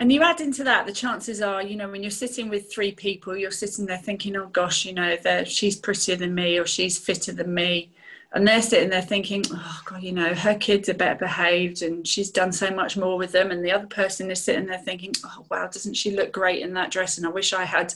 And 0.00 0.10
you 0.10 0.22
add 0.22 0.40
into 0.40 0.64
that, 0.64 0.86
the 0.86 0.92
chances 0.92 1.42
are, 1.42 1.62
you 1.62 1.76
know, 1.76 1.90
when 1.90 2.02
you're 2.02 2.10
sitting 2.10 2.48
with 2.48 2.72
three 2.72 2.90
people, 2.90 3.36
you're 3.36 3.50
sitting 3.50 3.84
there 3.84 3.98
thinking, 3.98 4.34
oh 4.34 4.46
gosh, 4.46 4.86
you 4.86 4.94
know, 4.94 5.14
that 5.24 5.46
she's 5.46 5.76
prettier 5.76 6.16
than 6.16 6.34
me 6.34 6.58
or 6.58 6.66
she's 6.66 6.98
fitter 6.98 7.32
than 7.32 7.52
me. 7.52 7.92
And 8.32 8.48
they're 8.48 8.62
sitting 8.62 8.88
there 8.88 9.02
thinking, 9.02 9.44
oh 9.52 9.80
God, 9.84 10.02
you 10.02 10.12
know, 10.12 10.32
her 10.32 10.54
kids 10.54 10.88
are 10.88 10.94
better 10.94 11.18
behaved 11.18 11.82
and 11.82 12.08
she's 12.08 12.30
done 12.30 12.50
so 12.50 12.70
much 12.70 12.96
more 12.96 13.18
with 13.18 13.32
them. 13.32 13.50
And 13.50 13.62
the 13.62 13.72
other 13.72 13.88
person 13.88 14.30
is 14.30 14.42
sitting 14.42 14.66
there 14.66 14.78
thinking, 14.78 15.12
oh 15.26 15.44
wow, 15.50 15.66
doesn't 15.66 15.94
she 15.94 16.16
look 16.16 16.32
great 16.32 16.62
in 16.62 16.72
that 16.74 16.90
dress? 16.90 17.18
And 17.18 17.26
I 17.26 17.30
wish 17.30 17.52
I 17.52 17.64
had, 17.64 17.92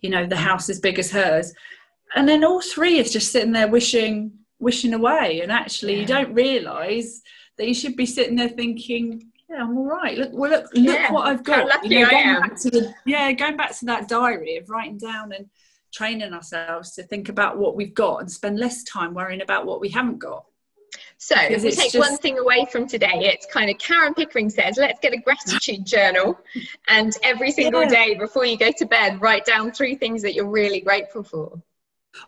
you 0.00 0.08
know, 0.08 0.26
the 0.26 0.36
house 0.36 0.70
as 0.70 0.80
big 0.80 0.98
as 0.98 1.10
hers. 1.10 1.52
And 2.14 2.26
then 2.26 2.42
all 2.42 2.62
three 2.62 2.98
is 2.98 3.12
just 3.12 3.32
sitting 3.32 3.52
there 3.52 3.68
wishing, 3.68 4.32
wishing 4.60 4.94
away. 4.94 5.42
And 5.42 5.52
actually, 5.52 6.00
you 6.00 6.06
don't 6.06 6.32
realise 6.32 7.20
that 7.58 7.68
you 7.68 7.74
should 7.74 7.96
be 7.96 8.06
sitting 8.06 8.36
there 8.36 8.48
thinking, 8.48 9.30
yeah, 9.48 9.62
I'm 9.62 9.76
all 9.76 9.84
right. 9.86 10.16
Look, 10.18 10.30
well, 10.32 10.50
look, 10.50 10.64
look 10.74 10.98
Yeah, 10.98 11.12
what 11.12 11.26
I've 11.26 11.38
how 11.38 11.42
got. 11.42 11.68
lucky 11.68 11.88
You 11.88 12.00
know, 12.00 12.06
I 12.06 12.10
going 12.10 12.24
am. 12.26 12.40
back 12.42 12.56
to 12.60 12.70
the, 12.70 12.94
yeah, 13.06 13.32
going 13.32 13.56
back 13.56 13.76
to 13.78 13.84
that 13.86 14.08
diary 14.08 14.56
of 14.56 14.68
writing 14.70 14.98
down 14.98 15.32
and 15.32 15.48
training 15.92 16.32
ourselves 16.32 16.92
to 16.94 17.02
think 17.04 17.28
about 17.28 17.56
what 17.58 17.76
we've 17.76 17.94
got 17.94 18.20
and 18.20 18.30
spend 18.30 18.58
less 18.58 18.82
time 18.84 19.14
worrying 19.14 19.42
about 19.42 19.64
what 19.66 19.80
we 19.80 19.88
haven't 19.88 20.18
got. 20.18 20.44
so 21.18 21.34
if 21.38 21.62
we 21.62 21.70
take 21.70 21.92
just- 21.92 21.98
one 22.08 22.16
thing 22.18 22.38
away 22.38 22.66
from 22.70 22.86
today 22.86 23.18
it's 23.32 23.46
kind 23.46 23.68
of 23.70 23.76
karen 23.78 24.14
pickering 24.14 24.48
says 24.48 24.76
let's 24.76 24.98
get 25.00 25.12
a 25.12 25.16
gratitude 25.16 25.84
journal 25.84 26.38
and 26.88 27.16
every 27.24 27.50
single 27.50 27.82
Yeah. 27.82 27.88
day 27.88 28.14
before 28.14 28.44
you 28.44 28.56
go 28.56 28.70
to 28.80 28.86
bed 28.86 29.20
write 29.20 29.44
down 29.44 29.70
three 29.72 29.94
things 29.96 30.22
that 30.22 30.34
you're 30.34 30.48
really 30.62 30.80
grateful 30.80 31.22
for 31.24 31.60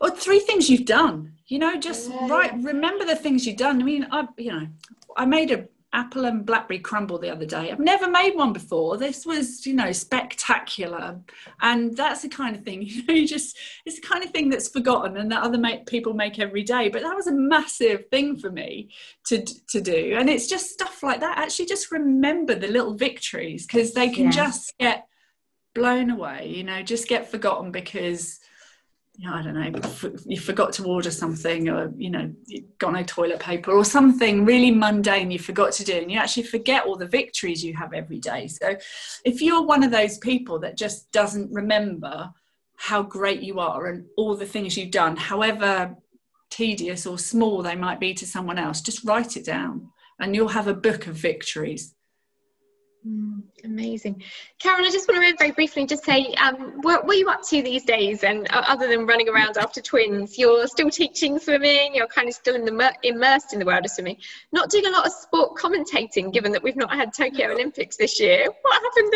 Or 0.01 0.11
three 0.11 0.41
things 0.41 0.69
you've 0.69 0.85
done. 0.85 1.33
You 1.47 1.59
know, 1.61 1.77
just 1.77 2.11
Yeah. 2.11 2.27
right. 2.29 2.53
Remember 2.73 3.05
the 3.05 3.15
things 3.25 3.47
you've 3.47 3.57
done. 3.57 3.81
I 3.81 3.85
mean, 3.85 4.07
I, 4.11 4.27
you 4.37 4.51
know, 4.53 4.67
I 5.17 5.25
made 5.27 5.51
a 5.53 5.69
apple 5.97 6.27
and 6.27 6.45
blackberry 6.45 6.79
crumble 6.79 7.19
the 7.19 7.31
other 7.31 7.47
day. 7.47 7.73
I've 7.73 7.81
never 7.81 8.09
made 8.09 8.35
one 8.37 8.53
before. 8.53 8.99
This 8.99 9.25
was, 9.25 9.67
you 9.67 9.73
know, 9.75 9.91
spectacular, 9.93 11.19
and 11.63 11.97
that's 11.97 12.23
the 12.23 12.29
kind 12.29 12.55
of 12.55 12.63
thing. 12.63 12.83
You 12.87 13.05
know, 13.07 13.15
you 13.15 13.27
just 13.27 13.57
it's 13.87 13.99
the 14.01 14.07
kind 14.07 14.23
of 14.23 14.31
thing 14.31 14.49
that's 14.51 14.69
forgotten 14.69 15.17
and 15.17 15.33
that 15.33 15.43
other 15.43 15.59
make, 15.59 15.87
people 15.87 16.13
make 16.13 16.39
every 16.39 16.63
day. 16.63 16.89
But 16.91 17.03
that 17.03 17.17
was 17.17 17.27
a 17.27 17.33
massive 17.33 18.05
thing 18.11 18.37
for 18.37 18.51
me 18.51 18.91
to 19.29 19.43
to 19.73 19.81
do, 19.81 20.17
and 20.19 20.29
it's 20.29 20.47
just 20.47 20.71
stuff 20.71 21.03
like 21.03 21.21
that. 21.21 21.39
Actually, 21.39 21.67
just 21.67 21.91
remember 21.91 22.55
the 22.55 22.69
little 22.69 22.95
victories 22.95 23.67
because 23.67 23.95
they 23.95 24.11
can 24.11 24.27
Yeah. 24.27 24.31
just 24.33 24.75
get 24.79 25.09
blown 25.75 26.11
away. 26.11 26.53
You 26.55 26.65
know, 26.65 26.83
just 26.83 27.09
get 27.09 27.31
forgotten 27.31 27.73
because 27.73 28.39
you 29.19 29.29
know, 29.29 29.35
I 29.35 29.43
don't 29.43 29.55
know, 29.55 30.11
you 30.27 30.39
forgot 30.39 30.73
to 30.75 30.85
order 30.85 31.11
something 31.11 31.71
or, 31.71 31.91
you 31.97 32.11
know, 32.11 32.31
you 32.47 32.65
got 32.79 32.93
no 32.93 33.03
toilet 33.03 33.41
paper 33.41 33.73
or 33.73 33.85
something 33.85 34.45
really 34.45 34.71
mundane 34.71 35.31
you 35.31 35.39
forgot 35.39 35.73
to 35.73 35.85
do. 35.85 35.95
And 35.95 36.13
you 36.13 36.19
actually 36.19 36.43
forget 36.43 36.85
all 36.85 36.97
the 36.97 37.07
victories 37.07 37.65
you 37.65 37.75
have 37.75 37.95
every 37.95 38.19
day. 38.19 38.47
So 38.47 38.77
if 39.25 39.41
you're 39.41 39.63
one 39.63 39.83
of 39.83 39.91
those 39.91 40.19
people 40.19 40.59
that 40.61 40.77
just 40.77 41.11
doesn't 41.13 41.51
remember 41.51 42.31
how 42.77 43.03
great 43.03 43.41
you 43.41 43.59
are 43.59 43.87
and 43.87 44.05
all 44.19 44.37
the 44.37 44.45
things 44.45 44.77
you've 44.77 44.91
done, 44.91 45.17
however 45.17 45.97
tedious 46.51 47.07
or 47.07 47.19
small 47.19 47.63
they 47.63 47.75
might 47.75 47.99
be 47.99 48.13
to 48.13 48.27
someone 48.27 48.59
else, 48.59 48.83
just 48.83 49.05
write 49.05 49.37
it 49.39 49.47
down 49.47 49.89
and 50.21 50.35
you'll 50.35 50.49
have 50.49 50.69
a 50.69 50.75
book 50.75 51.07
of 51.07 51.15
victories. 51.15 51.96
Mm, 53.07 53.43
amazing. 53.65 54.21
Karen, 54.59 54.85
I 54.85 54.91
just 54.91 55.07
want 55.07 55.23
to 55.23 55.37
very 55.39 55.53
briefly 55.53 55.87
just 55.87 56.05
say, 56.05 56.35
um, 56.43 56.81
what, 56.81 57.07
what 57.07 57.15
are 57.15 57.19
you 57.19 57.29
up 57.29 57.43
to 57.49 57.63
these 57.63 57.85
days? 57.85 58.25
And 58.25 58.51
uh, 58.51 58.65
other 58.67 58.89
than 58.89 59.07
running 59.07 59.29
around 59.29 59.59
after 59.59 59.81
twins, 59.81 60.37
you're 60.37 60.67
still 60.67 60.91
teaching 60.91 61.39
swimming, 61.39 61.95
you're 61.95 62.09
kind 62.09 62.29
of 62.29 62.35
still 62.35 62.57
in 62.57 62.65
the 62.65 62.73
mer- 62.73 62.97
immersed 63.05 63.53
in 63.53 63.61
the 63.61 63.65
world 63.65 63.85
of 63.85 63.93
swimming, 63.93 64.17
not 64.51 64.71
doing 64.71 64.87
a 64.87 64.91
lot 64.91 65.07
of 65.07 65.13
sport 65.13 65.57
commentating, 65.57 66.33
given 66.33 66.51
that 66.51 66.63
we've 66.63 66.77
not 66.77 66.93
had 66.93 67.13
Tokyo 67.15 67.53
Olympics 67.53 67.97
this 67.97 68.19
year. 68.19 68.49
What 68.63 68.83
happened 68.83 69.13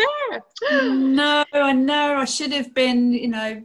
there? 0.69 0.89
no, 0.93 1.45
I 1.51 1.73
know. 1.73 2.15
I 2.15 2.25
should 2.25 2.53
have 2.53 2.73
been, 2.73 3.11
you 3.11 3.27
know, 3.27 3.61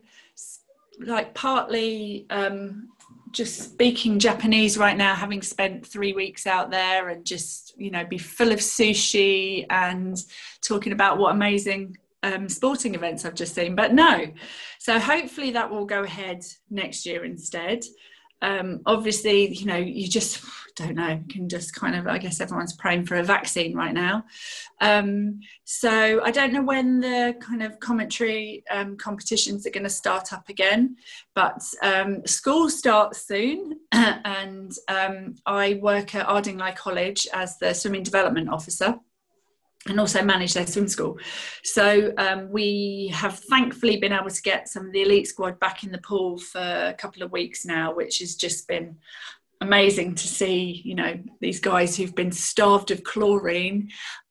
like 0.99 1.35
partly 1.35 2.27
um, 2.31 2.89
just 3.33 3.61
speaking 3.61 4.18
Japanese 4.18 4.79
right 4.79 4.97
now, 4.97 5.14
having 5.14 5.43
spent 5.43 5.87
three 5.87 6.12
weeks 6.12 6.47
out 6.47 6.70
there 6.70 7.09
and 7.09 7.24
just, 7.24 7.74
you 7.77 7.91
know, 7.91 8.05
be 8.05 8.18
full 8.18 8.53
of 8.53 8.61
sushi 8.61 9.66
and 9.70 10.16
talking 10.62 10.93
about 10.93 11.18
what 11.18 11.33
amazing 11.33 11.97
um, 12.22 12.49
sporting 12.49 12.95
events 12.95 13.24
I've 13.24 13.35
just 13.35 13.55
seen. 13.55 13.74
But 13.74 13.95
no. 13.95 14.27
So 14.79 14.99
hopefully 14.99 15.51
that 15.53 15.70
will 15.70 15.87
go 15.87 16.03
ahead 16.03 16.45
next 16.70 17.07
year 17.07 17.24
instead. 17.24 17.85
Um, 18.47 18.80
obviously, 18.86 19.53
you 19.53 19.66
know, 19.66 19.76
you 19.76 20.09
just 20.09 20.42
don't 20.76 20.94
know, 20.94 21.18
can 21.30 21.49
just 21.49 21.74
kind 21.74 21.97
of, 21.97 22.07
I 22.07 22.18
guess 22.18 22.40
everyone's 22.40 22.74
praying 22.74 23.07
for 23.07 23.16
a 23.16 23.22
vaccine 23.22 23.74
right 23.74 23.94
now. 23.94 24.24
Um, 24.80 25.40
so 25.64 26.22
I 26.22 26.30
don't 26.30 26.53
know 26.53 26.62
when 26.62 27.01
the 27.01 27.34
kind 27.40 27.62
of 27.62 27.80
commentary 27.80 28.62
um, 28.70 28.97
competitions 28.99 29.66
are 29.66 29.70
going 29.70 29.84
to 29.84 29.90
start 29.90 30.34
up 30.34 30.51
again, 30.51 30.97
but 31.34 31.62
um, 31.82 32.26
school 32.26 32.68
starts 32.68 33.26
soon, 33.26 33.80
and 33.92 34.72
um, 34.88 35.34
I 35.47 35.80
work 35.82 36.14
at 36.14 36.28
Ardingly 36.28 36.72
College 36.76 37.26
as 37.32 37.59
the 37.59 37.72
swimming 37.74 38.03
development 38.03 38.51
officer. 38.51 39.01
And 39.89 40.01
also 40.01 40.22
manage 40.22 40.55
their 40.55 40.66
swim 40.66 40.89
school. 40.89 41.18
So 41.62 42.12
um, 42.18 42.51
we 42.51 43.11
have 43.14 43.39
thankfully 43.39 43.99
been 43.99 44.12
able 44.12 44.30
to 44.30 44.43
get 44.43 44.68
some 44.68 44.87
of 44.87 44.93
the 44.93 45.03
elite 45.03 45.28
squad 45.28 45.61
back 45.61 45.84
in 45.84 45.93
the 45.93 45.99
pool 45.99 46.39
for 46.39 46.61
a 46.61 46.95
couple 46.95 47.22
of 47.22 47.32
weeks 47.32 47.64
now, 47.64 47.95
which 47.95 48.18
has 48.18 48.34
just 48.34 48.66
been 48.66 48.97
amazing 49.61 50.14
to 50.16 50.26
see. 50.26 50.82
You 50.84 50.97
know, 50.97 51.18
these 51.41 51.61
guys 51.61 51.97
who've 51.97 52.14
been 52.14 52.32
starved 52.32 52.91
of 52.91 53.05
chlorine 53.05 53.91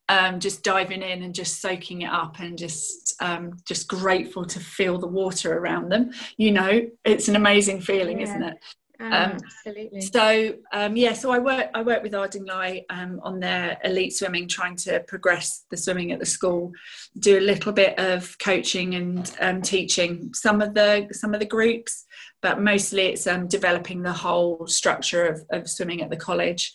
um, 0.10 0.40
just 0.40 0.64
diving 0.64 1.02
in 1.02 1.24
and 1.24 1.34
just 1.34 1.62
soaking 1.62 2.04
it 2.04 2.12
up 2.12 2.40
and 2.40 2.58
just 2.58 3.16
um, 3.22 3.58
just 3.66 3.88
grateful 3.88 4.46
to 4.46 4.60
feel 4.60 5.00
the 5.00 5.08
water 5.08 5.58
around 5.58 5.92
them. 5.92 6.12
You 6.38 6.52
know, 6.52 6.82
it's 7.04 7.28
an 7.28 7.36
amazing 7.36 7.82
feeling, 7.82 8.20
Yeah. 8.20 8.26
isn't 8.26 8.44
it? 8.44 8.58
Um, 9.00 9.14
Um, 9.14 9.38
absolutely. 9.44 10.02
So 10.02 10.56
um, 10.74 10.96
yeah, 10.96 11.14
so 11.14 11.32
I 11.32 11.40
work 11.40 11.70
I 11.74 11.82
work 11.82 12.04
with 12.04 12.14
Ardingly 12.14 12.86
um, 12.90 13.20
on 13.24 13.40
their 13.40 13.78
elite 13.84 14.14
swimming, 14.14 14.48
trying 14.48 14.76
to 14.78 15.02
progress 15.02 15.66
the 15.70 15.78
swimming 15.78 16.12
at 16.12 16.20
the 16.20 16.26
school. 16.26 16.72
Do 17.20 17.38
a 17.38 17.42
little 17.42 17.72
bit 17.72 17.98
of 18.00 18.38
coaching 18.40 18.96
and 18.96 19.36
um, 19.40 19.62
teaching 19.62 20.34
some 20.34 20.62
of 20.62 20.74
the 20.74 21.08
some 21.12 21.34
of 21.34 21.40
the 21.40 21.46
groups, 21.46 22.06
but 22.42 22.62
mostly 22.62 23.08
it's 23.08 23.28
um, 23.28 23.48
developing 23.48 24.02
the 24.02 24.14
whole 24.14 24.68
structure 24.68 25.26
of, 25.26 25.46
of 25.52 25.70
swimming 25.70 26.02
at 26.02 26.10
the 26.10 26.18
college. 26.18 26.74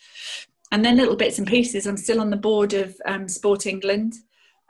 And 0.73 0.85
then 0.85 0.97
little 0.97 1.17
bits 1.17 1.39
and 1.39 1.49
pieces. 1.49 1.87
I'm 1.87 1.97
still 1.97 2.21
on 2.21 2.31
the 2.31 2.37
board 2.37 2.75
of 2.75 2.95
um, 3.05 3.27
Sport 3.29 3.67
England, 3.67 4.15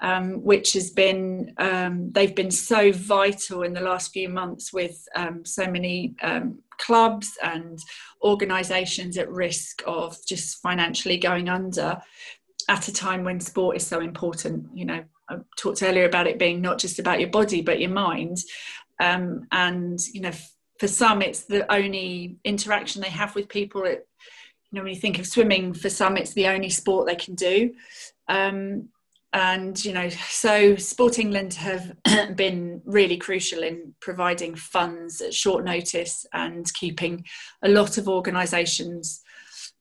um, 0.01 0.43
which 0.43 0.73
has 0.73 0.91
been 0.91 1.53
um, 1.59 2.11
they've 2.13 2.35
been 2.35 2.51
so 2.51 2.91
vital 2.93 3.63
in 3.63 3.73
the 3.73 3.81
last 3.81 4.13
few 4.13 4.29
months 4.29 4.73
with 4.73 5.07
um, 5.15 5.45
so 5.45 5.67
many 5.67 6.15
um, 6.23 6.59
clubs 6.79 7.33
and 7.43 7.79
organisations 8.23 9.19
at 9.19 9.31
risk 9.31 9.83
of 9.87 10.17
just 10.27 10.61
financially 10.63 11.19
going 11.19 11.49
under 11.49 12.01
at 12.69 12.89
a 12.89 12.93
time 12.93 13.25
when 13.25 13.41
sport 13.41 13.77
is 13.77 13.87
so 13.87 14.01
important. 14.01 14.67
You 14.75 14.87
know, 14.87 15.05
I 15.29 15.37
talked 15.59 15.83
earlier 15.83 16.07
about 16.07 16.27
it 16.27 16.39
being 16.39 16.61
not 16.61 16.79
just 16.79 16.99
about 16.99 17.21
your 17.21 17.31
body 17.31 17.61
but 17.61 17.81
your 17.81 17.91
mind, 17.91 18.39
um, 19.01 19.47
and 19.53 19.99
you 20.13 20.23
know, 20.23 20.33
for 20.79 20.89
some 20.89 21.21
it's 21.21 21.45
the 21.45 21.71
only 21.71 22.37
interaction 22.45 23.03
they 23.03 23.11
have 23.11 23.35
with 23.35 23.49
people. 23.49 23.85
It, 23.85 24.07
you 24.71 24.79
know 24.79 24.85
when 24.85 24.95
you 24.95 25.01
think 25.01 25.19
of 25.19 25.27
swimming 25.27 25.75
for 25.75 25.91
some 25.91 26.17
it's 26.17 26.33
the 26.35 26.47
only 26.47 26.71
sport 26.71 27.09
they 27.09 27.17
can 27.17 27.35
do 27.35 27.75
um, 28.29 28.89
and 29.33 29.85
you 29.85 29.93
know 29.93 30.09
so 30.09 30.75
sport 30.75 31.19
england 31.19 31.55
have 31.55 31.93
been 32.35 32.83
really 32.85 33.17
crucial 33.17 33.63
in 33.63 33.95
providing 34.01 34.57
funds 34.57 35.21
at 35.21 35.33
short 35.33 35.65
notice 35.65 36.27
and 36.33 36.73
keeping 36.75 37.25
a 37.63 37.69
lot 37.69 37.97
of 37.97 38.09
organisations 38.09 39.23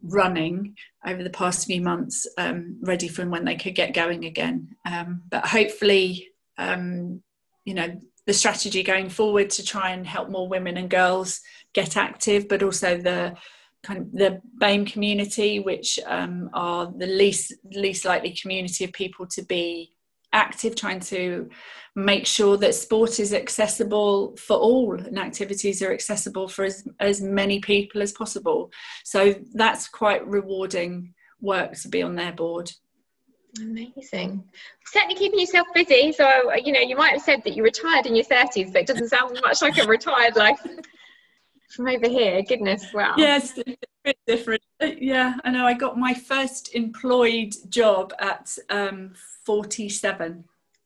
running 0.03 0.75
over 1.05 1.23
the 1.23 1.29
past 1.29 1.67
few 1.67 1.81
months 1.81 2.27
um, 2.37 2.77
ready 2.81 3.07
for 3.07 3.27
when 3.27 3.45
they 3.45 3.55
could 3.55 3.75
get 3.75 3.93
going 3.93 4.25
again. 4.25 4.75
Um, 4.85 5.23
but 5.29 5.45
hopefully 5.45 6.29
um, 6.57 7.21
you 7.65 7.73
know 7.73 7.99
the 8.25 8.33
strategy 8.33 8.83
going 8.83 9.09
forward 9.09 9.49
to 9.51 9.65
try 9.65 9.91
and 9.91 10.05
help 10.05 10.29
more 10.29 10.47
women 10.47 10.77
and 10.77 10.89
girls 10.89 11.41
get 11.73 11.97
active 11.97 12.47
but 12.47 12.61
also 12.61 12.97
the 12.97 13.35
kind 13.83 13.99
of 13.99 14.11
the 14.11 14.41
BAME 14.59 14.85
community, 14.85 15.59
which 15.59 15.99
um, 16.05 16.49
are 16.53 16.91
the 16.97 17.07
least 17.07 17.53
least 17.71 18.05
likely 18.05 18.35
community 18.35 18.83
of 18.83 18.93
people 18.93 19.25
to 19.27 19.41
be 19.43 19.93
active, 20.33 20.75
trying 20.75 20.99
to 20.99 21.49
make 21.95 22.25
sure 22.25 22.57
that 22.57 22.75
sport 22.75 23.19
is 23.19 23.33
accessible 23.33 24.35
for 24.37 24.57
all 24.57 24.93
and 24.93 25.17
activities 25.17 25.81
are 25.81 25.91
accessible 25.91 26.47
for 26.47 26.65
as, 26.65 26.87
as 26.99 27.21
many 27.21 27.59
people 27.59 28.01
as 28.01 28.11
possible. 28.11 28.71
So 29.03 29.35
that's 29.53 29.87
quite 29.87 30.25
rewarding 30.27 31.13
work 31.41 31.73
to 31.79 31.87
be 31.87 32.01
on 32.01 32.15
their 32.15 32.31
board. 32.31 32.71
Amazing. 33.59 34.43
Certainly 34.85 35.15
keeping 35.15 35.39
yourself 35.39 35.67
busy. 35.73 36.11
So, 36.11 36.53
you 36.55 36.71
know, 36.71 36.81
you 36.81 36.95
might 36.95 37.13
have 37.13 37.21
said 37.21 37.41
that 37.43 37.55
you 37.55 37.63
retired 37.63 38.05
in 38.05 38.15
your 38.15 38.25
30s, 38.25 38.71
but 38.71 38.81
it 38.81 38.87
doesn't 38.87 39.09
sound 39.09 39.39
much 39.43 39.61
like 39.61 39.77
a 39.79 39.87
retired 39.87 40.35
life 40.35 40.59
from 41.69 41.87
over 41.87 42.07
here. 42.07 42.41
Goodness, 42.41 42.85
wow. 42.93 43.15
Yes, 43.17 43.57
a 43.57 43.77
bit 44.03 44.17
different. 44.27 44.61
Yeah, 44.81 45.35
I 45.43 45.51
know. 45.51 45.65
I 45.65 45.73
got 45.73 45.97
my 45.97 46.13
first 46.13 46.73
employed 46.75 47.53
job 47.69 48.13
at 48.19 48.57
um, 48.69 49.13
47. 49.45 50.43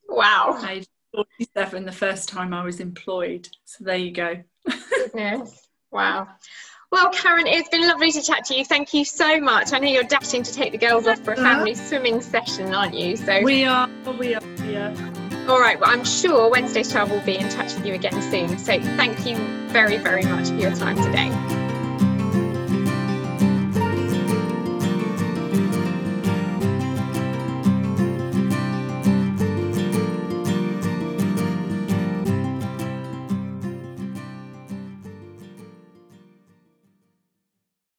Wow. 0.10 0.60
Age 0.68 0.88
47, 1.14 1.86
the 1.86 1.92
first 1.92 2.30
time 2.30 2.54
I 2.54 2.64
was 2.64 2.80
employed. 2.80 3.48
So 3.66 3.84
there 3.84 3.98
you 3.98 4.12
go. 4.12 4.44
Goodness, 4.96 5.68
wow. 5.92 6.28
Well, 6.92 7.10
Karen, 7.10 7.48
it's 7.48 7.70
been 7.70 7.88
lovely 7.88 8.12
to 8.12 8.22
chat 8.22 8.46
to 8.46 8.56
you. 8.56 8.64
Thank 8.64 8.94
you 8.94 9.04
so 9.04 9.40
much. 9.40 9.74
I 9.74 9.80
know 9.80 9.88
you're 9.88 10.04
dashing 10.04 10.44
to 10.44 10.54
take 10.54 10.72
the 10.72 10.78
girls 10.78 11.08
off 11.08 11.20
for 11.20 11.34
a 11.34 11.38
family 11.38 11.74
swimming 11.74 12.22
session, 12.22 12.74
aren't 12.74 12.94
you? 12.94 13.18
So 13.18 13.42
we 13.42 13.66
are. 13.66 13.90
We 14.20 14.36
are. 14.36 14.44
Yeah. 14.66 15.23
All 15.48 15.60
right, 15.60 15.78
well, 15.78 15.90
I'm 15.90 16.06
sure 16.06 16.50
Wednesday's 16.50 16.90
Travel 16.90 17.18
will 17.18 17.26
be 17.26 17.38
in 17.38 17.50
touch 17.50 17.74
with 17.74 17.86
you 17.86 17.94
again 17.94 18.22
soon. 18.22 18.58
So 18.58 18.80
thank 18.80 19.26
you 19.26 19.36
very, 19.68 19.98
very 19.98 20.24
much 20.24 20.48
for 20.48 20.56
your 20.56 20.74
time 20.74 20.96
today. 20.96 21.63